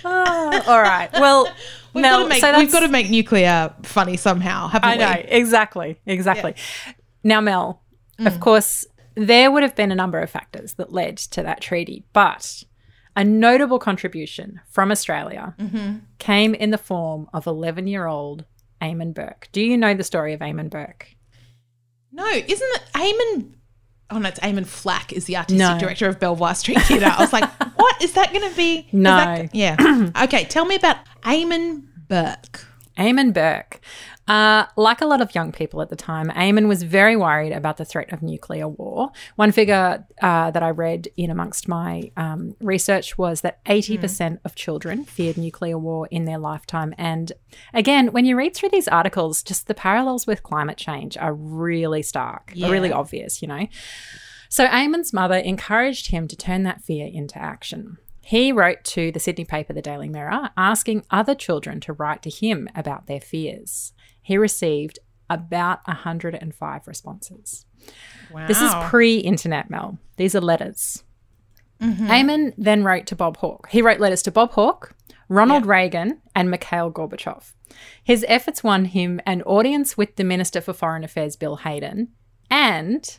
All 0.04 0.80
right. 0.82 1.08
Well, 1.12 1.48
We've 1.94 2.02
Mel, 2.02 2.18
got 2.20 2.22
to 2.24 2.28
make 2.30 2.40
so 2.40 2.58
we've 2.58 2.72
got 2.72 2.80
to 2.80 2.88
make 2.88 3.10
nuclear 3.10 3.74
funny 3.82 4.16
somehow, 4.16 4.68
haven't 4.68 4.88
I 4.88 4.92
we? 4.94 4.98
know 4.98 5.22
exactly, 5.28 5.98
exactly. 6.06 6.54
Now, 7.22 7.40
Mel, 7.40 7.80
Mm. 8.18 8.26
of 8.26 8.40
course, 8.40 8.84
there 9.14 9.50
would 9.50 9.62
have 9.62 9.74
been 9.74 9.90
a 9.90 9.94
number 9.94 10.18
of 10.20 10.28
factors 10.30 10.74
that 10.74 10.92
led 10.92 11.16
to 11.18 11.42
that 11.42 11.60
treaty, 11.62 12.04
but 12.12 12.62
a 13.16 13.24
notable 13.24 13.78
contribution 13.78 14.60
from 14.68 14.90
Australia 14.90 15.54
Mm-hmm. 15.58 15.98
came 16.18 16.54
in 16.54 16.70
the 16.70 16.78
form 16.78 17.28
of 17.32 17.46
11 17.46 17.86
year 17.86 18.06
old 18.06 18.44
Eamon 18.80 19.14
Burke. 19.14 19.48
Do 19.52 19.60
you 19.60 19.76
know 19.76 19.94
the 19.94 20.04
story 20.04 20.32
of 20.32 20.40
Eamon 20.40 20.70
Burke? 20.70 21.14
No, 22.10 22.26
isn't 22.26 22.46
it 22.74 22.82
Eamon? 22.94 23.54
Oh 24.10 24.18
no, 24.18 24.28
it's 24.28 24.40
Eamon 24.40 24.66
Flack 24.66 25.12
is 25.12 25.24
the 25.26 25.36
artistic 25.38 25.58
No. 25.58 25.78
director 25.78 26.06
of 26.06 26.18
Belvoir 26.20 26.54
Street 26.54 26.80
Theatre. 26.82 27.06
I 27.06 27.20
was 27.20 27.32
like, 27.32 27.48
what 27.76 28.02
is 28.02 28.12
that 28.12 28.32
going 28.32 28.48
to 28.50 28.56
be? 28.56 28.88
No. 28.92 29.16
that- 29.16 29.54
yeah. 29.54 30.10
okay, 30.24 30.44
tell 30.44 30.64
me 30.66 30.74
about 30.74 30.96
Eamon 31.22 31.84
Burke. 32.08 32.66
Eamon 32.98 33.32
Burke. 33.32 33.80
Uh, 34.32 34.64
like 34.76 35.02
a 35.02 35.04
lot 35.04 35.20
of 35.20 35.34
young 35.34 35.52
people 35.52 35.82
at 35.82 35.90
the 35.90 35.94
time, 35.94 36.30
Eamon 36.30 36.66
was 36.66 36.84
very 36.84 37.16
worried 37.16 37.52
about 37.52 37.76
the 37.76 37.84
threat 37.84 38.10
of 38.14 38.22
nuclear 38.22 38.66
war. 38.66 39.10
One 39.36 39.52
figure 39.52 40.06
uh, 40.22 40.50
that 40.50 40.62
I 40.62 40.70
read 40.70 41.08
in 41.18 41.28
amongst 41.28 41.68
my 41.68 42.10
um, 42.16 42.56
research 42.62 43.18
was 43.18 43.42
that 43.42 43.62
80% 43.66 44.38
of 44.46 44.54
children 44.54 45.04
feared 45.04 45.36
nuclear 45.36 45.76
war 45.76 46.08
in 46.10 46.24
their 46.24 46.38
lifetime. 46.38 46.94
And 46.96 47.30
again, 47.74 48.10
when 48.12 48.24
you 48.24 48.34
read 48.34 48.54
through 48.56 48.70
these 48.70 48.88
articles, 48.88 49.42
just 49.42 49.66
the 49.66 49.74
parallels 49.74 50.26
with 50.26 50.42
climate 50.42 50.78
change 50.78 51.18
are 51.18 51.34
really 51.34 52.00
stark, 52.00 52.54
are 52.62 52.70
really 52.70 52.90
obvious, 52.90 53.42
you 53.42 53.48
know. 53.48 53.68
So 54.48 54.66
Eamon's 54.66 55.12
mother 55.12 55.36
encouraged 55.36 56.06
him 56.06 56.26
to 56.28 56.36
turn 56.36 56.62
that 56.62 56.80
fear 56.80 57.06
into 57.06 57.38
action. 57.38 57.98
He 58.24 58.50
wrote 58.50 58.84
to 58.84 59.12
the 59.12 59.20
Sydney 59.20 59.44
paper, 59.44 59.74
the 59.74 59.82
Daily 59.82 60.08
Mirror, 60.08 60.50
asking 60.56 61.04
other 61.10 61.34
children 61.34 61.80
to 61.80 61.92
write 61.92 62.22
to 62.22 62.30
him 62.30 62.68
about 62.74 63.06
their 63.06 63.20
fears. 63.20 63.92
He 64.22 64.38
received 64.38 64.98
about 65.28 65.80
105 65.86 66.86
responses. 66.86 67.66
Wow. 68.30 68.46
This 68.46 68.60
is 68.60 68.72
pre 68.84 69.18
internet, 69.18 69.70
Mel. 69.70 69.98
These 70.16 70.34
are 70.34 70.40
letters. 70.40 71.04
Mm-hmm. 71.80 72.06
Eamon 72.06 72.54
then 72.56 72.84
wrote 72.84 73.06
to 73.06 73.16
Bob 73.16 73.38
Hawke. 73.38 73.68
He 73.70 73.82
wrote 73.82 73.98
letters 73.98 74.22
to 74.22 74.30
Bob 74.30 74.52
Hawke, 74.52 74.94
Ronald 75.28 75.66
Reagan, 75.66 76.20
and 76.34 76.50
Mikhail 76.50 76.92
Gorbachev. 76.92 77.52
His 78.04 78.24
efforts 78.28 78.62
won 78.62 78.84
him 78.84 79.20
an 79.26 79.42
audience 79.42 79.96
with 79.96 80.14
the 80.16 80.24
Minister 80.24 80.60
for 80.60 80.72
Foreign 80.72 81.02
Affairs, 81.02 81.36
Bill 81.36 81.56
Hayden, 81.56 82.08
and 82.50 83.18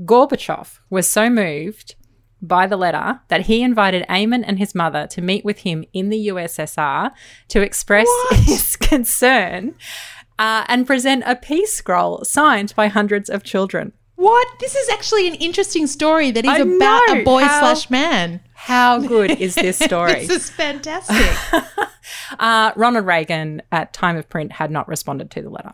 Gorbachev 0.00 0.80
was 0.90 1.08
so 1.10 1.30
moved 1.30 1.94
by 2.42 2.66
the 2.66 2.76
letter 2.76 3.20
that 3.28 3.42
he 3.42 3.62
invited 3.62 4.06
Eamon 4.08 4.44
and 4.46 4.58
his 4.58 4.74
mother 4.74 5.06
to 5.08 5.22
meet 5.22 5.44
with 5.44 5.60
him 5.60 5.84
in 5.92 6.10
the 6.10 6.28
USSR 6.28 7.10
to 7.48 7.62
express 7.62 8.08
his 8.32 8.76
concern 8.76 9.74
uh, 10.38 10.64
and 10.68 10.86
present 10.86 11.22
a 11.26 11.36
peace 11.36 11.72
scroll 11.74 12.24
signed 12.24 12.74
by 12.76 12.88
hundreds 12.88 13.28
of 13.30 13.42
children. 13.42 13.92
What? 14.16 14.46
This 14.60 14.74
is 14.74 14.88
actually 14.88 15.28
an 15.28 15.34
interesting 15.34 15.86
story 15.86 16.30
that 16.30 16.44
is 16.44 16.50
I 16.50 16.58
about 16.58 17.02
know. 17.08 17.20
a 17.20 17.24
boy 17.24 17.42
How- 17.42 17.60
slash 17.60 17.90
man. 17.90 18.40
How 18.54 18.98
good 19.06 19.32
is 19.32 19.54
this 19.54 19.78
story? 19.78 20.26
This 20.26 20.30
is 20.30 20.50
fantastic. 20.50 21.36
uh, 22.38 22.72
Ronald 22.74 23.04
Reagan, 23.04 23.60
at 23.70 23.92
time 23.92 24.16
of 24.16 24.28
print, 24.28 24.52
had 24.52 24.70
not 24.70 24.88
responded 24.88 25.30
to 25.32 25.42
the 25.42 25.50
letter. 25.50 25.72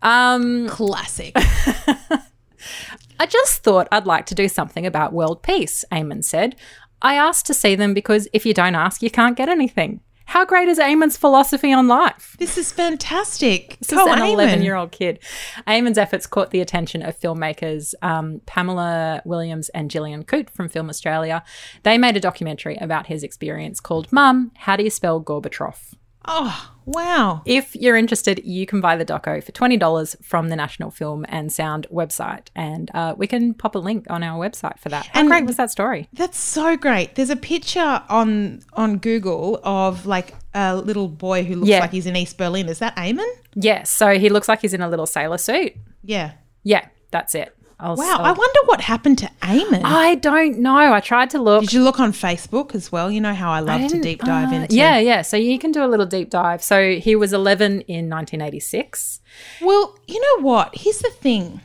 Um, 0.00 0.68
Classic. 0.68 1.32
I 1.36 3.26
just 3.26 3.62
thought 3.64 3.88
I'd 3.90 4.06
like 4.06 4.26
to 4.26 4.34
do 4.34 4.48
something 4.48 4.86
about 4.86 5.12
world 5.12 5.42
peace, 5.42 5.84
Eamon 5.92 6.22
said. 6.24 6.54
I 7.02 7.14
asked 7.16 7.46
to 7.46 7.54
see 7.54 7.74
them 7.74 7.94
because 7.94 8.28
if 8.32 8.46
you 8.46 8.54
don't 8.54 8.76
ask, 8.76 9.02
you 9.02 9.10
can't 9.10 9.36
get 9.36 9.48
anything. 9.48 10.00
How 10.26 10.44
great 10.44 10.68
is 10.68 10.78
Eamon's 10.78 11.16
philosophy 11.16 11.72
on 11.72 11.88
life? 11.88 12.36
This 12.38 12.56
is 12.56 12.72
fantastic. 12.72 13.76
This 13.80 13.92
is 13.92 13.98
an 13.98 14.20
11 14.20 14.62
year 14.62 14.74
old 14.74 14.92
kid. 14.92 15.18
Eamon's 15.66 15.98
efforts 15.98 16.26
caught 16.26 16.50
the 16.50 16.60
attention 16.60 17.02
of 17.02 17.18
filmmakers 17.18 17.94
um, 18.02 18.40
Pamela 18.46 19.22
Williams 19.24 19.68
and 19.70 19.90
Gillian 19.90 20.24
Coote 20.24 20.50
from 20.50 20.68
Film 20.68 20.88
Australia. 20.88 21.42
They 21.82 21.98
made 21.98 22.16
a 22.16 22.20
documentary 22.20 22.76
about 22.76 23.06
his 23.06 23.22
experience 23.22 23.80
called 23.80 24.12
Mum, 24.12 24.52
How 24.56 24.76
Do 24.76 24.84
You 24.84 24.90
Spell 24.90 25.22
Gorbachev? 25.22 25.94
Oh, 26.26 26.71
wow. 26.84 27.42
If 27.44 27.74
you're 27.76 27.96
interested, 27.96 28.42
you 28.44 28.66
can 28.66 28.80
buy 28.80 28.96
the 28.96 29.04
doco 29.04 29.42
for 29.42 29.52
$20 29.52 30.24
from 30.24 30.48
the 30.48 30.56
National 30.56 30.90
Film 30.90 31.24
and 31.28 31.52
Sound 31.52 31.86
website. 31.92 32.48
And 32.54 32.90
uh, 32.94 33.14
we 33.16 33.26
can 33.26 33.54
pop 33.54 33.74
a 33.74 33.78
link 33.78 34.06
on 34.10 34.22
our 34.22 34.38
website 34.38 34.78
for 34.78 34.88
that. 34.90 35.06
How 35.06 35.20
And- 35.20 35.28
great 35.28 35.44
was 35.46 35.56
that 35.56 35.70
story? 35.70 36.08
That's 36.12 36.38
so 36.38 36.76
great. 36.76 37.14
There's 37.14 37.30
a 37.30 37.36
picture 37.36 38.02
on 38.08 38.60
on 38.74 38.98
Google 38.98 39.60
of 39.64 40.06
like 40.06 40.34
a 40.54 40.76
little 40.76 41.08
boy 41.08 41.44
who 41.44 41.56
looks 41.56 41.68
Yeah. 41.68 41.80
like 41.80 41.90
he's 41.92 42.06
in 42.06 42.16
East 42.16 42.36
Berlin. 42.38 42.68
Is 42.68 42.78
that 42.80 42.94
Eamon? 42.96 43.28
Yes. 43.54 43.90
So 43.90 44.18
he 44.18 44.28
looks 44.28 44.48
like 44.48 44.60
he's 44.60 44.74
in 44.74 44.82
a 44.82 44.88
little 44.88 45.06
sailor 45.06 45.38
suit. 45.38 45.74
Yeah. 46.02 46.32
Yeah, 46.64 46.86
that's 47.10 47.34
it. 47.34 47.56
I'll, 47.82 47.96
Wow. 47.96 48.18
I'll- 48.18 48.24
I 48.26 48.32
wonder 48.32 48.60
what 48.66 48.80
happened 48.80 49.18
to 49.18 49.30
Eamon. 49.42 49.82
I 49.84 50.14
don't 50.14 50.58
know. 50.58 50.92
I 50.92 51.00
tried 51.00 51.30
to 51.30 51.42
look. 51.42 51.62
Did 51.62 51.72
you 51.72 51.82
look 51.82 51.98
on 52.00 52.12
Facebook 52.12 52.74
as 52.74 52.92
well? 52.92 53.10
You 53.10 53.20
know 53.20 53.34
how 53.34 53.50
I 53.50 53.60
love 53.60 53.90
to 53.90 54.00
deep 54.00 54.20
dive 54.22 54.52
uh, 54.52 54.56
into. 54.56 54.74
Yeah, 54.76 54.98
yeah. 54.98 55.22
So 55.22 55.36
you 55.36 55.58
can 55.58 55.72
do 55.72 55.84
a 55.84 55.88
little 55.88 56.06
deep 56.06 56.30
dive. 56.30 56.62
So 56.62 56.94
he 56.94 57.16
was 57.16 57.32
11 57.32 57.82
in 57.82 58.08
1986. 58.08 59.20
Well, 59.60 59.96
you 60.06 60.20
know 60.20 60.44
what? 60.46 60.70
Here's 60.76 60.98
the 61.00 61.10
thing. 61.10 61.60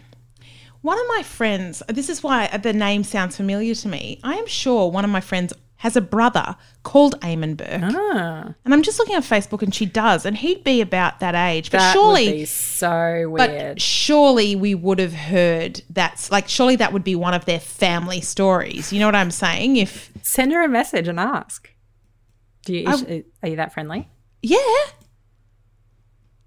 One 0.82 0.99
of 0.99 1.05
my 1.07 1.24
friends, 1.24 1.84
this 1.89 2.07
is 2.09 2.24
why 2.24 2.47
the 2.57 2.74
name 2.74 3.03
sounds 3.03 3.36
familiar 3.36 3.76
to 3.76 3.88
me. 3.88 4.20
I 4.24 4.36
am 4.36 4.47
sure 4.47 4.89
one 4.89 5.03
of 5.03 5.09
my 5.11 5.22
friends 5.22 5.53
has 5.78 5.95
a 5.95 6.01
brother 6.01 6.55
called 6.84 7.19
Eamon 7.21 7.55
Burke. 7.55 7.82
Ah, 7.95 8.53
And 8.65 8.73
I'm 8.73 8.82
just 8.82 8.97
looking 8.97 9.15
at 9.15 9.23
Facebook 9.23 9.61
and 9.61 9.73
she 9.73 9.86
does. 9.86 10.25
And 10.25 10.36
he'd 10.38 10.63
be 10.63 10.82
about 10.82 11.19
that 11.19 11.36
age. 11.36 11.69
But 11.71 11.78
that 11.80 11.93
surely. 11.93 12.25
would 12.28 12.32
be 12.34 12.45
so 12.45 13.34
But 13.38 13.49
weird. 13.51 13.82
surely 13.82 14.55
we 14.55 14.73
would 14.73 14.97
have 14.99 15.13
heard 15.13 15.82
that's 15.89 16.32
like 16.32 16.47
surely 16.47 16.75
that 16.78 16.93
would 16.93 17.03
be 17.03 17.15
one 17.15 17.34
of 17.36 17.45
their 17.45 17.59
family 17.59 18.21
stories. 18.21 18.91
You 18.91 18.99
know 18.99 19.05
what 19.07 19.15
I'm 19.15 19.32
saying? 19.32 19.75
If 19.78 20.11
Send 20.23 20.51
her 20.51 20.63
a 20.63 20.67
message 20.67 21.07
and 21.07 21.19
ask. 21.19 21.69
Do 22.65 22.73
you? 22.73 22.89
is- 22.89 23.23
are 23.43 23.47
you 23.49 23.55
that 23.57 23.71
friendly? 23.73 24.09
yeah, 24.41 24.57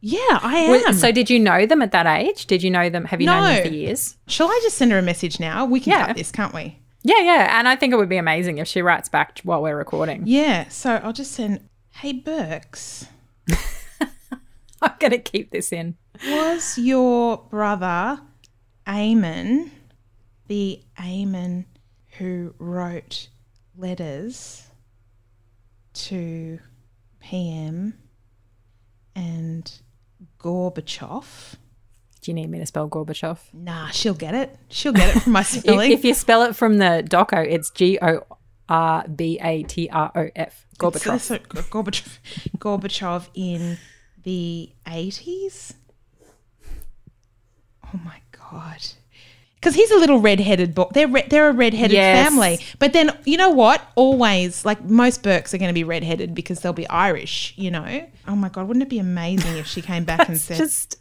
Yeah, 0.03 0.19
I 0.43 0.57
am. 0.87 0.95
So, 0.95 1.13
did 1.13 1.29
you 1.29 1.39
know 1.39 1.67
them 1.67 1.83
at 1.83 1.93
that 1.93 2.07
age? 2.07 2.47
Did 2.47 2.63
you 2.63 2.71
know 2.71 2.89
them? 2.89 3.05
Have 3.05 3.21
you 3.21 3.27
known 3.27 3.45
them 3.45 3.63
for 3.63 3.69
years? 3.73 4.17
Shall 4.29 4.49
I 4.49 4.59
just 4.63 4.77
send 4.79 4.93
her 4.93 4.99
a 4.99 5.03
message 5.03 5.39
now? 5.39 5.67
We 5.67 5.79
can 5.81 5.93
Yeah. 5.93 6.07
cut 6.07 6.17
this, 6.17 6.33
can't 6.33 6.55
we? 6.55 6.79
Yeah, 7.03 7.21
yeah. 7.21 7.59
And 7.59 7.67
I 7.69 7.77
think 7.77 7.93
it 7.93 7.97
would 7.97 8.09
be 8.09 8.17
amazing 8.19 8.59
if 8.59 8.69
she 8.69 8.83
writes 8.83 9.09
back 9.09 9.41
while 9.43 9.63
we're 9.63 9.77
recording. 9.77 10.23
Yeah. 10.27 10.69
So 10.69 11.01
I'll 11.03 11.13
just 11.13 11.33
send, 11.33 11.69
hey, 11.95 12.13
Burks, 12.13 13.07
I'm 14.83 14.93
going 14.99 15.13
to 15.13 15.19
keep 15.19 15.51
this 15.51 15.73
in. 15.73 15.97
was 16.27 16.77
your 16.79 17.39
brother 17.51 18.21
Eamon 18.87 19.71
the 20.49 20.83
Eamon 20.99 21.65
who 22.19 22.53
wrote 22.59 23.29
letters 23.77 24.67
to 25.95 26.59
PM 27.21 27.95
and 29.15 29.73
Gorbachev? 30.41 31.55
Do 32.23 32.31
you 32.31 32.35
need 32.35 32.51
me 32.51 32.59
to 32.59 32.67
spell 32.67 32.89
Gorbachev? 32.89 33.39
Nah, 33.55 33.89
she'll 33.89 34.15
get 34.15 34.35
it. 34.35 34.55
She'll 34.69 34.93
get 34.93 35.17
it 35.17 35.21
from 35.23 35.33
my 35.33 35.43
spelling. 35.45 35.91
if 35.93 36.05
you 36.05 36.13
spell 36.15 36.43
it 36.43 36.55
from 36.55 36.77
the 36.79 37.03
doco, 37.09 37.47
it's 37.47 37.71
G 37.71 37.99
O 38.03 38.23
R 38.69 39.07
B 39.09 39.39
A 39.43 39.63
T 39.63 39.89
R 39.91 40.13
O 40.15 40.29
F. 40.37 40.67
Gorbachev. 40.79 41.21
so 41.21 41.39
Gorbachev, 41.39 42.19
Gorbachev 42.59 43.29
in 43.35 43.79
the 44.23 44.71
80s? 44.87 45.73
Oh 47.85 47.99
my 48.05 48.21
God. 48.51 48.79
Because 49.57 49.75
he's 49.75 49.91
a 49.91 49.97
little 49.99 50.21
red-headed 50.21 50.75
boy. 50.75 50.87
They're 50.95 51.07
re- 51.07 51.27
they're 51.29 51.51
a 51.51 51.53
red-headed 51.53 51.93
Yes. 51.93 52.27
family. 52.27 52.61
But 52.79 52.95
then 52.95 53.11
you 53.27 53.37
know 53.37 53.51
what? 53.51 53.83
Always 53.95 54.65
like 54.65 54.83
most 54.85 55.23
Burks 55.23 55.53
are 55.53 55.59
going 55.59 55.69
to 55.69 55.75
be 55.75 55.85
red-headed 55.85 56.35
because 56.35 56.61
they'll 56.61 56.73
be 56.73 56.89
Irish. 56.89 57.53
You 57.59 57.71
know. 57.71 58.07
Oh 58.27 58.37
my 58.37 58.49
God! 58.49 58.69
Wouldn't 58.69 58.83
it 58.83 58.89
be 58.89 58.99
amazing 59.01 59.59
if 59.59 59.67
she 59.67 59.83
came 59.83 60.05
back 60.05 60.29
and 60.31 60.39
said, 60.41 60.57
Just 60.57 60.97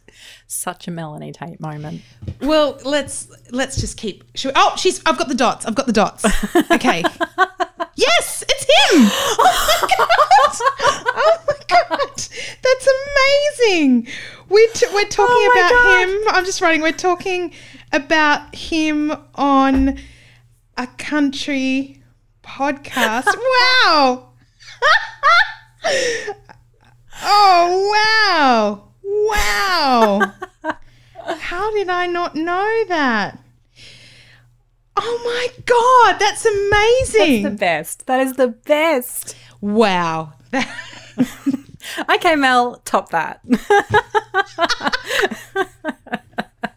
such 0.50 0.88
a 0.88 0.90
Melanie 0.90 1.32
Tait 1.32 1.60
moment. 1.60 2.02
"Well, 2.40 2.78
let's 2.84 3.28
let's 3.50 3.80
just 3.80 3.96
keep." 3.96 4.24
We- 4.44 4.52
oh, 4.54 4.74
she's. 4.76 5.00
I've 5.06 5.16
got 5.18 5.28
the 5.28 5.34
dots. 5.34 5.64
I've 5.66 5.74
got 5.74 5.86
the 5.86 5.92
dots. 5.92 6.24
Okay. 6.70 7.02
yes, 7.96 8.44
it's 8.48 8.64
him. 8.64 9.10
Oh 9.42 9.78
my 9.86 9.88
god! 9.96 10.56
Oh 11.16 11.38
my 11.46 11.54
god! 11.68 12.16
That's 12.62 12.88
amazing. 13.68 14.08
We're 14.48 14.68
t- 14.72 14.86
we're 14.92 15.04
talking 15.06 15.34
Oh 15.36 15.52
about 15.52 15.70
God. 15.70 16.08
him. 16.08 16.34
I'm 16.36 16.44
just 16.44 16.60
writing. 16.60 16.82
We're 16.82 16.92
talking 16.92 17.52
about 17.92 18.54
him 18.54 19.12
on 19.36 19.98
a 20.76 20.86
country 20.98 22.02
podcast. 22.42 23.26
wow. 23.26 24.32
oh 27.22 27.92
wow! 28.28 28.89
Wow! 29.12 30.32
How 31.38 31.72
did 31.72 31.88
I 31.88 32.06
not 32.06 32.36
know 32.36 32.84
that? 32.88 33.38
Oh 34.96 35.20
my 35.24 35.48
god, 35.66 36.18
that's 36.20 36.46
amazing! 36.46 37.42
The 37.42 37.50
best. 37.50 38.06
That 38.06 38.20
is 38.20 38.34
the 38.34 38.48
best. 38.48 39.34
wow. 39.60 40.34
Okay, 42.08 42.36
Mel, 42.36 42.76
top 42.84 43.10
that. 43.10 43.40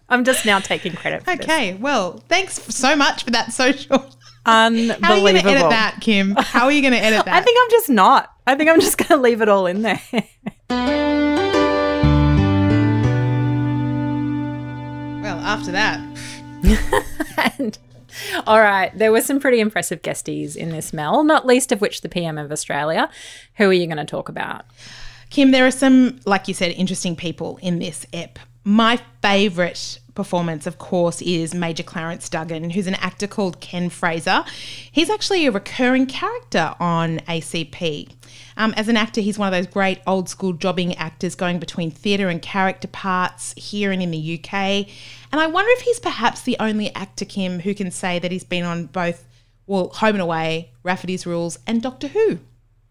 I'm 0.09 0.23
just 0.23 0.45
now 0.45 0.59
taking 0.59 0.93
credit 0.93 1.23
for 1.23 1.35
this. 1.35 1.45
okay, 1.45 1.73
well, 1.75 2.23
thanks 2.29 2.61
so 2.73 2.95
much 2.95 3.23
for 3.23 3.31
that 3.31 3.51
social. 3.51 4.05
Unbelievable. 4.45 5.05
How 5.05 5.13
are 5.13 5.17
you 5.17 5.23
going 5.23 5.41
to 5.43 5.49
edit 5.49 5.69
that, 5.69 5.97
Kim? 6.01 6.35
How 6.37 6.65
are 6.65 6.71
you 6.71 6.81
going 6.81 6.93
to 6.93 6.99
edit 7.03 7.25
that? 7.25 7.33
I 7.33 7.41
think 7.41 7.57
I'm 7.61 7.69
just 7.71 7.89
not. 7.89 8.31
I 8.47 8.55
think 8.55 8.69
I'm 8.69 8.79
just 8.79 8.97
going 8.97 9.09
to 9.09 9.17
leave 9.17 9.41
it 9.41 9.49
all 9.49 9.65
in 9.67 9.81
there. 9.81 10.01
After 15.53 15.71
that, 15.71 15.99
and, 17.59 17.77
all 18.47 18.59
right, 18.59 18.91
there 18.97 19.11
were 19.11 19.21
some 19.21 19.39
pretty 19.39 19.59
impressive 19.59 20.01
guesties 20.01 20.55
in 20.55 20.69
this, 20.69 20.91
Mel, 20.91 21.23
not 21.23 21.45
least 21.45 21.71
of 21.71 21.79
which 21.79 22.01
the 22.01 22.09
PM 22.09 22.39
of 22.39 22.51
Australia. 22.51 23.07
Who 23.57 23.69
are 23.69 23.73
you 23.73 23.85
going 23.85 23.97
to 23.97 24.05
talk 24.05 24.29
about? 24.29 24.65
Kim, 25.29 25.51
there 25.51 25.67
are 25.67 25.71
some, 25.71 26.19
like 26.25 26.47
you 26.47 26.55
said, 26.55 26.71
interesting 26.71 27.15
people 27.15 27.59
in 27.61 27.77
this 27.77 28.07
ep. 28.13 28.39
My 28.63 28.99
favourite 29.21 29.99
performance, 30.15 30.65
of 30.65 30.79
course, 30.79 31.21
is 31.21 31.53
Major 31.53 31.83
Clarence 31.83 32.29
Duggan, 32.29 32.71
who's 32.71 32.87
an 32.87 32.95
actor 32.95 33.27
called 33.27 33.59
Ken 33.59 33.89
Fraser. 33.89 34.43
He's 34.91 35.09
actually 35.09 35.45
a 35.45 35.51
recurring 35.51 36.07
character 36.07 36.75
on 36.79 37.19
ACP. 37.27 38.09
Um, 38.57 38.73
as 38.77 38.87
an 38.87 38.97
actor, 38.97 39.21
he's 39.21 39.39
one 39.39 39.51
of 39.51 39.51
those 39.51 39.71
great 39.71 39.99
old 40.05 40.29
school 40.29 40.53
jobbing 40.53 40.95
actors 40.95 41.35
going 41.35 41.59
between 41.59 41.91
theatre 41.91 42.29
and 42.29 42.41
character 42.41 42.87
parts 42.87 43.53
here 43.57 43.91
and 43.91 44.01
in 44.01 44.11
the 44.11 44.39
UK. 44.39 44.87
And 45.33 45.41
I 45.41 45.47
wonder 45.47 45.71
if 45.71 45.81
he's 45.81 45.99
perhaps 45.99 46.41
the 46.41 46.55
only 46.59 46.93
actor, 46.93 47.25
Kim, 47.25 47.59
who 47.59 47.73
can 47.73 47.89
say 47.89 48.19
that 48.19 48.31
he's 48.31 48.43
been 48.43 48.63
on 48.63 48.85
both, 48.85 49.25
well, 49.65 49.89
Home 49.95 50.13
and 50.13 50.21
Away, 50.21 50.71
Rafferty's 50.83 51.25
Rules, 51.25 51.57
and 51.65 51.81
Doctor 51.81 52.07
Who. 52.07 52.37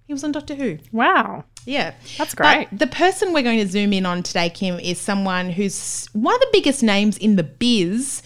He 0.08 0.12
was 0.12 0.24
on 0.24 0.32
Doctor 0.32 0.56
Who. 0.56 0.78
Wow. 0.90 1.44
Yeah. 1.66 1.94
That's 2.18 2.34
great. 2.34 2.66
But 2.68 2.80
the 2.80 2.88
person 2.88 3.32
we're 3.32 3.44
going 3.44 3.60
to 3.60 3.68
zoom 3.68 3.92
in 3.92 4.04
on 4.04 4.24
today, 4.24 4.50
Kim, 4.50 4.80
is 4.80 4.98
someone 5.00 5.50
who's 5.50 6.08
one 6.14 6.34
of 6.34 6.40
the 6.40 6.48
biggest 6.52 6.82
names 6.82 7.16
in 7.16 7.36
the 7.36 7.44
biz 7.44 8.24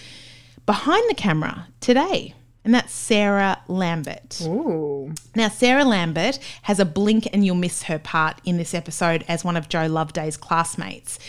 behind 0.64 1.04
the 1.10 1.14
camera 1.14 1.68
today. 1.80 2.34
And 2.66 2.74
that's 2.74 2.92
Sarah 2.92 3.62
Lambert. 3.68 4.40
Ooh. 4.42 5.14
Now, 5.36 5.48
Sarah 5.48 5.84
Lambert 5.84 6.40
has 6.62 6.80
a 6.80 6.84
blink 6.84 7.28
and 7.32 7.46
you'll 7.46 7.54
miss 7.54 7.84
her 7.84 8.00
part 8.00 8.40
in 8.44 8.56
this 8.58 8.74
episode 8.74 9.24
as 9.28 9.44
one 9.44 9.56
of 9.56 9.68
Joe 9.68 9.88
Loveday's 9.88 10.36
classmates. 10.36 11.20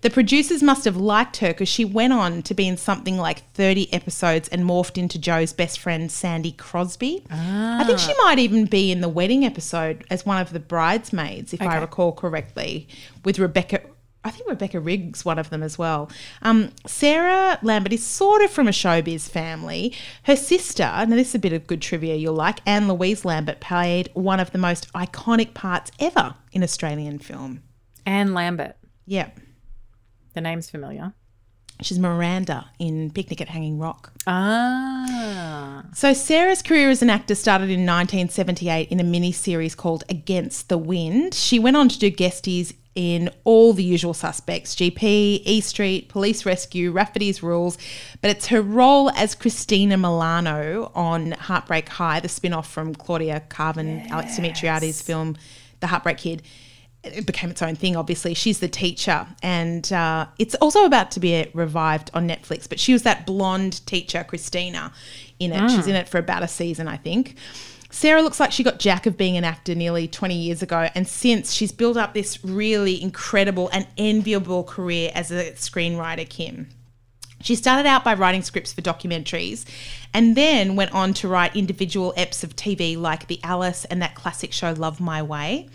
The 0.00 0.08
producers 0.08 0.62
must 0.62 0.86
have 0.86 0.96
liked 0.96 1.36
her 1.38 1.48
because 1.48 1.68
she 1.68 1.84
went 1.84 2.14
on 2.14 2.40
to 2.44 2.54
be 2.54 2.66
in 2.66 2.78
something 2.78 3.18
like 3.18 3.50
30 3.52 3.92
episodes 3.92 4.48
and 4.48 4.64
morphed 4.64 4.96
into 4.96 5.18
Joe's 5.18 5.52
best 5.52 5.80
friend, 5.80 6.10
Sandy 6.10 6.52
Crosby. 6.52 7.24
I 7.28 7.84
think 7.84 7.98
she 7.98 8.12
ah. 8.18 8.24
might 8.24 8.38
even 8.38 8.64
be 8.64 8.90
in 8.90 9.02
the 9.02 9.08
wedding 9.10 9.44
episode 9.44 10.02
as 10.10 10.24
one 10.24 10.40
of 10.40 10.54
the 10.54 10.60
bridesmaids, 10.60 11.52
if 11.52 11.60
I 11.60 11.76
recall 11.76 12.12
correctly, 12.12 12.88
with 13.22 13.38
Rebecca. 13.38 13.82
I 14.26 14.30
think 14.30 14.48
Rebecca 14.48 14.80
Riggs, 14.80 15.24
one 15.24 15.38
of 15.38 15.50
them 15.50 15.62
as 15.62 15.78
well. 15.78 16.10
Um, 16.42 16.72
Sarah 16.84 17.58
Lambert 17.62 17.92
is 17.92 18.04
sort 18.04 18.42
of 18.42 18.50
from 18.50 18.66
a 18.66 18.72
showbiz 18.72 19.28
family. 19.28 19.94
Her 20.24 20.34
sister, 20.34 20.82
now 20.82 21.06
this 21.06 21.28
is 21.28 21.34
a 21.36 21.38
bit 21.38 21.52
of 21.52 21.68
good 21.68 21.80
trivia 21.80 22.16
you'll 22.16 22.34
like, 22.34 22.60
Anne 22.66 22.88
Louise 22.88 23.24
Lambert 23.24 23.60
played 23.60 24.10
one 24.14 24.40
of 24.40 24.50
the 24.50 24.58
most 24.58 24.92
iconic 24.94 25.54
parts 25.54 25.92
ever 26.00 26.34
in 26.50 26.64
Australian 26.64 27.20
film. 27.20 27.62
Anne 28.04 28.34
Lambert. 28.34 28.76
Yep. 29.06 29.38
The 30.34 30.40
name's 30.40 30.68
familiar. 30.68 31.14
She's 31.82 31.98
Miranda 31.98 32.70
in 32.78 33.10
Picnic 33.10 33.40
at 33.40 33.48
Hanging 33.48 33.78
Rock. 33.78 34.12
Ah. 34.26 35.84
So 35.92 36.14
Sarah's 36.14 36.62
career 36.62 36.88
as 36.88 37.02
an 37.02 37.10
actor 37.10 37.34
started 37.34 37.64
in 37.64 37.80
1978 37.80 38.88
in 38.88 38.98
a 38.98 39.04
mini-series 39.04 39.74
called 39.74 40.02
Against 40.08 40.68
the 40.68 40.78
Wind. 40.78 41.34
She 41.34 41.58
went 41.58 41.76
on 41.76 41.88
to 41.90 41.98
do 41.98 42.10
guesties 42.10 42.72
in 42.94 43.28
all 43.44 43.74
the 43.74 43.84
usual 43.84 44.14
suspects, 44.14 44.74
GP, 44.74 45.42
E 45.44 45.60
Street, 45.60 46.08
Police 46.08 46.46
Rescue, 46.46 46.90
Rafferty's 46.90 47.42
Rules, 47.42 47.76
but 48.22 48.30
it's 48.30 48.46
her 48.46 48.62
role 48.62 49.10
as 49.10 49.34
Christina 49.34 49.98
Milano 49.98 50.90
on 50.94 51.32
Heartbreak 51.32 51.90
High, 51.90 52.20
the 52.20 52.28
spin-off 52.28 52.68
from 52.70 52.94
Claudia 52.94 53.42
Karvan, 53.50 54.08
Alex 54.08 54.38
Dimitriades 54.38 55.02
film 55.02 55.36
The 55.80 55.88
Heartbreak 55.88 56.16
Kid. 56.16 56.42
It 57.14 57.26
became 57.26 57.50
its 57.50 57.62
own 57.62 57.76
thing, 57.76 57.96
obviously. 57.96 58.34
She's 58.34 58.60
the 58.60 58.68
teacher, 58.68 59.26
and 59.42 59.90
uh, 59.92 60.26
it's 60.38 60.54
also 60.56 60.84
about 60.84 61.10
to 61.12 61.20
be 61.20 61.46
revived 61.54 62.10
on 62.14 62.28
Netflix. 62.28 62.68
But 62.68 62.80
she 62.80 62.92
was 62.92 63.02
that 63.02 63.26
blonde 63.26 63.84
teacher, 63.86 64.24
Christina, 64.24 64.92
in 65.38 65.52
it. 65.52 65.70
She's 65.70 65.86
in 65.86 65.94
it 65.94 66.08
for 66.08 66.18
about 66.18 66.42
a 66.42 66.48
season, 66.48 66.88
I 66.88 66.96
think. 66.96 67.36
Sarah 67.90 68.20
looks 68.20 68.40
like 68.40 68.52
she 68.52 68.62
got 68.62 68.78
jack 68.78 69.06
of 69.06 69.16
being 69.16 69.36
an 69.36 69.44
actor 69.44 69.74
nearly 69.74 70.06
20 70.08 70.34
years 70.34 70.62
ago, 70.62 70.88
and 70.94 71.06
since 71.08 71.52
she's 71.52 71.72
built 71.72 71.96
up 71.96 72.14
this 72.14 72.44
really 72.44 73.00
incredible 73.00 73.70
and 73.72 73.86
enviable 73.96 74.64
career 74.64 75.10
as 75.14 75.30
a 75.30 75.52
screenwriter, 75.52 76.28
Kim. 76.28 76.68
She 77.46 77.54
started 77.54 77.86
out 77.86 78.02
by 78.02 78.14
writing 78.14 78.42
scripts 78.42 78.72
for 78.72 78.82
documentaries 78.82 79.64
and 80.12 80.36
then 80.36 80.74
went 80.74 80.90
on 80.92 81.14
to 81.14 81.28
write 81.28 81.54
individual 81.54 82.12
eps 82.16 82.42
of 82.42 82.56
TV 82.56 82.98
like 82.98 83.28
The 83.28 83.38
Alice 83.44 83.84
and 83.84 84.02
that 84.02 84.16
classic 84.16 84.52
show 84.52 84.72
Love 84.72 84.98
My 84.98 85.22
Way. 85.22 85.68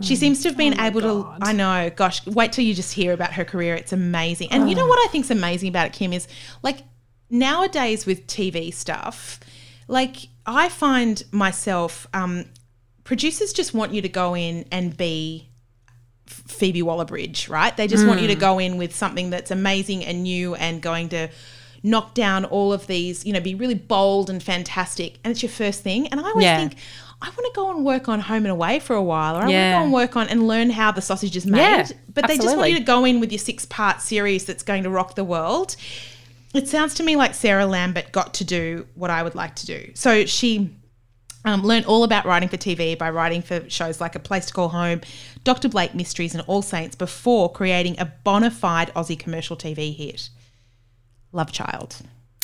She 0.00 0.16
seems 0.16 0.40
to 0.42 0.48
have 0.48 0.56
been 0.56 0.80
able 0.80 1.02
to, 1.02 1.28
I 1.42 1.52
know, 1.52 1.90
gosh, 1.94 2.26
wait 2.26 2.52
till 2.52 2.64
you 2.64 2.72
just 2.72 2.94
hear 2.94 3.12
about 3.12 3.34
her 3.34 3.44
career. 3.44 3.74
It's 3.74 3.92
amazing. 3.92 4.48
And 4.52 4.70
you 4.70 4.74
know 4.74 4.86
what 4.86 5.06
I 5.06 5.12
think's 5.12 5.30
amazing 5.30 5.68
about 5.68 5.88
it, 5.88 5.92
Kim, 5.92 6.14
is 6.14 6.26
like 6.62 6.78
nowadays 7.28 8.06
with 8.06 8.26
TV 8.26 8.72
stuff, 8.72 9.38
like 9.88 10.16
I 10.46 10.70
find 10.70 11.22
myself, 11.30 12.06
um, 12.14 12.46
producers 13.04 13.52
just 13.52 13.74
want 13.74 13.92
you 13.92 14.00
to 14.00 14.08
go 14.08 14.34
in 14.34 14.64
and 14.72 14.96
be 14.96 15.51
Phoebe 16.32 16.82
Waller-Bridge, 16.82 17.48
right? 17.48 17.76
They 17.76 17.86
just 17.86 18.06
want 18.06 18.20
you 18.20 18.28
to 18.28 18.36
mm. 18.36 18.40
go 18.40 18.58
in 18.58 18.76
with 18.76 18.94
something 18.94 19.30
that's 19.30 19.50
amazing 19.50 20.04
and 20.04 20.22
new 20.22 20.54
and 20.54 20.80
going 20.80 21.08
to 21.10 21.28
knock 21.82 22.14
down 22.14 22.44
all 22.44 22.72
of 22.72 22.86
these, 22.86 23.26
you 23.26 23.32
know, 23.32 23.40
be 23.40 23.54
really 23.54 23.74
bold 23.74 24.30
and 24.30 24.42
fantastic, 24.42 25.18
and 25.24 25.32
it's 25.32 25.42
your 25.42 25.50
first 25.50 25.82
thing. 25.82 26.06
And 26.08 26.20
I 26.20 26.24
always 26.24 26.44
Yeah. 26.44 26.58
think, 26.58 26.76
I 27.20 27.26
want 27.26 27.38
to 27.38 27.52
go 27.54 27.70
and 27.70 27.84
work 27.84 28.08
on 28.08 28.20
Home 28.20 28.44
and 28.44 28.52
Away 28.52 28.80
for 28.80 28.94
a 28.96 29.02
while, 29.02 29.36
or 29.36 29.42
I 29.42 29.42
want 29.42 29.52
to 29.52 29.78
go 29.78 29.82
and 29.84 29.92
work 29.92 30.16
on 30.16 30.28
and 30.28 30.46
learn 30.48 30.70
how 30.70 30.92
the 30.92 31.02
sausage 31.02 31.36
is 31.36 31.46
made. 31.46 31.58
Yeah, 31.58 31.88
but 32.12 32.26
they 32.26 32.36
just 32.36 32.56
want 32.56 32.70
you 32.70 32.78
to 32.78 32.84
go 32.84 33.04
in 33.04 33.20
with 33.20 33.30
your 33.30 33.38
six 33.38 33.64
part 33.64 34.00
series 34.00 34.44
that's 34.44 34.62
going 34.62 34.82
to 34.84 34.90
rock 34.90 35.14
the 35.14 35.24
world. 35.24 35.76
It 36.54 36.68
sounds 36.68 36.94
to 36.94 37.02
me 37.02 37.16
like 37.16 37.34
Sarah 37.34 37.66
Lambert 37.66 38.12
got 38.12 38.34
to 38.34 38.44
do 38.44 38.86
what 38.94 39.10
I 39.10 39.22
would 39.22 39.34
like 39.34 39.54
to 39.56 39.66
do. 39.66 39.90
So 39.94 40.26
she 40.26 40.70
um, 41.44 41.62
learned 41.62 41.86
all 41.86 42.04
about 42.04 42.24
writing 42.24 42.48
for 42.48 42.56
TV 42.56 42.96
by 42.96 43.10
writing 43.10 43.42
for 43.42 43.68
shows 43.68 44.00
like 44.00 44.14
A 44.14 44.18
Place 44.18 44.46
to 44.46 44.52
Call 44.52 44.68
Home, 44.68 45.00
Dr. 45.44 45.68
Blake 45.68 45.94
Mysteries, 45.94 46.34
and 46.34 46.44
All 46.46 46.62
Saints 46.62 46.94
before 46.94 47.50
creating 47.50 47.98
a 47.98 48.12
bona 48.24 48.50
fide 48.50 48.92
Aussie 48.94 49.18
commercial 49.18 49.56
TV 49.56 49.94
hit, 49.94 50.28
Love 51.32 51.52
Child. 51.52 51.96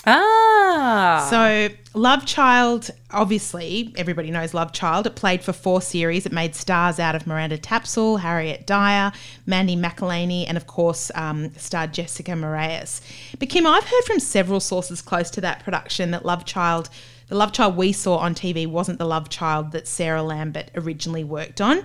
Ah. 0.07 1.27
So, 1.29 1.69
Love 1.93 2.25
Child, 2.25 2.91
obviously, 3.11 3.93
everybody 3.97 4.31
knows 4.31 4.55
Love 4.55 4.73
Child. 4.73 5.07
It 5.07 5.17
played 5.17 5.43
for 5.43 5.53
four 5.53 5.83
series. 5.83 6.25
It 6.25 6.33
made 6.33 6.55
stars 6.55 6.99
out 6.99 7.15
of 7.15 7.27
Miranda 7.27 7.59
Tapsell, 7.59 8.21
Harriet 8.21 8.67
Dyer, 8.67 9.13
Mandy 9.45 9.77
McElhinney, 9.77 10.47
and 10.49 10.57
of 10.57 10.67
course, 10.67 11.11
um, 11.15 11.53
starred 11.57 11.93
Jessica 11.93 12.37
Marais. 12.37 13.01
But, 13.39 13.49
Kim, 13.51 13.67
I've 13.67 13.85
heard 13.85 14.05
from 14.07 14.21
several 14.21 14.61
sources 14.61 15.03
close 15.03 15.31
to 15.33 15.41
that 15.43 15.63
production 15.63 16.13
that 16.13 16.25
Love 16.25 16.45
Child, 16.45 16.89
the 17.29 17.35
Love 17.37 17.53
Child 17.53 17.77
we 17.77 17.93
saw 17.93 18.17
on 18.19 18.35
TV, 18.35 18.67
wasn't 18.67 18.99
the 18.99 19.05
Love 19.05 19.29
Child 19.29 19.73
that 19.73 19.87
Sarah 19.87 20.23
Lambert 20.23 20.71
originally 20.75 21.25
worked 21.25 21.61
on. 21.61 21.83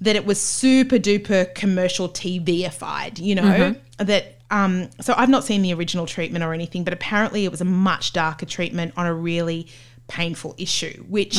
That 0.00 0.14
it 0.14 0.24
was 0.24 0.40
super 0.40 0.96
duper 0.96 1.52
commercial 1.54 2.08
TVified, 2.08 3.18
you 3.18 3.34
know, 3.34 3.74
that 3.98 4.38
um, 4.50 4.88
so 5.00 5.12
I've 5.16 5.28
not 5.28 5.44
seen 5.44 5.62
the 5.62 5.74
original 5.74 6.06
treatment 6.06 6.44
or 6.44 6.54
anything, 6.54 6.84
but 6.84 6.92
apparently 6.92 7.44
it 7.44 7.50
was 7.50 7.60
a 7.60 7.64
much 7.66 8.12
darker 8.12 8.46
treatment 8.46 8.94
on 8.96 9.06
a 9.06 9.12
really 9.12 9.66
painful 10.06 10.54
issue, 10.56 11.04
which 11.08 11.36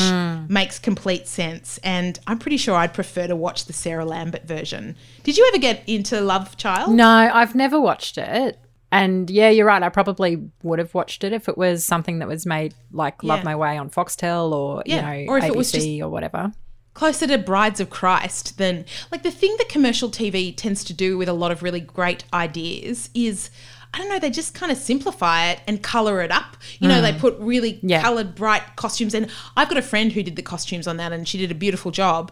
makes 0.48 0.78
complete 0.78 1.28
sense. 1.28 1.80
And 1.84 2.20
I'm 2.28 2.38
pretty 2.38 2.58
sure 2.58 2.76
I'd 2.76 2.94
prefer 2.94 3.26
to 3.28 3.36
watch 3.36 3.66
the 3.66 3.74
Sarah 3.74 4.06
Lambert 4.06 4.44
version. 4.44 4.96
Did 5.24 5.38
you 5.38 5.48
ever 5.48 5.58
get 5.58 5.82
into 5.88 6.22
Love 6.22 6.56
Child? 6.58 6.94
No, 6.94 7.08
I've 7.08 7.56
never 7.56 7.80
watched 7.80 8.18
it. 8.18 8.60
And 8.92 9.30
yeah, 9.30 9.50
you're 9.50 9.68
right. 9.68 9.84
I 9.84 9.90
probably 9.90 10.50
would 10.64 10.80
have 10.80 10.94
watched 10.94 11.24
it 11.24 11.32
if 11.32 11.48
it 11.48 11.58
was 11.58 11.86
something 11.86 12.20
that 12.20 12.28
was 12.28 12.46
made 12.46 12.74
like 12.92 13.24
Love 13.24 13.40
Yeah. 13.40 13.46
My 13.46 13.56
Way 13.56 13.78
on 13.78 13.90
Foxtel 13.90 14.52
or, 14.52 14.82
Yeah, 14.86 15.14
you 15.14 15.26
know, 15.28 15.32
or 15.34 15.38
if 15.38 15.44
ABC 15.44 15.48
it 15.48 15.56
was 15.56 15.72
just- 15.72 15.88
or 16.02 16.10
whatever. 16.10 16.52
Closer 16.96 17.28
to 17.28 17.38
Brides 17.38 17.80
of 17.80 17.90
Christ 17.90 18.58
than 18.58 18.84
like 19.12 19.24
the 19.24 19.32
thing 19.32 19.56
that 19.60 19.70
commercial 19.70 20.10
TV 20.10 20.52
tends 20.56 20.84
to 20.86 20.94
do 20.94 21.18
with 21.18 21.30
a 21.30 21.34
lot 21.34 21.52
of 21.52 21.62
really 21.64 21.80
great 21.80 22.24
ideas 22.34 23.10
is. 23.14 23.50
I 23.92 23.98
don't 23.98 24.10
know, 24.10 24.20
they 24.20 24.30
just 24.30 24.54
kind 24.54 24.72
of 24.72 24.78
simplify 24.78 25.50
it 25.50 25.62
and 25.66 25.82
color 25.82 26.22
it 26.22 26.30
up. 26.30 26.58
You 26.78 26.88
know, 26.88 27.02
they 27.02 27.12
mm. 27.12 27.18
put 27.18 27.36
really 27.40 27.80
Yeah. 27.82 28.04
colored, 28.04 28.36
bright 28.36 28.76
costumes. 28.76 29.16
And 29.16 29.32
I've 29.58 29.68
got 29.68 29.80
a 29.80 29.82
friend 29.82 30.12
who 30.12 30.22
did 30.22 30.36
the 30.36 30.44
costumes 30.44 30.88
on 30.88 30.98
that 30.98 31.12
and 31.12 31.28
she 31.28 31.40
did 31.40 31.50
a 31.50 31.56
beautiful 31.56 31.90
job. 31.90 32.32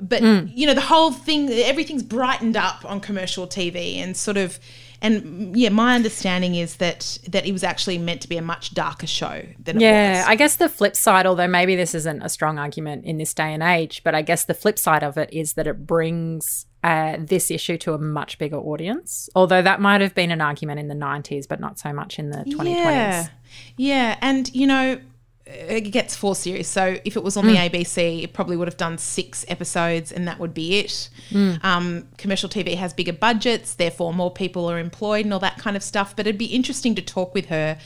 but 0.00 0.20
mm. 0.22 0.50
you 0.52 0.66
know 0.66 0.74
the 0.74 0.80
whole 0.80 1.12
thing 1.12 1.48
everything's 1.50 2.02
brightened 2.02 2.56
up 2.56 2.84
on 2.84 2.98
commercial 2.98 3.46
tv 3.46 3.98
and 3.98 4.16
sort 4.16 4.36
of 4.36 4.58
and 5.02 5.54
yeah 5.54 5.68
my 5.68 5.94
understanding 5.94 6.54
is 6.54 6.76
that 6.76 7.18
that 7.28 7.44
it 7.44 7.52
was 7.52 7.62
actually 7.62 7.98
meant 7.98 8.22
to 8.22 8.28
be 8.28 8.36
a 8.36 8.42
much 8.42 8.72
darker 8.72 9.06
show 9.06 9.42
than 9.58 9.76
it 9.76 9.82
Yeah, 9.82 10.24
I 10.26 10.36
guess 10.36 10.56
the 10.56 10.68
flip 10.68 10.96
side, 10.96 11.26
although 11.26 11.48
maybe 11.48 11.76
this 11.76 11.94
isn't 11.94 12.22
a 12.22 12.28
strong 12.28 12.58
argument 12.58 13.04
in 13.04 13.18
this 13.18 13.34
day 13.34 13.52
and 13.52 13.62
age, 13.62 14.02
but 14.04 14.14
I 14.14 14.22
guess 14.22 14.44
the 14.44 14.54
flip 14.54 14.78
side 14.78 15.02
of 15.02 15.18
it 15.18 15.30
is 15.32 15.54
that 15.54 15.66
it 15.66 15.86
brings 15.86 16.66
uh, 16.82 17.16
this 17.18 17.50
issue 17.50 17.78
to 17.78 17.94
a 17.94 17.98
much 17.98 18.38
bigger 18.38 18.56
audience. 18.56 19.28
Although 19.34 19.62
that 19.62 19.80
might 19.80 20.00
have 20.00 20.14
been 20.14 20.30
an 20.30 20.40
argument 20.40 20.80
in 20.80 20.88
the 20.88 20.94
90s, 20.94 21.46
but 21.48 21.60
not 21.60 21.78
so 21.78 21.92
much 21.92 22.18
in 22.18 22.30
the 22.30 22.38
2020s. 22.38 22.84
Yeah, 22.84 23.28
yeah, 23.76 24.18
and 24.20 24.52
you 24.54 24.66
know, 24.66 25.00
it 25.52 25.90
gets 25.90 26.16
four 26.16 26.34
series. 26.34 26.68
So 26.68 26.96
if 27.04 27.16
it 27.16 27.22
was 27.22 27.36
on 27.36 27.46
the 27.46 27.54
ABC, 27.56 28.22
it 28.24 28.32
probably 28.32 28.56
would 28.56 28.68
have 28.68 28.76
done 28.76 28.98
six 28.98 29.44
episodes, 29.48 30.10
and 30.12 30.26
that 30.26 30.38
would 30.38 30.54
be 30.54 30.78
it. 30.78 31.08
Um, 31.62 32.08
commercial 32.18 32.48
TV 32.48 32.74
has 32.76 32.92
bigger 32.92 33.12
budgets, 33.12 33.74
therefore 33.74 34.12
more 34.14 34.30
people 34.30 34.70
are 34.70 34.78
employed 34.78 35.24
and 35.24 35.32
all 35.32 35.40
that 35.40 35.58
kind 35.58 35.76
of 35.76 35.82
stuff. 35.82 36.16
But 36.16 36.26
it'd 36.26 36.38
be 36.38 36.46
interesting 36.46 36.94
to 36.96 37.02
talk 37.02 37.34
with 37.34 37.46
her. 37.46 37.78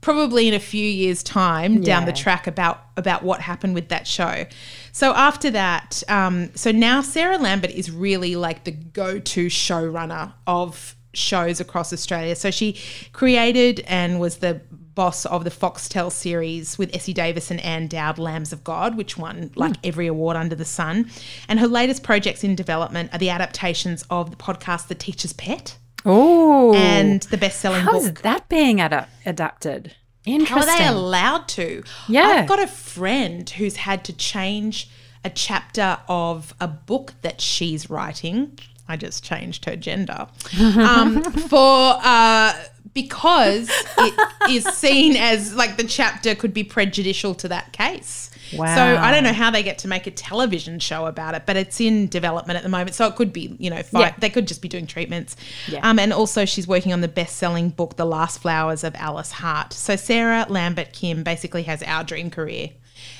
Probably 0.00 0.48
in 0.48 0.54
a 0.54 0.58
few 0.58 0.84
years' 0.84 1.22
time 1.22 1.80
down 1.80 2.06
the 2.06 2.12
track 2.12 2.48
about 2.48 2.86
about 2.96 3.22
what 3.22 3.40
happened 3.40 3.74
with 3.74 3.88
that 3.90 4.06
show. 4.06 4.46
So 4.90 5.14
after 5.14 5.48
that, 5.52 6.02
um, 6.08 6.50
so 6.56 6.72
now 6.72 7.02
Sarah 7.02 7.38
Lambert 7.38 7.70
is 7.70 7.88
really 7.88 8.34
like 8.34 8.64
the 8.64 8.72
go-to 8.72 9.46
showrunner 9.46 10.32
of 10.48 10.96
shows 11.14 11.60
across 11.60 11.92
Australia. 11.92 12.34
So 12.34 12.50
she 12.50 12.80
created 13.12 13.80
and 13.86 14.18
was 14.18 14.38
the 14.38 14.60
boss 14.94 15.24
of 15.26 15.44
the 15.44 15.50
Foxtel 15.50 16.10
series 16.12 16.76
with 16.78 16.94
Essie 16.94 17.12
Davis 17.12 17.50
and 17.50 17.60
Anne 17.60 17.88
Dowd, 17.88 18.18
Lambs 18.18 18.52
of 18.52 18.62
God, 18.64 18.96
which 18.96 19.16
won 19.16 19.50
like 19.56 19.74
every 19.84 20.06
award 20.06 20.36
under 20.36 20.54
the 20.54 20.64
sun. 20.64 21.10
And 21.48 21.58
her 21.60 21.66
latest 21.66 22.02
projects 22.02 22.44
in 22.44 22.54
development 22.54 23.10
are 23.12 23.18
the 23.18 23.30
adaptations 23.30 24.04
of 24.10 24.30
the 24.30 24.36
podcast 24.36 24.88
The 24.88 24.94
Teacher's 24.94 25.32
Pet 25.32 25.78
Oh, 26.04 26.74
and 26.74 27.22
the 27.24 27.36
best-selling 27.38 27.82
how 27.82 27.92
book 27.92 28.02
is 28.02 28.12
that 28.22 28.48
being 28.48 28.80
ad- 28.80 29.06
adapted? 29.24 29.94
how 30.26 30.32
Interesting. 30.32 30.68
are 30.74 30.78
they 30.78 30.86
allowed 30.86 31.48
to? 31.48 31.82
Yeah. 32.08 32.26
I've 32.26 32.48
got 32.48 32.60
a 32.62 32.66
friend 32.66 33.48
who's 33.48 33.76
had 33.76 34.04
to 34.04 34.12
change 34.12 34.90
a 35.24 35.30
chapter 35.30 35.98
of 36.08 36.54
a 36.60 36.66
book 36.68 37.14
that 37.22 37.40
she's 37.40 37.88
writing. 37.88 38.58
I 38.88 38.96
just 38.96 39.22
changed 39.24 39.64
her 39.66 39.76
gender. 39.76 40.26
Um, 40.60 41.22
for 41.22 41.96
uh, 42.02 42.52
because 42.94 43.70
it 43.98 44.14
is 44.50 44.64
seen 44.64 45.16
as 45.16 45.54
like 45.54 45.76
the 45.76 45.84
chapter 45.84 46.34
could 46.34 46.52
be 46.54 46.64
prejudicial 46.64 47.34
to 47.36 47.48
that 47.48 47.72
case. 47.72 48.28
So 48.50 48.58
I 48.58 49.10
don't 49.10 49.24
know 49.24 49.32
how 49.32 49.50
they 49.50 49.62
get 49.62 49.78
to 49.78 49.88
make 49.88 50.06
a 50.06 50.10
television 50.10 50.78
show 50.78 51.06
about 51.06 51.34
it, 51.34 51.44
but 51.46 51.56
it's 51.56 51.80
in 51.80 52.08
development 52.08 52.58
at 52.58 52.62
the 52.62 52.68
moment. 52.68 52.94
So 52.94 53.06
it 53.06 53.16
could 53.16 53.32
be, 53.32 53.56
you 53.58 53.70
know, 53.70 53.82
fi- 53.82 54.00
Yeah. 54.00 54.14
they 54.18 54.28
could 54.28 54.46
just 54.46 54.60
be 54.60 54.68
doing 54.68 54.86
treatments. 54.86 55.36
Yeah. 55.68 55.80
Um, 55.88 55.98
and 55.98 56.12
also 56.12 56.44
she's 56.44 56.68
working 56.68 56.92
on 56.92 57.00
the 57.00 57.08
best-selling 57.08 57.70
book, 57.70 57.96
The 57.96 58.04
Last 58.04 58.42
Flowers 58.42 58.84
of 58.84 58.94
Alice 58.96 59.32
Hart. 59.32 59.72
So 59.72 59.96
Sarah 59.96 60.44
Lambert 60.50 60.92
Kim 60.92 61.22
basically 61.22 61.62
has 61.62 61.82
our 61.84 62.04
dream 62.04 62.28
career. 62.28 62.70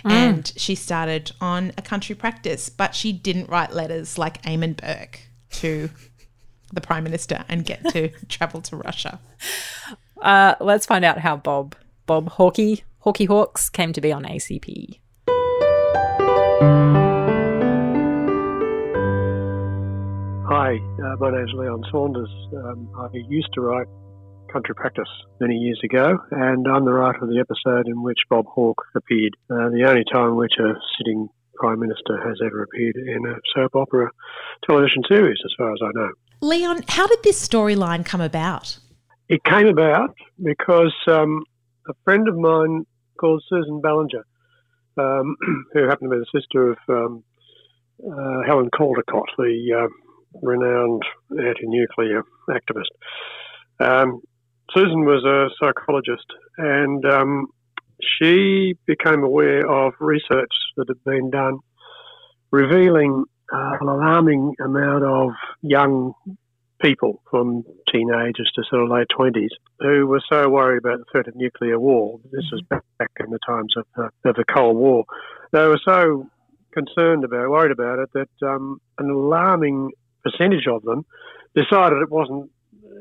And 0.05 0.53
she 0.57 0.75
started 0.75 1.33
on 1.41 1.73
a 1.79 1.83
country 1.83 2.14
practice, 2.14 2.68
but 2.68 2.95
she 2.95 3.11
didn't 3.12 3.49
write 3.49 3.73
letters 3.73 4.18
like 4.18 4.43
Eamon 4.43 4.77
Burke 4.77 5.20
to 5.53 5.89
the 6.73 6.81
Prime 6.81 7.05
Minister 7.05 7.45
and 7.49 7.64
get 7.64 7.89
to 7.91 8.09
travel 8.29 8.61
to 8.62 8.77
Russia. 8.77 9.20
Uh, 10.20 10.55
let's 10.61 10.87
find 10.87 11.05
out 11.05 11.18
how 11.18 11.37
Bob 11.37 11.77
Bob 12.07 12.31
Hawkey 12.33 12.83
Hawkey 13.05 13.27
Hawks 13.27 13.68
came 13.68 13.93
to 13.93 14.01
be 14.01 14.12
on 14.12 14.25
ACP. 14.25 14.99
Hi, 20.49 20.77
uh, 20.77 21.16
my 21.18 21.31
name's 21.31 21.53
Leon 21.55 21.83
Saunders. 21.91 22.31
Um, 22.55 22.89
I 22.99 23.09
used 23.29 23.49
to 23.55 23.61
write 23.62 23.87
country 24.53 24.75
practice 24.75 25.09
many 25.41 25.57
years 25.57 25.81
ago, 25.83 26.18
and 26.31 26.66
I'm 26.68 26.85
the 26.85 26.93
writer 26.93 27.25
of 27.25 27.31
the 27.31 27.41
episode 27.41 27.89
in 27.89 28.03
which 28.03 28.18
Bob 28.29 28.45
Hawke 28.47 28.85
appeared, 28.95 29.35
uh, 29.51 29.70
the 29.70 29.85
only 29.89 30.05
time 30.12 30.29
in 30.29 30.37
which 30.37 30.53
a 30.59 30.75
sitting 30.99 31.29
Prime 31.55 31.81
Minister 31.81 32.20
has 32.27 32.39
ever 32.45 32.62
appeared 32.62 32.97
in 32.97 33.25
a 33.27 33.35
soap 33.55 33.75
opera 33.75 34.11
television 34.68 35.03
series, 35.09 35.39
as 35.45 35.55
far 35.57 35.73
as 35.73 35.79
I 35.83 35.91
know. 35.95 36.11
Leon, 36.43 36.82
how 36.88 37.07
did 37.07 37.22
this 37.22 37.47
storyline 37.47 38.05
come 38.05 38.20
about? 38.20 38.76
It 39.28 39.45
came 39.45 39.68
about 39.68 40.16
because 40.43 40.93
um, 41.07 41.45
a 41.88 41.93
friend 42.05 42.26
of 42.26 42.36
mine 42.36 42.84
called 43.18 43.45
Susan 43.49 43.80
Ballinger, 43.80 44.26
um, 44.99 45.36
who 45.72 45.84
happened 45.88 46.11
to 46.11 46.16
be 46.18 46.24
the 46.24 46.40
sister 46.40 46.72
of 46.72 46.78
um, 46.88 47.24
uh, 48.05 48.43
Helen 48.45 48.70
Caldicott, 48.74 49.26
the 49.38 49.84
uh, 49.84 50.38
renowned 50.43 51.05
anti-nuclear 51.30 52.24
activist. 52.51 52.90
Um, 53.78 54.20
Susan 54.74 55.05
was 55.05 55.24
a 55.24 55.49
psychologist, 55.64 56.26
and 56.59 57.05
um, 57.05 57.47
she 58.18 58.74
became 58.86 59.22
aware 59.22 59.64
of 59.70 59.93
research 60.01 60.51
that 60.76 60.88
had 60.88 61.05
been 61.05 61.30
done 61.30 61.61
revealing 62.51 63.24
uh, 63.53 63.77
an 63.81 63.89
alarming 63.89 64.55
amount 64.61 65.05
of 65.05 65.31
young 65.63 66.15
people 66.81 67.23
from 67.31 67.65
teenagers 67.91 68.51
to 68.55 68.63
sort 68.69 68.83
of 68.83 68.89
late 68.89 69.07
20s 69.17 69.51
who 69.79 70.07
were 70.07 70.23
so 70.31 70.49
worried 70.49 70.79
about 70.79 70.99
the 70.99 71.05
threat 71.13 71.29
of 71.29 71.37
nuclear 71.37 71.79
war. 71.79 72.19
This 72.33 72.45
was 72.51 72.63
back, 72.63 72.83
back 72.99 73.11
in 73.21 73.31
the 73.31 73.39
times 73.47 73.75
of 73.77 73.85
the, 73.97 74.31
of 74.31 74.37
the 74.37 74.45
Cold 74.45 74.77
War. 74.77 75.05
They 75.53 75.67
were 75.67 75.81
so 75.85 76.29
concerned 76.73 77.25
about, 77.25 77.51
worried 77.51 77.73
about 77.73 77.99
it, 78.01 78.11
that 78.15 78.47
um, 78.47 78.81
an 78.99 79.11
alarming 79.11 79.93
percentage 80.25 80.67
of 80.67 80.83
them 80.83 81.05
decided 81.55 82.03
it 82.03 82.11
wasn't 82.11 82.51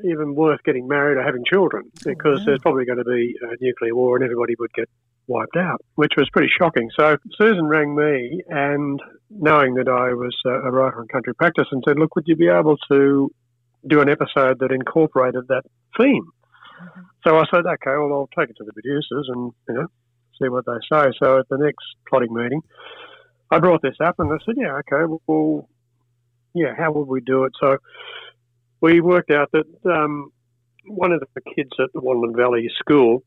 even 0.03 0.35
worth 0.35 0.63
getting 0.63 0.87
married 0.87 1.17
or 1.17 1.23
having 1.23 1.43
children 1.45 1.83
because 2.03 2.43
there's 2.45 2.59
probably 2.59 2.85
going 2.85 2.97
to 2.97 3.03
be 3.03 3.35
a 3.41 3.63
nuclear 3.63 3.95
war 3.95 4.15
and 4.15 4.23
everybody 4.23 4.55
would 4.59 4.73
get 4.73 4.89
wiped 5.27 5.55
out, 5.55 5.81
which 5.95 6.13
was 6.17 6.29
pretty 6.31 6.49
shocking. 6.57 6.89
So 6.97 7.17
Susan 7.37 7.65
rang 7.65 7.95
me 7.95 8.41
and 8.49 8.99
knowing 9.29 9.75
that 9.75 9.87
I 9.87 10.13
was 10.13 10.35
a 10.45 10.71
writer 10.71 10.99
on 10.99 11.07
country 11.07 11.33
practice 11.33 11.67
and 11.71 11.83
said, 11.87 11.97
look, 11.97 12.15
would 12.15 12.25
you 12.27 12.35
be 12.35 12.47
able 12.47 12.77
to 12.89 13.31
do 13.87 14.01
an 14.01 14.09
episode 14.09 14.59
that 14.59 14.71
incorporated 14.71 15.47
that 15.47 15.63
theme? 15.97 16.27
So 17.25 17.37
I 17.37 17.45
said, 17.53 17.65
okay, 17.65 17.95
well, 17.97 18.13
I'll 18.13 18.29
take 18.37 18.49
it 18.49 18.57
to 18.57 18.63
the 18.63 18.73
producers 18.73 19.29
and, 19.33 19.51
you 19.69 19.75
know, 19.75 19.87
see 20.41 20.49
what 20.49 20.65
they 20.65 20.79
say. 20.91 21.11
So 21.21 21.39
at 21.39 21.47
the 21.49 21.57
next 21.57 21.85
plotting 22.09 22.33
meeting, 22.33 22.61
I 23.51 23.59
brought 23.59 23.81
this 23.81 23.95
up 24.03 24.15
and 24.19 24.31
I 24.31 24.37
said, 24.45 24.55
yeah, 24.57 24.79
okay, 24.79 25.13
well, 25.27 25.69
yeah, 26.53 26.73
how 26.77 26.91
would 26.91 27.07
we 27.07 27.21
do 27.21 27.43
it? 27.45 27.53
So 27.61 27.77
we 28.81 28.99
worked 28.99 29.31
out 29.31 29.51
that 29.51 29.65
um, 29.85 30.31
one 30.87 31.11
of 31.11 31.21
the 31.21 31.41
kids 31.55 31.71
at 31.79 31.89
the 31.93 32.01
Wandin 32.01 32.35
Valley 32.35 32.69
School 32.79 33.23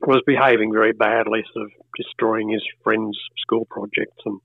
was 0.00 0.22
behaving 0.26 0.72
very 0.72 0.92
badly, 0.92 1.44
sort 1.52 1.66
of 1.66 1.72
destroying 1.96 2.48
his 2.48 2.62
friends' 2.82 3.18
school 3.38 3.66
projects 3.70 4.22
and 4.24 4.40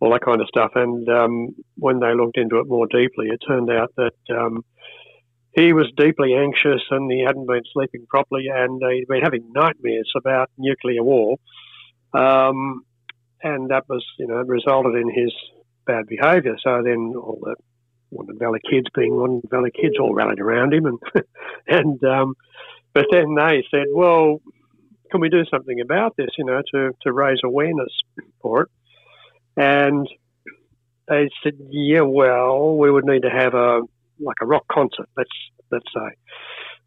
all 0.00 0.12
that 0.12 0.24
kind 0.24 0.40
of 0.40 0.48
stuff. 0.48 0.72
And 0.74 1.08
um, 1.08 1.54
when 1.76 2.00
they 2.00 2.14
looked 2.14 2.38
into 2.38 2.58
it 2.58 2.68
more 2.68 2.86
deeply, 2.86 3.28
it 3.28 3.40
turned 3.46 3.70
out 3.70 3.92
that 3.96 4.36
um, 4.36 4.64
he 5.52 5.72
was 5.72 5.90
deeply 5.96 6.34
anxious 6.34 6.82
and 6.90 7.10
he 7.10 7.24
hadn't 7.26 7.46
been 7.46 7.62
sleeping 7.72 8.06
properly 8.08 8.46
and 8.52 8.80
he'd 8.90 9.08
been 9.08 9.22
having 9.22 9.50
nightmares 9.54 10.10
about 10.16 10.50
nuclear 10.56 11.02
war. 11.02 11.36
Um, 12.12 12.82
and 13.42 13.70
that 13.70 13.88
was, 13.88 14.04
you 14.18 14.26
know, 14.26 14.42
resulted 14.42 14.94
in 14.94 15.10
his 15.12 15.32
bad 15.86 16.06
behaviour. 16.06 16.56
So 16.62 16.82
then 16.82 17.14
all 17.16 17.38
the 17.42 17.56
Wandin 18.12 18.38
Valley 18.38 18.60
kids, 18.68 18.86
being 18.94 19.12
Wandin 19.12 19.50
Valley 19.50 19.70
kids, 19.70 19.96
all 20.00 20.14
rallied 20.14 20.40
around 20.40 20.72
him, 20.74 20.86
and 20.86 20.98
and 21.68 22.02
um, 22.04 22.34
but 22.94 23.06
then 23.10 23.34
they 23.34 23.64
said, 23.70 23.86
well, 23.92 24.40
can 25.10 25.20
we 25.20 25.28
do 25.28 25.44
something 25.50 25.80
about 25.80 26.16
this? 26.16 26.30
You 26.36 26.44
know, 26.44 26.62
to 26.74 26.90
to 27.02 27.12
raise 27.12 27.38
awareness 27.44 27.92
for 28.40 28.62
it, 28.62 28.68
and 29.56 30.08
they 31.08 31.28
said, 31.42 31.54
yeah, 31.70 32.02
well, 32.02 32.76
we 32.76 32.90
would 32.90 33.04
need 33.04 33.22
to 33.22 33.30
have 33.30 33.54
a 33.54 33.80
like 34.20 34.36
a 34.40 34.46
rock 34.46 34.64
concert, 34.70 35.08
let's 35.16 35.30
let's 35.70 35.86
say, 35.94 36.16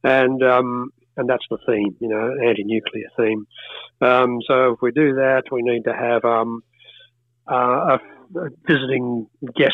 and 0.03 0.43
um, 0.43 0.91
and 1.17 1.29
that's 1.29 1.45
the 1.49 1.57
theme, 1.67 1.95
you 1.99 2.07
know, 2.07 2.35
anti-nuclear 2.47 3.07
theme. 3.17 3.45
Um, 4.01 4.39
so 4.47 4.73
if 4.73 4.81
we 4.81 4.91
do 4.91 5.15
that, 5.15 5.43
we 5.51 5.61
need 5.61 5.83
to 5.83 5.93
have 5.93 6.23
um, 6.25 6.61
uh, 7.51 7.97
a, 8.35 8.39
a, 8.39 8.49
visiting 8.65 9.27
guest 9.55 9.73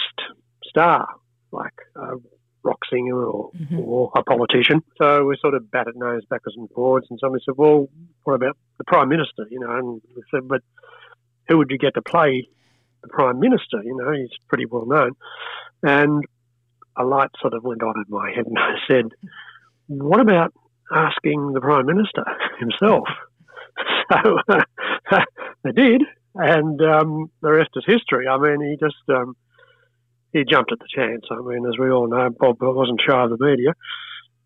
star, 0.64 1.08
like 1.52 1.74
a 1.96 2.16
rock 2.64 2.80
singer 2.92 3.24
or, 3.24 3.52
mm-hmm. 3.52 3.80
or 3.80 4.12
a 4.16 4.24
politician. 4.24 4.84
So 4.98 5.26
we 5.26 5.38
sort 5.40 5.54
of 5.54 5.70
batted 5.72 5.96
nose 5.96 6.24
backwards 6.30 6.58
and 6.58 6.70
forwards, 6.72 7.08
and 7.10 7.20
somebody 7.20 7.44
said, 7.46 7.56
"Well, 7.58 7.90
what 8.24 8.34
about 8.34 8.58
the 8.78 8.84
prime 8.86 9.10
minister?" 9.10 9.46
You 9.50 9.60
know, 9.60 9.72
and 9.72 10.02
we 10.16 10.24
said, 10.32 10.48
"But 10.48 10.62
who 11.48 11.58
would 11.58 11.70
you 11.70 11.78
get 11.78 11.94
to 11.96 12.02
play 12.02 12.48
the 13.02 13.08
prime 13.08 13.40
minister? 13.40 13.82
You 13.84 13.96
know, 13.96 14.12
he's 14.12 14.36
pretty 14.48 14.66
well 14.66 14.86
known." 14.86 15.12
And 15.84 16.24
a 16.96 17.04
light 17.04 17.30
sort 17.40 17.54
of 17.54 17.64
went 17.64 17.84
on 17.84 17.94
in 17.96 18.06
my 18.10 18.32
head, 18.32 18.48
and 18.48 18.58
I 18.58 18.76
said, 18.88 19.06
"What 19.88 20.20
about 20.20 20.54
asking 20.92 21.54
the 21.54 21.62
Prime 21.62 21.86
Minister 21.86 22.24
himself. 22.60 23.08
so 24.12 24.40
they 25.64 25.72
did, 25.72 26.04
and 26.36 26.82
um, 26.82 27.32
the 27.42 27.52
rest 27.52 27.70
is 27.76 27.84
history. 27.86 28.28
I 28.28 28.38
mean, 28.38 28.62
he 28.62 28.78
just 28.84 28.96
um, 29.10 29.36
he 30.38 30.46
jumped 30.46 30.72
at 30.72 30.80
the 30.80 30.88
chance. 30.94 31.26
I 31.32 31.42
mean, 31.42 31.66
as 31.66 31.78
we 31.80 31.90
all 31.90 32.08
know, 32.08 32.30
Bob 32.30 32.58
wasn't 32.62 33.02
shy 33.08 33.24
of 33.24 33.30
the 33.30 33.38
media, 33.40 33.74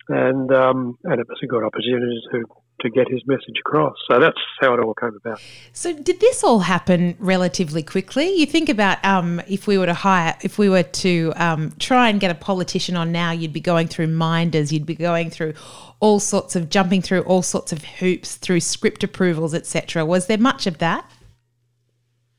and 0.09 0.51
um, 0.53 0.97
and 1.03 1.19
it 1.19 1.27
was 1.27 1.39
a 1.43 1.47
good 1.47 1.63
opportunity 1.63 2.21
to 2.31 2.45
to 2.81 2.89
get 2.89 3.07
his 3.09 3.21
message 3.27 3.59
across. 3.59 3.95
So 4.09 4.19
that's 4.19 4.37
how 4.59 4.73
it 4.73 4.79
all 4.79 4.93
came 4.93 5.15
about. 5.23 5.39
So 5.71 5.93
did 5.93 6.19
this 6.19 6.43
all 6.43 6.59
happen 6.59 7.15
relatively 7.19 7.83
quickly? 7.83 8.35
You 8.35 8.45
think 8.45 8.69
about 8.69 9.03
um, 9.05 9.41
if 9.47 9.67
we 9.67 9.77
were 9.77 9.85
to 9.85 9.93
hire, 9.93 10.35
if 10.41 10.57
we 10.57 10.67
were 10.69 10.83
to 10.83 11.33
um, 11.35 11.73
try 11.79 12.09
and 12.09 12.19
get 12.19 12.31
a 12.31 12.35
politician 12.35 12.97
on 12.97 13.11
now, 13.11 13.31
you'd 13.31 13.53
be 13.53 13.59
going 13.61 13.87
through 13.87 14.07
minders, 14.07 14.73
you'd 14.73 14.85
be 14.85 14.95
going 14.95 15.29
through 15.29 15.53
all 15.99 16.19
sorts 16.19 16.55
of 16.55 16.69
jumping 16.69 17.01
through 17.01 17.21
all 17.21 17.43
sorts 17.43 17.71
of 17.71 17.83
hoops 17.83 18.35
through 18.35 18.59
script 18.59 19.03
approvals, 19.03 19.53
etc. 19.53 20.03
Was 20.03 20.25
there 20.27 20.39
much 20.39 20.65
of 20.65 20.79
that? 20.79 21.09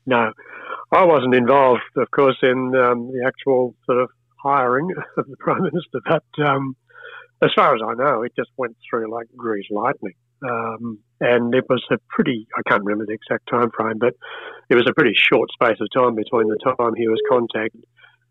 No, 0.05 0.33
I 0.93 1.03
wasn't 1.05 1.35
involved, 1.35 1.81
of 1.97 2.09
course, 2.11 2.37
in 2.41 2.73
um, 2.75 3.11
the 3.11 3.23
actual 3.25 3.75
sort 3.85 4.01
of 4.01 4.09
hiring 4.41 4.89
of 5.17 5.27
the 5.27 5.37
prime 5.37 5.63
minister, 5.63 5.99
but 6.05 6.45
um, 6.45 6.75
as 7.41 7.51
far 7.55 7.75
as 7.75 7.81
I 7.85 7.93
know, 7.95 8.23
it 8.23 8.33
just 8.35 8.51
went 8.57 8.77
through 8.89 9.11
like 9.11 9.27
greased 9.35 9.71
lightning. 9.71 10.13
Um, 10.43 10.99
and 11.21 11.55
it 11.55 11.63
was 11.69 11.81
a 11.89 11.97
pretty, 12.09 12.47
I 12.57 12.69
can't 12.69 12.83
remember 12.83 13.05
the 13.05 13.13
exact 13.13 13.47
time 13.49 13.71
frame, 13.71 13.97
but 13.97 14.13
it 14.69 14.75
was 14.75 14.85
a 14.89 14.93
pretty 14.93 15.13
short 15.15 15.49
space 15.53 15.77
of 15.79 15.87
time 15.93 16.15
between 16.15 16.47
the 16.47 16.57
time 16.77 16.95
he 16.95 17.07
was 17.07 17.21
contacted 17.29 17.85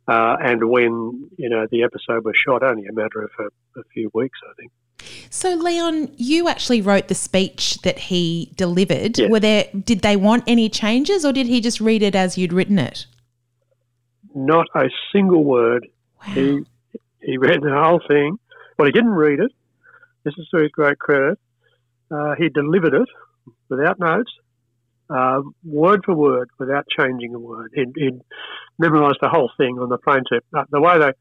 uh, 0.09 0.37
and 0.43 0.69
when, 0.69 1.31
you 1.39 1.49
know, 1.49 1.67
the 1.71 1.85
episode 1.85 2.25
was 2.25 2.35
shot, 2.37 2.63
only 2.63 2.87
a 2.87 2.93
matter 2.93 3.23
of 3.23 3.31
a, 3.39 3.81
a 3.81 3.85
few 3.95 4.11
weeks, 4.13 4.39
I 4.49 4.53
think. 4.59 4.73
So, 5.31 5.55
Leon, 5.55 6.13
you 6.17 6.49
actually 6.49 6.81
wrote 6.81 7.09
the 7.09 7.15
speech 7.15 7.79
that 7.83 7.99
he 7.99 8.53
delivered. 8.57 9.19
Were 9.29 9.41
there? 9.41 9.67
Did 9.73 10.01
they 10.01 10.17
want 10.17 10.45
any 10.47 10.69
changes, 10.69 11.25
or 11.25 11.33
did 11.33 11.47
he 11.47 11.61
just 11.61 11.81
read 11.81 12.03
it 12.03 12.15
as 12.15 12.37
you'd 12.37 12.53
written 12.53 12.79
it? 12.79 13.07
Not 14.35 14.67
a 14.75 14.89
single 15.13 15.45
word. 15.45 15.87
Wow. 16.27 16.35
He 16.35 16.65
he 17.21 17.39
read 17.39 17.63
the 17.63 17.73
whole 17.73 18.01
thing. 18.09 18.39
Well, 18.79 18.87
he 18.87 18.93
didn't 18.93 19.11
read 19.11 19.41
it. 19.41 19.53
This 20.25 20.35
is 20.39 20.49
to 20.55 20.63
his 20.63 20.71
great 20.71 20.99
credit. 20.99 21.39
Uh, 22.11 22.35
he 22.37 22.49
delivered 22.49 22.95
it 22.95 23.09
without 23.69 23.99
notes, 23.99 24.31
uh, 25.09 25.41
word 25.65 26.03
for 26.05 26.15
word, 26.15 26.51
without 26.59 26.85
changing 26.89 27.35
a 27.35 27.39
word. 27.39 27.73
He'd, 27.75 27.93
he'd, 27.97 28.21
memorised 28.79 29.19
the 29.21 29.29
whole 29.29 29.51
thing 29.57 29.79
on 29.79 29.89
the 29.89 29.99
plane 29.99 30.23
trip. 30.27 30.45
Uh, 30.57 30.65
the 30.71 30.81
way 30.81 30.99
they 30.99 31.13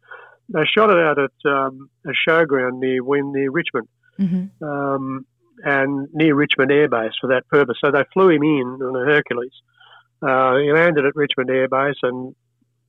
they 0.54 0.66
shot 0.66 0.89
it 0.89 0.97
out 0.97 1.18
at 1.18 1.52
um, 1.52 1.89
a 2.06 2.12
showground 2.28 2.80
near 2.80 3.04
when 3.04 3.32
near 3.32 3.52
Richmond, 3.52 3.88
mm-hmm. 4.20 4.64
um, 4.64 5.26
and 5.64 6.08
near 6.14 6.36
Richmond 6.36 6.72
Air 6.72 6.89
Base 6.89 7.14
for 7.20 7.28
that 7.28 7.47
purpose. 7.47 7.78
So 7.84 7.91
they 7.91 8.04
flew 8.14 8.30
him 8.30 8.43
in 8.43 8.80
on 8.82 8.95
a 8.95 9.06
Hercules. 9.06 9.54
Uh, 10.22 10.58
he 10.58 10.72
landed 10.72 11.06
at 11.06 11.16
Richmond 11.16 11.49
Air 11.49 11.68
Base 11.68 11.97
and 12.04 12.36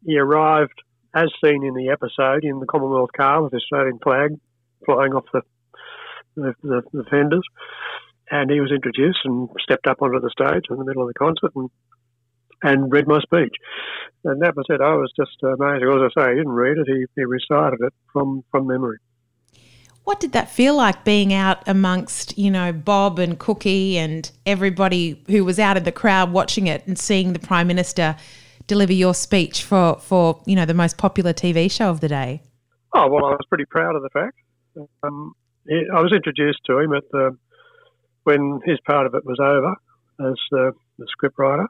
he 0.05 0.19
arrived, 0.19 0.83
as 1.15 1.31
seen 1.43 1.65
in 1.65 1.75
the 1.75 1.89
episode, 1.89 2.45
in 2.45 2.59
the 2.59 2.67
Commonwealth 2.67 3.11
car 3.17 3.43
with 3.43 3.53
the 3.53 3.59
Australian 3.59 3.99
flag 4.01 4.33
flying 4.85 5.13
off 5.13 5.25
the 5.33 5.43
the, 6.35 6.55
the, 6.63 6.83
the 6.93 7.05
fenders. 7.11 7.45
And 8.31 8.51
he 8.51 8.61
was 8.61 8.73
introduced 8.73 9.21
and 9.25 9.49
stepped 9.61 9.87
up 9.87 10.01
onto 10.01 10.21
the 10.21 10.31
stage 10.31 10.65
in 10.71 10.77
the 10.79 10.85
middle 10.85 11.03
of 11.03 11.09
the 11.09 11.19
concert 11.19 11.53
and 11.55 11.69
and 12.63 12.93
read 12.93 13.07
my 13.07 13.21
speech. 13.21 13.55
And 14.25 14.41
that 14.43 14.57
was 14.57 14.67
it. 14.69 14.81
I 14.81 14.95
was 14.95 15.13
just 15.17 15.37
amazed. 15.43 15.85
As 15.85 16.11
I 16.17 16.21
say, 16.21 16.31
he 16.31 16.37
didn't 16.37 16.53
read 16.53 16.79
it, 16.79 16.87
he, 16.87 17.05
he 17.17 17.25
recited 17.25 17.81
it 17.81 17.93
from, 18.13 18.45
from 18.51 18.67
memory. 18.67 18.99
What 20.05 20.19
did 20.19 20.33
that 20.33 20.51
feel 20.51 20.75
like 20.75 21.05
being 21.05 21.33
out 21.33 21.67
amongst, 21.69 22.37
you 22.37 22.51
know, 22.51 22.73
Bob 22.73 23.21
and 23.21 23.39
Cookie 23.39 23.97
and 23.99 24.31
everybody 24.47 25.23
who 25.29 25.45
was 25.45 25.59
out 25.61 25.77
in 25.77 25.85
the 25.85 25.93
crowd 25.93 26.33
watching 26.33 26.67
it 26.67 26.85
and 26.87 26.99
seeing 26.99 27.33
the 27.33 27.39
Prime 27.39 27.69
Minister 27.69 28.17
deliver 28.67 28.93
your 28.93 29.15
speech 29.15 29.63
for, 29.63 29.99
for 30.01 30.43
you 30.45 30.57
know, 30.57 30.65
the 30.65 30.75
most 30.75 30.99
popular 30.99 31.33
TV 31.33 31.71
show 31.71 31.89
of 31.89 32.01
the 32.01 32.09
day? 32.09 32.43
Oh, 32.95 33.09
well, 33.09 33.27
I 33.27 33.31
was 33.31 33.47
pretty 33.49 33.65
proud 33.65 33.95
of 33.95 34.03
the 34.03 34.11
fact. 34.11 34.37
Um, 35.03 35.35
I 35.71 36.01
was 36.01 36.13
introduced 36.13 36.61
to 36.67 36.79
him 36.79 36.93
at 36.95 37.05
the 37.13 37.37
when 38.25 38.61
his 38.65 38.79
part 38.87 39.07
of 39.07 39.15
it 39.15 39.25
was 39.25 39.39
over 39.41 39.75
as 40.31 40.35
the, 40.51 40.73
the 40.99 41.07
scriptwriter, 41.17 41.67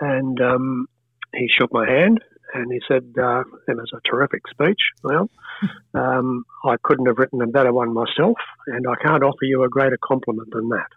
and 0.00 0.40
um, 0.40 0.86
he 1.34 1.48
shook 1.48 1.72
my 1.72 1.88
hand 1.88 2.20
and 2.54 2.72
he 2.72 2.80
said, 2.88 3.14
uh, 3.20 3.44
"It 3.68 3.76
was 3.76 3.92
a 3.94 4.00
terrific 4.08 4.42
speech. 4.48 4.80
Well, 5.02 5.30
um, 5.94 6.44
I 6.64 6.76
couldn't 6.82 7.06
have 7.06 7.18
written 7.18 7.42
a 7.42 7.46
better 7.46 7.72
one 7.72 7.94
myself, 7.94 8.38
and 8.66 8.86
I 8.86 8.94
can't 9.02 9.22
offer 9.22 9.44
you 9.44 9.62
a 9.62 9.68
greater 9.68 9.98
compliment 10.02 10.50
than 10.52 10.68
that." 10.70 10.88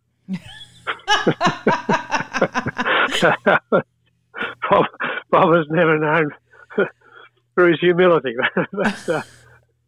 Bob, 4.70 4.86
Bob 5.32 5.56
has 5.56 5.66
never 5.70 6.00
known 6.00 6.32
for 7.56 7.68
his 7.70 7.80
humility, 7.80 8.36
but 8.72 9.10
uh, 9.10 9.22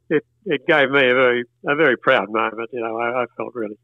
it, 0.10 0.26
it 0.46 0.68
gave 0.68 0.90
me 0.92 1.10
a 1.10 1.14
very 1.14 1.46
a 1.68 1.76
very 1.76 1.98
proud 1.98 2.30
moment. 2.30 2.70
You 2.72 2.82
know, 2.82 2.98
I, 2.98 3.24
I 3.24 3.26
felt 3.38 3.56
really 3.56 3.78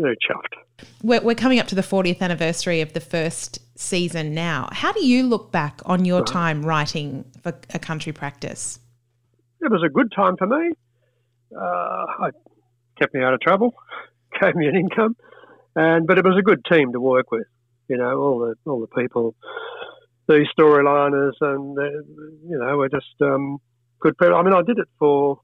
very 0.00 0.16
chuffed. 0.16 0.86
We're, 1.02 1.20
we're 1.20 1.34
coming 1.34 1.58
up 1.58 1.66
to 1.68 1.74
the 1.74 1.82
40th 1.82 2.20
anniversary 2.20 2.80
of 2.80 2.92
the 2.92 3.00
first 3.00 3.58
season 3.78 4.34
now. 4.34 4.68
How 4.72 4.92
do 4.92 5.04
you 5.04 5.24
look 5.24 5.52
back 5.52 5.80
on 5.86 6.04
your 6.04 6.24
time 6.24 6.64
writing 6.64 7.24
for 7.42 7.54
a 7.72 7.78
country 7.78 8.12
practice? 8.12 8.78
It 9.60 9.70
was 9.70 9.82
a 9.84 9.88
good 9.88 10.12
time 10.14 10.36
for 10.36 10.46
me. 10.46 10.72
Uh, 11.56 12.06
it 12.26 12.34
kept 12.98 13.14
me 13.14 13.22
out 13.22 13.34
of 13.34 13.40
trouble, 13.40 13.74
gave 14.40 14.54
me 14.54 14.66
an 14.66 14.76
income, 14.76 15.16
and 15.76 16.06
but 16.06 16.18
it 16.18 16.24
was 16.24 16.36
a 16.38 16.42
good 16.42 16.64
team 16.70 16.92
to 16.92 17.00
work 17.00 17.30
with. 17.30 17.46
You 17.88 17.98
know, 17.98 18.18
all 18.18 18.38
the 18.38 18.70
all 18.70 18.80
the 18.80 18.86
people, 18.86 19.34
the 20.26 20.46
storyliners, 20.58 21.34
and 21.40 21.76
the, 21.76 22.04
you 22.48 22.58
know, 22.58 22.78
we're 22.78 22.88
just 22.88 23.20
um, 23.20 23.58
good 24.00 24.16
people. 24.16 24.34
I 24.34 24.42
mean, 24.42 24.54
I 24.54 24.62
did 24.62 24.78
it 24.78 24.88
for 24.98 25.40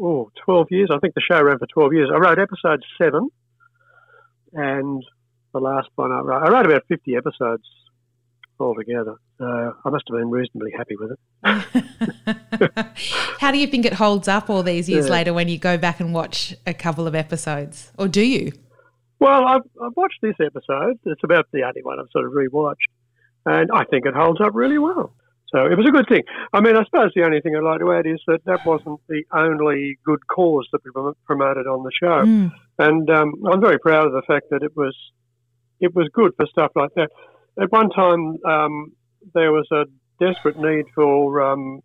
oh, 0.00 0.30
12 0.44 0.66
years. 0.70 0.90
I 0.92 0.98
think 0.98 1.14
the 1.14 1.20
show 1.20 1.42
ran 1.42 1.58
for 1.58 1.66
12 1.66 1.92
years. 1.92 2.10
I 2.12 2.18
wrote 2.18 2.38
episode 2.38 2.82
seven, 3.00 3.28
and 4.52 5.02
the 5.52 5.60
last 5.60 5.88
one 5.96 6.12
I 6.12 6.20
wrote, 6.20 6.42
I 6.42 6.48
wrote 6.50 6.66
about 6.66 6.82
50 6.88 7.16
episodes 7.16 7.64
altogether. 8.60 9.16
So 9.38 9.44
I 9.84 9.90
must 9.90 10.04
have 10.08 10.16
been 10.18 10.30
reasonably 10.30 10.70
happy 10.76 10.94
with 10.96 11.12
it. 11.12 11.18
How 13.40 13.50
do 13.50 13.58
you 13.58 13.66
think 13.66 13.84
it 13.84 13.94
holds 13.94 14.28
up 14.28 14.48
all 14.48 14.62
these 14.62 14.88
years 14.88 15.06
Yeah. 15.06 15.12
later 15.12 15.32
when 15.34 15.48
you 15.48 15.58
go 15.58 15.76
back 15.76 16.00
and 16.00 16.14
watch 16.14 16.54
a 16.66 16.72
couple 16.74 17.06
of 17.06 17.14
episodes? 17.14 17.92
Or 17.98 18.08
do 18.08 18.22
you? 18.22 18.52
Well, 19.18 19.44
I've, 19.46 19.62
I've 19.82 19.96
watched 19.96 20.18
this 20.22 20.36
episode. 20.40 20.98
It's 21.04 21.22
about 21.24 21.46
the 21.52 21.62
only 21.64 21.82
one 21.82 21.98
I've 22.00 22.06
sort 22.12 22.26
of 22.26 22.32
rewatched, 22.32 22.76
and 23.46 23.70
I 23.72 23.84
think 23.84 24.06
it 24.06 24.14
holds 24.14 24.40
up 24.40 24.50
really 24.54 24.78
well. 24.78 25.14
So 25.52 25.66
it 25.66 25.76
was 25.76 25.86
a 25.86 25.90
good 25.90 26.08
thing. 26.08 26.22
I 26.54 26.60
mean, 26.60 26.76
I 26.76 26.84
suppose 26.84 27.12
the 27.14 27.24
only 27.24 27.40
thing 27.42 27.54
I'd 27.54 27.62
like 27.62 27.80
to 27.80 27.92
add 27.92 28.06
is 28.06 28.20
that 28.26 28.44
that 28.46 28.64
wasn't 28.64 29.00
the 29.08 29.22
only 29.32 29.98
good 30.04 30.26
cause 30.26 30.66
that 30.72 30.80
we 30.84 30.90
promoted 31.26 31.66
on 31.66 31.84
the 31.84 31.92
show, 31.92 32.24
Mm. 32.24 32.52
and 32.78 33.10
um, 33.10 33.34
I'm 33.50 33.60
very 33.60 33.78
proud 33.78 34.06
of 34.06 34.12
the 34.12 34.22
fact 34.26 34.46
that 34.50 34.62
it 34.62 34.74
was 34.76 34.96
it 35.80 35.94
was 35.94 36.08
good 36.12 36.32
for 36.36 36.46
stuff 36.46 36.72
like 36.74 36.94
that. 36.96 37.10
At 37.60 37.70
one 37.70 37.90
time, 37.90 38.38
um, 38.44 38.92
there 39.34 39.52
was 39.52 39.66
a 39.72 39.84
desperate 40.24 40.58
need 40.58 40.86
for 40.94 41.42
um, 41.42 41.80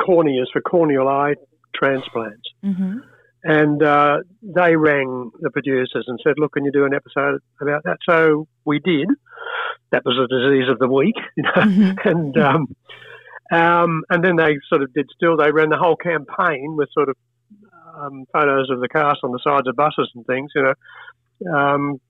corneas 0.00 0.46
for 0.52 0.60
corneal 0.60 1.08
eye 1.08 1.34
transplants. 1.74 2.48
hmm 2.62 2.98
And 3.46 3.82
uh, 3.82 4.18
they 4.42 4.74
rang 4.74 5.30
the 5.40 5.50
producers 5.50 6.04
and 6.06 6.18
said, 6.24 6.34
"Look, 6.38 6.52
can 6.52 6.64
you 6.64 6.72
do 6.72 6.86
an 6.86 6.94
episode 6.94 7.40
about 7.60 7.82
that?" 7.84 7.98
So 8.08 8.48
we 8.64 8.78
did. 8.78 9.08
That 9.92 10.02
was 10.04 10.16
the 10.16 10.26
disease 10.26 10.68
of 10.70 10.78
the 10.78 10.88
week, 10.88 11.16
you 11.36 11.42
know. 11.42 11.50
Mhm. 11.52 12.06
and 12.06 12.38
um, 12.38 12.76
um, 13.52 14.02
and 14.08 14.24
then 14.24 14.36
they 14.36 14.56
sort 14.68 14.82
of 14.82 14.92
did 14.94 15.10
still. 15.14 15.36
They 15.36 15.52
ran 15.52 15.68
the 15.68 15.76
whole 15.76 15.96
campaign 15.96 16.74
with 16.76 16.88
sort 16.92 17.10
of 17.10 17.16
um, 17.96 18.24
photos 18.32 18.70
of 18.70 18.80
the 18.80 18.88
cast 18.88 19.18
on 19.22 19.32
the 19.32 19.40
sides 19.44 19.68
of 19.68 19.76
buses 19.76 20.10
and 20.14 20.26
things, 20.26 20.50
you 20.54 20.62
know, 20.62 21.54
um, 21.54 22.00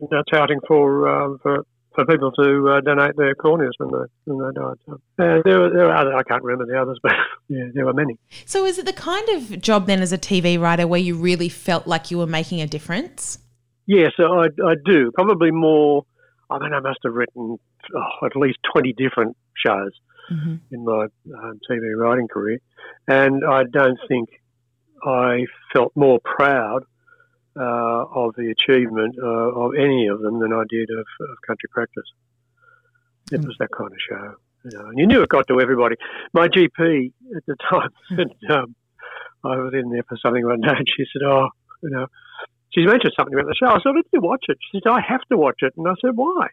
you 0.00 0.08
know, 0.10 0.22
touting 0.30 0.60
for 0.66 1.08
um, 1.08 1.38
for 1.42 1.64
for 2.04 2.12
people 2.12 2.32
to 2.32 2.68
uh, 2.68 2.80
donate 2.80 3.16
their 3.16 3.34
corneas 3.34 3.72
when 3.78 3.90
they 3.90 4.06
when 4.24 4.46
they 4.46 4.60
died. 4.60 4.76
So, 4.86 4.92
uh, 4.94 5.42
there 5.44 5.60
were 5.60 5.70
there 5.70 5.84
were 5.86 5.94
other. 5.94 6.14
I 6.14 6.22
can't 6.22 6.42
remember 6.42 6.72
the 6.72 6.80
others, 6.80 6.98
but 7.02 7.12
yeah, 7.48 7.64
there 7.74 7.84
were 7.84 7.92
many. 7.92 8.18
So 8.46 8.64
is 8.64 8.78
it 8.78 8.86
the 8.86 8.92
kind 8.92 9.28
of 9.30 9.60
job 9.60 9.86
then 9.86 10.00
as 10.00 10.12
a 10.12 10.18
TV 10.18 10.60
writer 10.60 10.86
where 10.86 11.00
you 11.00 11.14
really 11.14 11.48
felt 11.48 11.86
like 11.86 12.10
you 12.10 12.18
were 12.18 12.26
making 12.26 12.60
a 12.60 12.66
difference? 12.66 13.38
Yes, 13.86 14.12
I, 14.18 14.48
I 14.64 14.74
do. 14.84 15.10
Probably 15.14 15.50
more. 15.50 16.04
I 16.48 16.58
mean, 16.58 16.72
I 16.72 16.80
must 16.80 16.98
have 17.04 17.14
written 17.14 17.58
oh, 17.94 18.26
at 18.26 18.36
least 18.36 18.58
20 18.72 18.92
different 18.94 19.36
shows 19.56 19.92
Mm-hmm. 20.30 20.54
in 20.70 20.84
my 20.84 21.06
um, 21.42 21.58
TV 21.68 21.96
writing 21.96 22.28
career. 22.28 22.60
And 23.08 23.42
I 23.44 23.64
don't 23.64 23.98
think 24.06 24.28
I 25.04 25.46
felt 25.72 25.90
more 25.96 26.20
proud 26.20 26.84
uh, 27.60 28.04
of 28.14 28.34
the 28.36 28.50
achievement 28.50 29.16
uh, 29.22 29.26
of 29.26 29.72
any 29.78 30.06
of 30.06 30.20
them 30.20 30.40
than 30.40 30.52
I 30.52 30.62
did 30.68 30.88
of, 30.90 31.06
of 31.28 31.36
Country 31.46 31.68
Practice. 31.70 32.08
It 33.30 33.44
was 33.44 33.54
that 33.58 33.70
kind 33.70 33.92
of 33.92 33.98
show. 34.08 34.34
You 34.64 34.78
know, 34.78 34.86
and 34.88 34.98
you 34.98 35.06
knew 35.06 35.22
it 35.22 35.28
got 35.28 35.46
to 35.48 35.60
everybody. 35.60 35.96
My 36.32 36.48
GP 36.48 37.12
at 37.36 37.44
the 37.46 37.56
time 37.70 37.90
said, 38.08 38.32
um, 38.50 38.74
I 39.44 39.56
was 39.56 39.72
in 39.74 39.90
there 39.90 40.02
for 40.08 40.16
something 40.22 40.44
one 40.44 40.60
day, 40.60 40.72
and 40.76 40.86
she 40.88 41.04
said, 41.12 41.22
"Oh, 41.24 41.48
you 41.82 41.90
know, 41.90 42.06
she 42.74 42.84
mentioned 42.84 43.12
something 43.16 43.34
about 43.34 43.46
the 43.46 43.54
show." 43.54 43.68
I 43.68 43.78
said, 43.82 43.94
"Did 43.94 44.04
you 44.12 44.20
watch 44.20 44.44
it?" 44.48 44.58
She 44.72 44.80
said, 44.82 44.90
"I 44.90 45.00
have 45.06 45.22
to 45.30 45.36
watch 45.36 45.60
it," 45.60 45.74
and 45.76 45.86
I 45.86 45.94
said, 46.00 46.12
"Why?" 46.14 46.48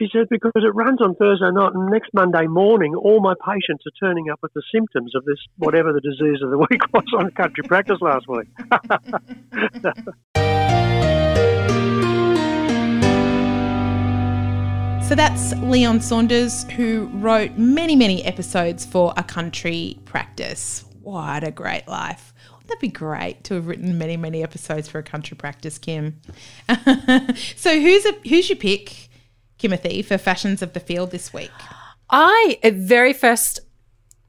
She 0.00 0.08
said, 0.10 0.28
"Because 0.30 0.52
it 0.56 0.74
runs 0.74 1.02
on 1.02 1.14
Thursday 1.14 1.50
night, 1.52 1.72
and 1.74 1.90
next 1.90 2.08
Monday 2.14 2.46
morning, 2.46 2.94
all 2.94 3.20
my 3.20 3.34
patients 3.44 3.84
are 3.86 3.92
turning 4.00 4.30
up 4.30 4.38
with 4.42 4.50
the 4.54 4.62
symptoms 4.72 5.14
of 5.14 5.26
this 5.26 5.36
whatever 5.58 5.92
the 5.92 6.00
disease 6.00 6.40
of 6.42 6.50
the 6.50 6.56
week 6.56 6.80
was 6.94 7.04
on 7.18 7.30
Country 7.32 7.64
Practice 7.64 7.98
last 8.00 8.26
week." 8.26 8.48
So 15.10 15.16
that's 15.16 15.52
Leon 15.56 16.02
Saunders, 16.02 16.62
who 16.70 17.10
wrote 17.14 17.58
many, 17.58 17.96
many 17.96 18.22
episodes 18.22 18.86
for 18.86 19.12
A 19.16 19.24
Country 19.24 19.98
Practice. 20.04 20.84
What 21.02 21.42
a 21.42 21.50
great 21.50 21.88
life. 21.88 22.32
Wouldn't 22.52 22.68
that 22.68 22.78
be 22.78 22.86
great 22.86 23.42
to 23.44 23.54
have 23.54 23.66
written 23.66 23.98
many, 23.98 24.16
many 24.16 24.44
episodes 24.44 24.88
for 24.88 25.00
A 25.00 25.02
Country 25.02 25.36
Practice, 25.36 25.78
Kim? 25.78 26.20
so 27.56 27.80
who's 27.80 28.06
a, 28.06 28.12
who's 28.28 28.48
your 28.48 28.58
pick, 28.58 29.09
Kimothy, 29.60 30.04
for 30.04 30.18
Fashions 30.18 30.62
of 30.62 30.72
the 30.72 30.80
Field 30.80 31.10
this 31.10 31.32
week? 31.32 31.50
I 32.08 32.58
at 32.62 32.74
very 32.74 33.12
first, 33.12 33.60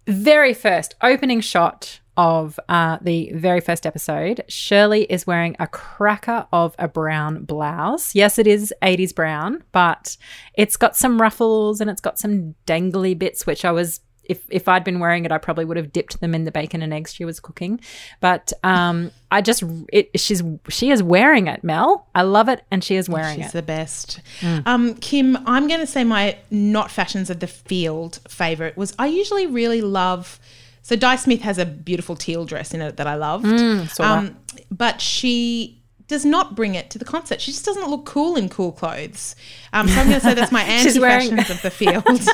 very 0.08 0.54
first 0.54 0.96
opening 1.02 1.42
shot 1.42 2.02
of 2.18 2.60
uh, 2.68 2.98
the 3.02 3.32
very 3.34 3.62
first 3.62 3.86
episode, 3.86 4.44
Shirley 4.48 5.04
is 5.04 5.26
wearing 5.26 5.56
a 5.60 5.68
cracker 5.68 6.46
of 6.52 6.76
a 6.78 6.88
brown 6.88 7.46
blouse. 7.46 8.14
Yes, 8.14 8.38
it 8.38 8.48
is 8.48 8.74
80s 8.82 9.16
brown, 9.16 9.64
but 9.72 10.18
it's 10.54 10.76
got 10.76 10.96
some 10.96 11.22
ruffles 11.22 11.80
and 11.80 11.90
it's 11.90 12.02
got 12.02 12.20
some 12.20 12.56
dangly 12.68 13.18
bits, 13.18 13.48
which 13.48 13.66
I 13.66 13.72
was. 13.72 14.02
If, 14.24 14.46
if 14.50 14.68
I'd 14.68 14.84
been 14.84 15.00
wearing 15.00 15.26
it, 15.26 15.32
I 15.32 15.38
probably 15.38 15.66
would 15.66 15.78
have 15.78 15.92
dipped 15.92 16.22
them 16.22 16.34
in 16.34 16.46
the 16.46 16.52
bacon 16.52 16.82
and 16.82 16.94
eggs 16.94 17.14
she 17.14 17.26
was 17.26 17.40
cooking. 17.40 17.82
But 18.20 18.54
um, 18.64 19.12
I 19.32 19.42
just 19.42 19.64
it, 19.92 20.20
she's 20.20 20.44
she 20.70 20.92
is 20.92 21.04
wearing 21.04 21.48
it, 21.48 21.64
Mel. 21.64 22.08
I 22.16 22.22
love 22.22 22.48
it, 22.48 22.64
and 22.72 22.84
she 22.84 22.96
is 22.96 23.10
wearing 23.10 23.38
She's 23.38 23.46
it. 23.46 23.48
She's 23.48 23.54
the 23.54 23.62
best. 23.62 24.22
Um, 24.66 24.96
Kim, 24.96 25.38
I'm 25.48 25.68
going 25.68 25.80
to 25.80 25.88
say 25.88 26.04
my 26.04 26.38
not 26.50 26.92
fashions 26.92 27.30
of 27.30 27.40
the 27.40 27.48
field 27.48 28.20
favorite 28.30 28.78
was 28.78 28.94
I 29.00 29.08
usually 29.08 29.48
really 29.48 29.82
love. 29.82 30.40
So 30.84 30.96
Di 30.96 31.16
Smith 31.16 31.42
has 31.42 31.58
a 31.58 31.66
beautiful 31.66 32.16
teal 32.16 32.46
dress 32.46 32.74
in 32.74 32.82
it 32.82 32.98
that 32.98 33.08
I 33.08 33.16
loved. 33.16 33.46
saw 33.90 34.04
um, 34.04 34.38
but 34.72 35.02
she 35.02 35.81
does 36.12 36.24
not 36.26 36.56
bring 36.56 36.76
it 36.76 36.92
to 36.92 37.00
the 37.00 37.06
concert. 37.06 37.42
She 37.42 37.52
just 37.52 37.66
doesn't 37.66 37.90
look 37.90 38.06
cool 38.06 38.36
in 38.36 38.48
cool 38.50 38.72
clothes. 38.72 39.36
Um, 39.74 39.88
so 39.88 40.00
I'm 40.00 40.08
going 40.10 40.20
to 40.20 40.26
say 40.26 40.34
that's 40.36 40.52
my 40.52 40.64
She's 40.84 41.00
wearing- 41.00 41.32
anti-fashions 41.32 41.50
of 41.50 41.62
the 41.64 41.72
field. 41.72 42.30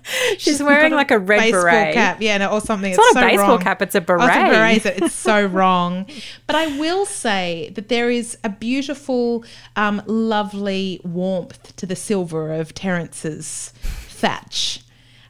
She's 0.38 0.62
wearing 0.62 0.90
got 0.90 0.96
like 0.96 1.10
a 1.10 1.18
red 1.18 1.38
baseball 1.40 1.62
beret. 1.62 1.94
cap, 1.94 2.18
yeah, 2.20 2.38
no, 2.38 2.50
or 2.50 2.60
something. 2.60 2.92
It's 2.92 3.14
not 3.14 3.24
a 3.24 3.26
baseball 3.26 3.58
cap, 3.58 3.82
it's 3.82 3.94
a 3.94 3.98
Oh, 3.98 4.02
it's 4.02 4.10
a 4.10 4.16
beret. 4.16 4.50
beret. 4.50 4.82
so 4.82 5.04
It's 5.04 5.14
so 5.14 5.46
wrong. 5.58 6.06
But 6.46 6.56
I 6.56 6.78
will 6.78 7.04
say 7.06 7.72
that 7.74 7.88
there 7.88 8.10
is 8.10 8.38
a 8.44 8.48
beautiful, 8.48 9.44
um, 9.74 10.02
lovely 10.06 11.00
warmth 11.04 11.74
to 11.76 11.86
the 11.86 11.96
silver 11.96 12.52
of 12.54 12.74
Terence's 12.74 13.72
thatch. 13.82 14.80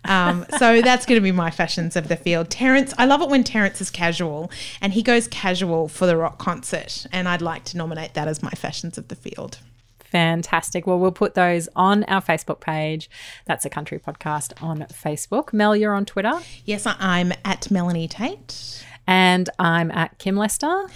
Um, 0.06 0.46
so 0.58 0.82
that's 0.82 1.06
going 1.06 1.16
to 1.18 1.22
be 1.22 1.32
my 1.32 1.50
fashions 1.50 1.96
of 1.96 2.08
the 2.08 2.16
field. 2.16 2.50
Terence, 2.50 2.94
I 2.98 3.06
love 3.06 3.22
it 3.22 3.28
when 3.28 3.44
Terence 3.44 3.80
is 3.80 3.90
casual 3.90 4.50
and 4.80 4.92
he 4.92 5.02
goes 5.02 5.28
casual 5.28 5.88
for 5.88 6.06
the 6.06 6.16
rock 6.16 6.38
concert, 6.38 7.06
and 7.12 7.28
I'd 7.28 7.42
like 7.42 7.64
to 7.64 7.76
nominate 7.76 8.14
that 8.14 8.28
as 8.28 8.42
my 8.42 8.50
fashions 8.50 8.98
of 8.98 9.08
the 9.08 9.16
field. 9.16 9.58
Fantastic. 9.98 10.86
Well, 10.86 10.98
we'll 10.98 11.12
put 11.12 11.34
those 11.34 11.68
on 11.74 12.04
our 12.04 12.22
Facebook 12.22 12.60
page. 12.60 13.10
That's 13.44 13.64
a 13.64 13.70
country 13.70 13.98
podcast 13.98 14.52
on 14.62 14.78
Facebook. 14.84 15.52
Mel, 15.52 15.74
you're 15.76 15.94
on 15.94 16.04
Twitter. 16.06 16.40
Yes, 16.64 16.86
I'm 16.86 17.32
at 17.44 17.70
Melanie 17.70 18.08
Tait. 18.08 18.85
And 19.06 19.48
I'm 19.58 19.90
at 19.90 20.18
Kim 20.18 20.36
Lester. 20.36 20.86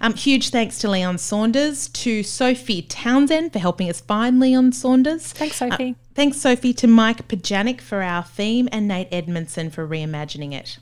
Um, 0.00 0.14
huge 0.14 0.50
thanks 0.50 0.78
to 0.78 0.90
Leon 0.90 1.18
Saunders, 1.18 1.88
to 1.88 2.22
Sophie 2.22 2.82
Townsend 2.82 3.52
for 3.52 3.58
helping 3.58 3.90
us 3.90 4.00
find 4.00 4.38
Leon 4.38 4.72
Saunders. 4.72 5.32
Thanks, 5.32 5.56
Sophie. 5.56 5.90
Uh, 5.90 6.14
thanks, 6.14 6.38
Sophie, 6.38 6.72
to 6.74 6.86
Mike 6.86 7.26
Pajanic 7.26 7.80
for 7.80 8.02
our 8.02 8.22
theme 8.22 8.68
and 8.70 8.86
Nate 8.86 9.08
Edmondson 9.10 9.70
for 9.70 9.86
reimagining 9.86 10.52
it. 10.52 10.78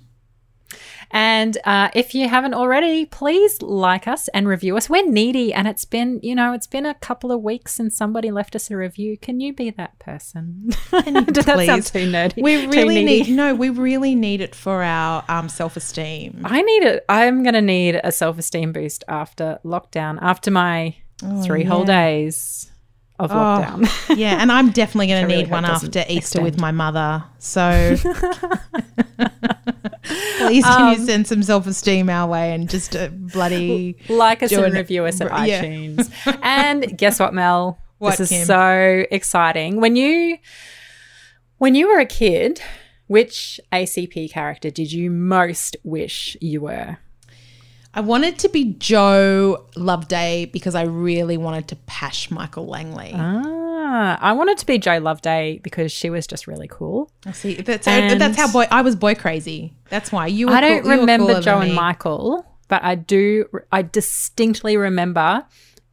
And 1.16 1.56
uh, 1.64 1.88
if 1.94 2.14
you 2.14 2.28
haven't 2.28 2.52
already, 2.52 3.06
please 3.06 3.62
like 3.62 4.06
us 4.06 4.28
and 4.34 4.46
review 4.46 4.76
us. 4.76 4.90
We're 4.90 5.08
needy, 5.08 5.50
and 5.50 5.66
it's 5.66 5.86
been, 5.86 6.20
you 6.22 6.34
know, 6.34 6.52
it's 6.52 6.66
been 6.66 6.84
a 6.84 6.92
couple 6.92 7.32
of 7.32 7.40
weeks 7.40 7.72
since 7.72 7.96
somebody 7.96 8.30
left 8.30 8.54
us 8.54 8.70
a 8.70 8.76
review. 8.76 9.16
Can 9.16 9.40
you 9.40 9.54
be 9.54 9.70
that 9.70 9.98
person? 9.98 10.68
Did 10.90 11.36
that 11.36 11.46
sound 11.46 11.56
Please. 11.56 11.90
too 11.90 12.12
nerdy? 12.12 12.42
We 12.42 12.66
really 12.66 13.02
need 13.02 13.30
no, 13.30 13.54
we 13.54 13.70
really 13.70 14.14
need 14.14 14.42
it 14.42 14.54
for 14.54 14.82
our 14.82 15.24
um, 15.26 15.48
self 15.48 15.78
esteem. 15.78 16.42
I 16.44 16.60
need 16.60 16.82
it. 16.82 17.06
I'm 17.08 17.42
going 17.42 17.54
to 17.54 17.62
need 17.62 17.98
a 18.04 18.12
self 18.12 18.38
esteem 18.38 18.74
boost 18.74 19.02
after 19.08 19.58
lockdown, 19.64 20.18
after 20.20 20.50
my 20.50 20.96
three 21.46 21.64
whole 21.64 21.84
days 21.84 22.70
of 23.18 23.30
lockdown. 23.30 24.16
yeah, 24.16 24.36
and 24.40 24.50
I'm 24.52 24.70
definitely 24.70 25.06
going 25.08 25.26
to 25.28 25.34
need 25.36 25.42
hope 25.44 25.52
one 25.52 25.62
doesn't 25.64 25.96
after 25.96 26.12
Easter 26.12 26.40
with 26.42 26.58
my 26.60 26.70
mother. 26.70 27.24
So 27.38 27.96
please, 30.38 30.64
can 30.64 30.92
you 30.94 31.00
Um, 31.00 31.06
send 31.06 31.26
some 31.26 31.42
self 31.42 31.66
esteem 31.66 32.08
our 32.10 32.28
way 32.28 32.52
and 32.52 32.68
just 32.68 32.94
a 32.94 33.08
bloody 33.10 33.96
like 34.08 34.42
us 34.42 34.50
Do 34.50 34.56
and 34.62 34.66
an- 34.72 34.78
review 34.78 35.04
us 35.06 35.20
at 35.20 35.28
yeah. 35.48 35.62
iTunes. 35.64 36.10
and 36.42 36.96
guess 36.96 37.18
what, 37.20 37.34
Mel? 37.34 37.78
What, 37.98 38.18
this 38.18 38.30
is 38.30 38.38
Kim? 38.38 38.46
so 38.46 39.04
exciting. 39.10 39.80
When 39.80 39.96
you 39.96 40.38
when 41.58 41.74
you 41.74 41.88
were 41.88 41.98
a 41.98 42.06
kid, 42.06 42.60
which 43.06 43.58
ACP 43.72 44.30
character 44.30 44.70
did 44.70 44.92
you 44.92 45.10
most 45.10 45.76
wish 45.82 46.36
you 46.40 46.60
were? 46.60 46.98
I 47.96 48.00
wanted 48.00 48.38
to 48.40 48.50
be 48.50 48.74
Joe 48.78 49.64
Loveday 49.74 50.44
because 50.52 50.74
I 50.74 50.82
really 50.82 51.38
wanted 51.38 51.68
to 51.68 51.76
pash 51.86 52.30
Michael 52.30 52.66
Langley. 52.66 53.12
Ah, 53.14 54.18
I 54.20 54.32
wanted 54.34 54.58
to 54.58 54.66
be 54.66 54.76
Joe 54.76 54.98
Loveday 54.98 55.60
because 55.62 55.90
she 55.92 56.10
was 56.10 56.26
just 56.26 56.46
really 56.46 56.68
cool. 56.68 57.10
I 57.24 57.32
see, 57.32 57.54
that's 57.54 57.88
And- 57.88 58.20
that's 58.20 58.36
how 58.36 58.52
boy 58.52 58.66
I 58.70 58.82
was 58.82 58.96
boy 58.96 59.14
crazy. 59.14 59.72
That's 59.88 60.12
why 60.12 60.26
you. 60.26 60.48
Were 60.48 60.52
I 60.52 60.60
don't 60.60 60.82
cool- 60.82 60.92
you 60.92 61.00
remember 61.00 61.40
Joe 61.40 61.60
and. 61.60 61.74
Michael, 61.74 62.44
but 62.68 62.84
I 62.84 62.96
do. 62.96 63.46
I 63.72 63.80
distinctly 63.82 64.76
remember 64.76 65.46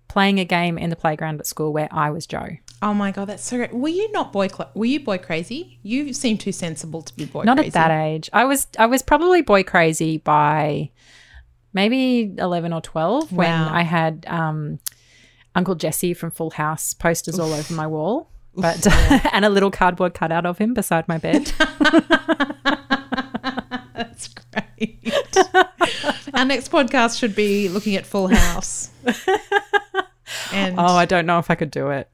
playing 0.09 0.39
a 0.41 0.45
game 0.45 0.77
in 0.77 0.89
the 0.89 0.95
playground 0.97 1.39
at 1.39 1.47
school 1.47 1.71
where 1.71 1.87
I 1.89 2.09
was 2.09 2.27
Joe. 2.27 2.57
Oh 2.81 2.93
my 2.93 3.11
god, 3.11 3.29
that's 3.29 3.45
so 3.45 3.55
great. 3.55 3.73
Were 3.73 3.87
you 3.87 4.11
not 4.11 4.33
boy? 4.33 4.49
Cl- 4.49 4.69
were 4.73 4.83
you 4.85 4.99
boy 4.99 5.17
crazy? 5.19 5.79
You 5.83 6.11
seem 6.11 6.37
too 6.37 6.51
sensible 6.51 7.01
to 7.01 7.15
be 7.15 7.23
boy. 7.23 7.43
Crazy. 7.43 7.45
Not 7.45 7.57
crazy. 7.57 7.67
at 7.69 7.73
that 7.73 7.91
age. 7.91 8.29
I 8.33 8.43
was 8.43 8.67
I 8.77 8.87
was 8.87 9.01
probably 9.01 9.41
boy 9.41 9.63
crazy 9.63 10.17
by 10.17 10.89
maybe 11.73 12.33
eleven 12.37 12.73
or 12.73 12.81
twelve 12.81 13.31
when 13.31 13.51
I 13.51 13.81
had 13.81 14.25
um, 14.27 14.79
Uncle 15.55 15.75
Jesse 15.75 16.13
from 16.13 16.31
Full 16.31 16.51
House 16.51 16.93
posters 16.93 17.39
all 17.39 17.53
over 17.53 17.73
my 17.73 17.87
wall. 17.87 18.29
But 18.55 18.85
and 19.33 19.45
a 19.45 19.49
little 19.49 19.71
cardboard 19.71 20.13
cutout 20.13 20.45
of 20.45 20.57
him 20.59 20.73
beside 20.73 21.07
my 21.07 21.17
bed. 21.17 21.51
That's 23.93 24.27
great. 24.27 25.37
Our 26.33 26.45
next 26.45 26.71
podcast 26.71 27.17
should 27.19 27.35
be 27.35 27.67
looking 27.69 27.95
at 27.95 28.05
Full 28.05 28.27
House. 28.27 28.91
and 30.51 30.75
oh, 30.77 30.95
I 30.95 31.05
don't 31.05 31.25
know 31.25 31.39
if 31.39 31.49
I 31.49 31.55
could 31.55 31.71
do 31.71 31.89
it. 31.89 32.09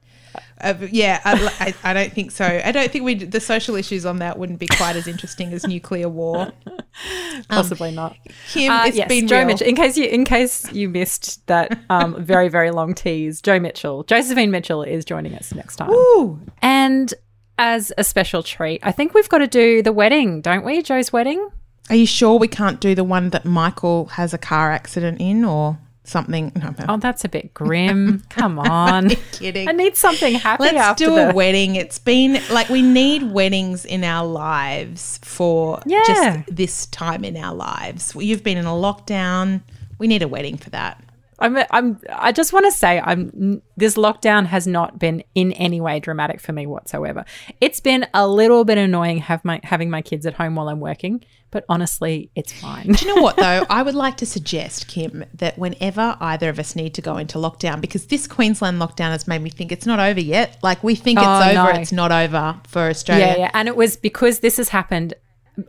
Uh, 0.62 0.74
yeah, 0.90 1.20
I, 1.24 1.74
I, 1.84 1.90
I 1.90 1.92
don't 1.94 2.12
think 2.12 2.30
so. 2.30 2.44
I 2.44 2.72
don't 2.72 2.90
think 2.90 3.04
we 3.04 3.14
the 3.14 3.40
social 3.40 3.74
issues 3.76 4.04
on 4.06 4.18
that 4.18 4.38
wouldn't 4.38 4.58
be 4.58 4.66
quite 4.66 4.96
as 4.96 5.06
interesting 5.06 5.52
as 5.52 5.66
nuclear 5.66 6.08
war. 6.08 6.52
Possibly 7.48 7.90
not. 7.92 8.16
Kim, 8.52 8.70
Uh, 8.72 8.86
it's 8.86 8.96
yes, 8.96 9.08
been 9.08 9.26
Joe 9.26 9.38
real. 9.38 9.46
Mitchell. 9.48 9.66
In 9.66 9.76
case 9.76 9.96
you 9.96 10.04
in 10.06 10.24
case 10.24 10.70
you 10.72 10.88
missed 10.88 11.46
that 11.46 11.78
um, 11.90 12.22
very 12.24 12.48
very 12.48 12.70
long 12.70 12.94
tease, 12.94 13.40
Joe 13.40 13.58
Mitchell, 13.58 14.02
Josephine 14.04 14.50
Mitchell 14.50 14.82
is 14.82 15.04
joining 15.04 15.34
us 15.34 15.54
next 15.54 15.76
time. 15.76 15.90
Ooh, 15.90 16.40
And 16.62 17.12
as 17.58 17.92
a 17.98 18.04
special 18.04 18.42
treat, 18.42 18.80
I 18.82 18.92
think 18.92 19.14
we've 19.14 19.28
got 19.28 19.38
to 19.38 19.46
do 19.46 19.82
the 19.82 19.92
wedding, 19.92 20.40
don't 20.40 20.64
we? 20.64 20.82
Joe's 20.82 21.12
wedding. 21.12 21.50
are 21.90 21.96
you 21.96 22.06
sure 22.06 22.38
we 22.38 22.48
can't 22.48 22.80
do 22.80 22.94
the 22.94 23.04
one 23.04 23.30
that 23.30 23.44
Michael 23.44 24.06
has 24.06 24.32
a 24.32 24.38
car 24.38 24.70
accident 24.72 25.20
in 25.20 25.44
or 25.44 25.78
something? 26.10 26.52
No, 26.56 26.70
no. 26.78 26.84
Oh, 26.88 26.96
that's 26.98 27.24
a 27.24 27.28
bit 27.28 27.54
grim. 27.54 28.22
Come 28.30 28.58
on. 28.58 29.08
kidding. 29.32 29.68
I 29.68 29.72
need 29.72 29.96
something 29.96 30.34
happy 30.34 30.64
Let's 30.64 30.76
after 30.76 31.04
do 31.06 31.14
the- 31.14 31.30
a 31.30 31.34
wedding. 31.34 31.76
It's 31.76 31.98
been 31.98 32.40
like 32.50 32.68
we 32.68 32.82
need 32.82 33.30
weddings 33.30 33.84
in 33.84 34.04
our 34.04 34.26
lives 34.26 35.18
for 35.22 35.80
Yeah. 35.86 36.02
just 36.06 36.54
this 36.56 36.86
time 36.86 37.24
in 37.24 37.36
our 37.36 37.54
lives. 37.54 38.14
You've 38.14 38.42
been 38.44 38.58
in 38.58 38.66
a 38.66 38.70
lockdown. 38.70 39.62
We 39.98 40.06
need 40.06 40.22
a 40.22 40.28
wedding 40.28 40.56
for 40.56 40.70
that. 40.70 41.02
I'm, 41.40 41.56
I'm, 41.70 41.98
I 42.10 42.32
just 42.32 42.52
want 42.52 42.66
to 42.66 42.72
say, 42.72 43.00
I'm. 43.00 43.62
This 43.76 43.96
lockdown 43.96 44.46
has 44.46 44.66
not 44.66 44.98
been 44.98 45.22
in 45.34 45.52
any 45.52 45.80
way 45.80 46.00
dramatic 46.00 46.40
for 46.40 46.52
me 46.52 46.66
whatsoever. 46.66 47.24
It's 47.60 47.80
been 47.80 48.06
a 48.12 48.28
little 48.28 48.64
bit 48.64 48.76
annoying 48.78 49.18
have 49.18 49.44
my 49.44 49.60
having 49.62 49.88
my 49.90 50.02
kids 50.02 50.26
at 50.26 50.34
home 50.34 50.54
while 50.54 50.68
I'm 50.68 50.80
working, 50.80 51.24
but 51.50 51.64
honestly, 51.68 52.30
it's 52.34 52.52
fine. 52.52 52.92
Do 52.92 53.06
you 53.06 53.14
know 53.14 53.22
what 53.22 53.36
though? 53.36 53.64
I 53.70 53.82
would 53.82 53.94
like 53.94 54.18
to 54.18 54.26
suggest, 54.26 54.86
Kim, 54.88 55.24
that 55.34 55.58
whenever 55.58 56.16
either 56.20 56.50
of 56.50 56.58
us 56.58 56.76
need 56.76 56.92
to 56.94 57.02
go 57.02 57.16
into 57.16 57.38
lockdown, 57.38 57.80
because 57.80 58.06
this 58.06 58.26
Queensland 58.26 58.78
lockdown 58.78 59.10
has 59.12 59.26
made 59.26 59.40
me 59.40 59.48
think 59.50 59.72
it's 59.72 59.86
not 59.86 59.98
over 59.98 60.20
yet. 60.20 60.58
Like 60.62 60.84
we 60.84 60.94
think 60.94 61.18
it's 61.18 61.26
Oh, 61.26 61.42
over, 61.42 61.54
no. 61.54 61.80
it's 61.80 61.92
not 61.92 62.12
over 62.12 62.60
for 62.66 62.82
Australia. 62.90 63.26
Yeah, 63.26 63.36
yeah. 63.38 63.50
And 63.54 63.66
it 63.66 63.76
was 63.76 63.96
because 63.96 64.40
this 64.40 64.58
has 64.58 64.68
happened 64.68 65.14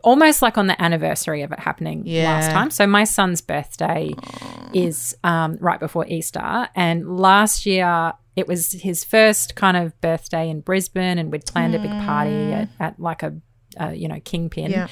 almost 0.02 0.42
like 0.42 0.56
on 0.58 0.66
the 0.66 0.80
anniversary 0.82 1.42
of 1.42 1.52
it 1.52 1.58
happening 1.60 2.02
Yeah. 2.06 2.24
last 2.32 2.50
time. 2.50 2.70
So 2.70 2.86
my 2.86 3.04
son's 3.04 3.40
birthday 3.40 4.12
is 4.72 5.16
um, 5.24 5.56
right 5.60 5.80
before 5.80 6.06
Easter, 6.06 6.68
and 6.74 7.18
last 7.18 7.66
year 7.66 8.12
it 8.36 8.48
was 8.48 8.72
his 8.72 9.04
first 9.04 9.54
kind 9.56 9.76
of 9.76 9.98
birthday 10.00 10.48
in 10.48 10.60
Brisbane, 10.60 11.18
and 11.18 11.30
we'd 11.30 11.44
planned 11.46 11.74
a 11.74 11.78
big 11.78 11.90
party 11.90 12.52
at, 12.52 12.68
at 12.80 13.00
like 13.00 13.22
a, 13.22 13.34
a 13.76 13.94
you 13.94 14.08
know 14.08 14.20
kingpin, 14.20 14.70
Yeah. 14.70 14.88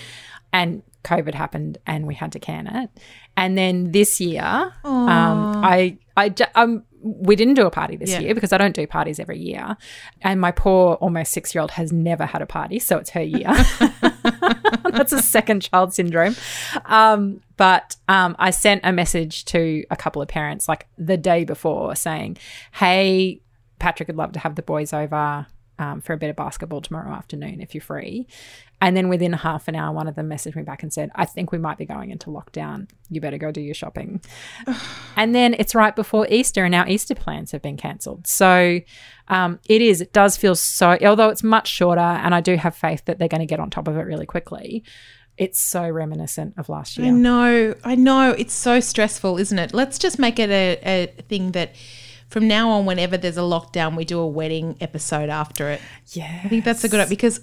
and 0.53 0.83
COVID 1.05 1.35
happened, 1.35 1.79
and 1.87 2.07
we 2.07 2.15
had 2.15 2.33
to 2.33 2.39
can 2.39 2.67
it. 2.67 2.91
And 3.37 3.57
then 3.57 3.93
this 3.93 4.21
year, 4.21 4.43
um, 4.85 5.65
I 5.65 5.97
I 6.17 6.35
um. 6.55 6.85
We 7.03 7.35
didn't 7.35 7.55
do 7.55 7.65
a 7.65 7.71
party 7.71 7.97
this 7.97 8.11
Yeah. 8.11 8.19
year 8.19 8.35
because 8.35 8.53
I 8.53 8.59
don't 8.59 8.75
do 8.75 8.87
parties 8.87 9.19
every 9.19 9.39
year. 9.39 9.75
And 10.21 10.39
my 10.39 10.51
poor 10.51 10.97
almost 10.97 11.33
six 11.33 11.55
year 11.55 11.63
old 11.63 11.71
has 11.71 11.91
never 11.95 12.27
had 12.27 12.43
a 12.43 12.47
party. 12.47 12.79
So 12.79 12.99
it's 12.99 13.09
her 13.17 13.23
year. 13.23 13.49
That's 14.97 15.13
a 15.13 15.23
second 15.23 15.61
child 15.63 15.95
syndrome. 15.95 16.37
Um, 16.87 17.41
but 17.57 17.97
um, 18.09 18.37
I 18.39 18.51
sent 18.51 18.83
a 18.85 18.93
message 18.93 19.45
to 19.47 19.85
a 19.91 19.97
couple 19.97 20.23
of 20.23 20.29
parents 20.29 20.69
like 20.69 20.87
the 20.99 21.17
day 21.17 21.45
before 21.45 21.95
saying, 21.95 22.39
hey, 22.73 23.41
Patrick 23.79 24.09
would 24.09 24.17
love 24.17 24.33
to 24.33 24.39
have 24.39 24.55
the 24.55 24.63
boys 24.63 24.93
over 24.93 25.47
um, 25.81 26.03
for 26.03 26.13
a 26.13 26.19
bit 26.19 26.29
of 26.29 26.37
basketball 26.37 26.83
tomorrow 26.83 27.11
afternoon 27.11 27.61
if 27.61 27.75
you're 27.75 27.81
free. 27.81 28.27
And 28.83 28.97
then 28.97 29.09
within 29.09 29.33
half 29.33 29.67
an 29.67 29.75
hour, 29.75 29.95
one 29.95 30.09
of 30.09 30.15
them 30.15 30.29
messaged 30.29 30.57
me 30.57 30.63
back 30.63 30.83
and 30.83 30.93
said, 30.93 31.11
I 31.15 31.25
think 31.25 31.53
we 31.53 31.59
might 31.59 31.79
be 31.79 31.87
going 31.87 32.11
into 32.11 32.29
lockdown. 32.31 32.89
You 33.09 33.21
better 33.21 33.39
go 33.39 33.51
do 33.51 33.61
your 33.61 33.75
shopping. 33.75 34.23
and 35.17 35.35
then 35.35 35.55
it's 35.59 35.75
right 35.75 35.97
before 35.97 36.27
Easter, 36.29 36.65
and 36.65 36.75
our 36.75 36.87
Easter 36.87 37.15
plans 37.15 37.51
have 37.53 37.63
been 37.63 37.77
cancelled. 37.77 38.27
So 38.27 38.81
um, 39.29 39.59
it 39.69 39.81
is, 39.81 40.01
it 40.03 40.13
does 40.13 40.37
feel 40.37 40.55
so, 40.55 40.97
although 41.03 41.31
it's 41.31 41.43
much 41.43 41.69
shorter, 41.69 42.01
and 42.01 42.35
I 42.35 42.41
do 42.41 42.57
have 42.57 42.77
faith 42.77 43.05
that 43.07 43.19
they're 43.19 43.29
going 43.29 43.41
to 43.41 43.47
get 43.47 43.61
on 43.61 43.71
top 43.71 43.89
of 43.89 43.97
it 43.97 44.03
really 44.03 44.27
quickly. 44.27 44.85
It's 45.37 45.59
so 45.59 45.89
reminiscent 45.89 46.55
of 46.59 46.69
last 46.69 46.99
year. 46.99 47.09
I 47.09 47.11
know, 47.11 47.75
I 47.85 47.95
know. 47.95 48.33
It's 48.33 48.53
so 48.53 48.81
stressful, 48.81 49.39
isn't 49.39 49.59
it? 49.59 49.73
Let's 49.73 49.99
just 49.99 50.19
make 50.19 50.39
it 50.39 50.51
a, 50.51 50.79
a 50.85 51.23
thing 51.23 51.53
that 51.53 51.75
from 52.31 52.47
now 52.47 52.71
on, 52.71 52.87
whenever 52.87 53.17
there's 53.17 53.37
a 53.37 53.41
lockdown, 53.41 53.97
we 53.97 54.05
do 54.05 54.21
a 54.21 54.27
wedding 54.27 54.77
episode 54.81 55.29
after 55.29 55.69
it. 55.69 55.81
Yeah. 56.13 56.41
I 56.45 56.49
think 56.49 56.65
that's 56.65 56.85
a 56.85 56.89
good 56.89 57.01
idea. 57.01 57.11
because 57.11 57.41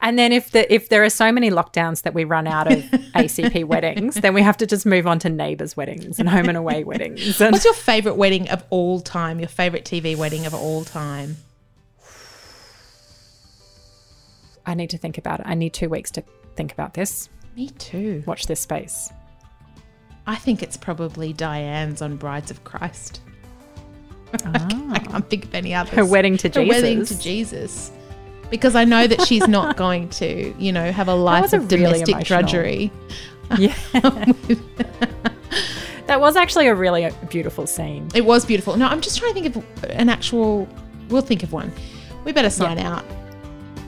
And 0.00 0.18
then 0.18 0.32
if 0.32 0.52
the 0.52 0.72
if 0.72 0.88
there 0.88 1.04
are 1.04 1.10
so 1.10 1.30
many 1.30 1.50
lockdowns 1.50 2.02
that 2.02 2.14
we 2.14 2.24
run 2.24 2.46
out 2.46 2.72
of 2.72 2.78
ACP 3.14 3.66
weddings, 3.66 4.14
then 4.16 4.32
we 4.32 4.40
have 4.40 4.56
to 4.56 4.66
just 4.66 4.86
move 4.86 5.06
on 5.06 5.18
to 5.18 5.28
neighbours' 5.28 5.76
weddings 5.76 6.18
and 6.18 6.30
home 6.30 6.48
and 6.48 6.56
away 6.56 6.82
weddings. 6.92 7.40
And 7.42 7.52
what's 7.52 7.66
your 7.66 7.74
favorite 7.74 8.14
wedding 8.14 8.48
of 8.48 8.64
all 8.70 9.00
time? 9.00 9.38
Your 9.38 9.50
favorite 9.50 9.84
TV 9.84 10.16
wedding 10.16 10.46
of 10.46 10.54
all 10.54 10.82
time? 10.82 11.36
I 14.64 14.72
need 14.72 14.90
to 14.90 14.98
think 14.98 15.18
about 15.18 15.40
it. 15.40 15.46
I 15.46 15.54
need 15.54 15.74
two 15.74 15.90
weeks 15.90 16.10
to 16.12 16.24
think 16.56 16.72
about 16.72 16.94
this. 16.94 17.28
Me 17.54 17.68
too. 17.68 18.22
Watch 18.26 18.46
this 18.46 18.60
space. 18.60 19.12
I 20.26 20.36
think 20.36 20.62
it's 20.62 20.78
probably 20.78 21.34
Diane's 21.34 22.00
on 22.00 22.16
Brides 22.16 22.50
of 22.50 22.64
Christ. 22.64 23.20
I 24.44 24.98
can't 24.98 25.28
think 25.28 25.44
of 25.44 25.54
any 25.54 25.74
others. 25.74 25.94
Her 25.94 26.04
wedding 26.04 26.36
to 26.38 26.48
Jesus. 26.48 26.62
Her 26.62 26.68
wedding 26.68 27.04
to 27.04 27.18
Jesus. 27.18 27.90
Because 28.50 28.74
I 28.74 28.84
know 28.84 29.06
that 29.06 29.22
she's 29.22 29.46
not 29.48 29.76
going 29.84 30.08
to, 30.10 30.54
you 30.58 30.72
know, 30.72 30.92
have 30.92 31.08
a 31.08 31.14
life 31.14 31.42
was 31.42 31.52
a 31.54 31.56
of 31.58 31.70
really 31.70 31.84
domestic 31.84 32.08
emotional- 32.08 32.24
drudgery. 32.24 32.92
Yeah. 33.58 33.74
that 36.06 36.20
was 36.20 36.36
actually 36.36 36.66
a 36.68 36.74
really 36.74 37.10
beautiful 37.28 37.66
scene. 37.66 38.08
It 38.14 38.24
was 38.24 38.44
beautiful. 38.44 38.76
No, 38.76 38.86
I'm 38.86 39.00
just 39.00 39.18
trying 39.18 39.34
to 39.34 39.40
think 39.40 39.56
of 39.56 39.84
an 39.90 40.08
actual. 40.08 40.68
We'll 41.08 41.22
think 41.22 41.42
of 41.42 41.52
one. 41.52 41.72
We 42.24 42.32
better 42.32 42.50
sign 42.50 42.78
out. 42.78 43.04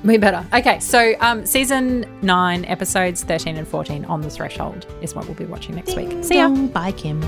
We 0.05 0.19
better. 0.19 0.47
Okay, 0.53 0.81
so 0.81 1.15
um, 1.21 1.47
season 1.47 2.07
nine, 2.21 2.67
episodes 2.67 3.25
13 3.25 3.57
and 3.57 3.67
14 3.67 4.05
on 4.05 4.21
the 4.21 4.29
threshold 4.29 4.87
is 5.01 5.15
what 5.15 5.25
we'll 5.25 5.35
be 5.35 5.47
watching 5.47 5.77
next 5.77 5.97
week. 5.97 6.23
See 6.23 6.35
ya. 6.37 6.49
Dong. 6.49 6.67
Bye, 6.69 6.93
Kim. 6.93 7.23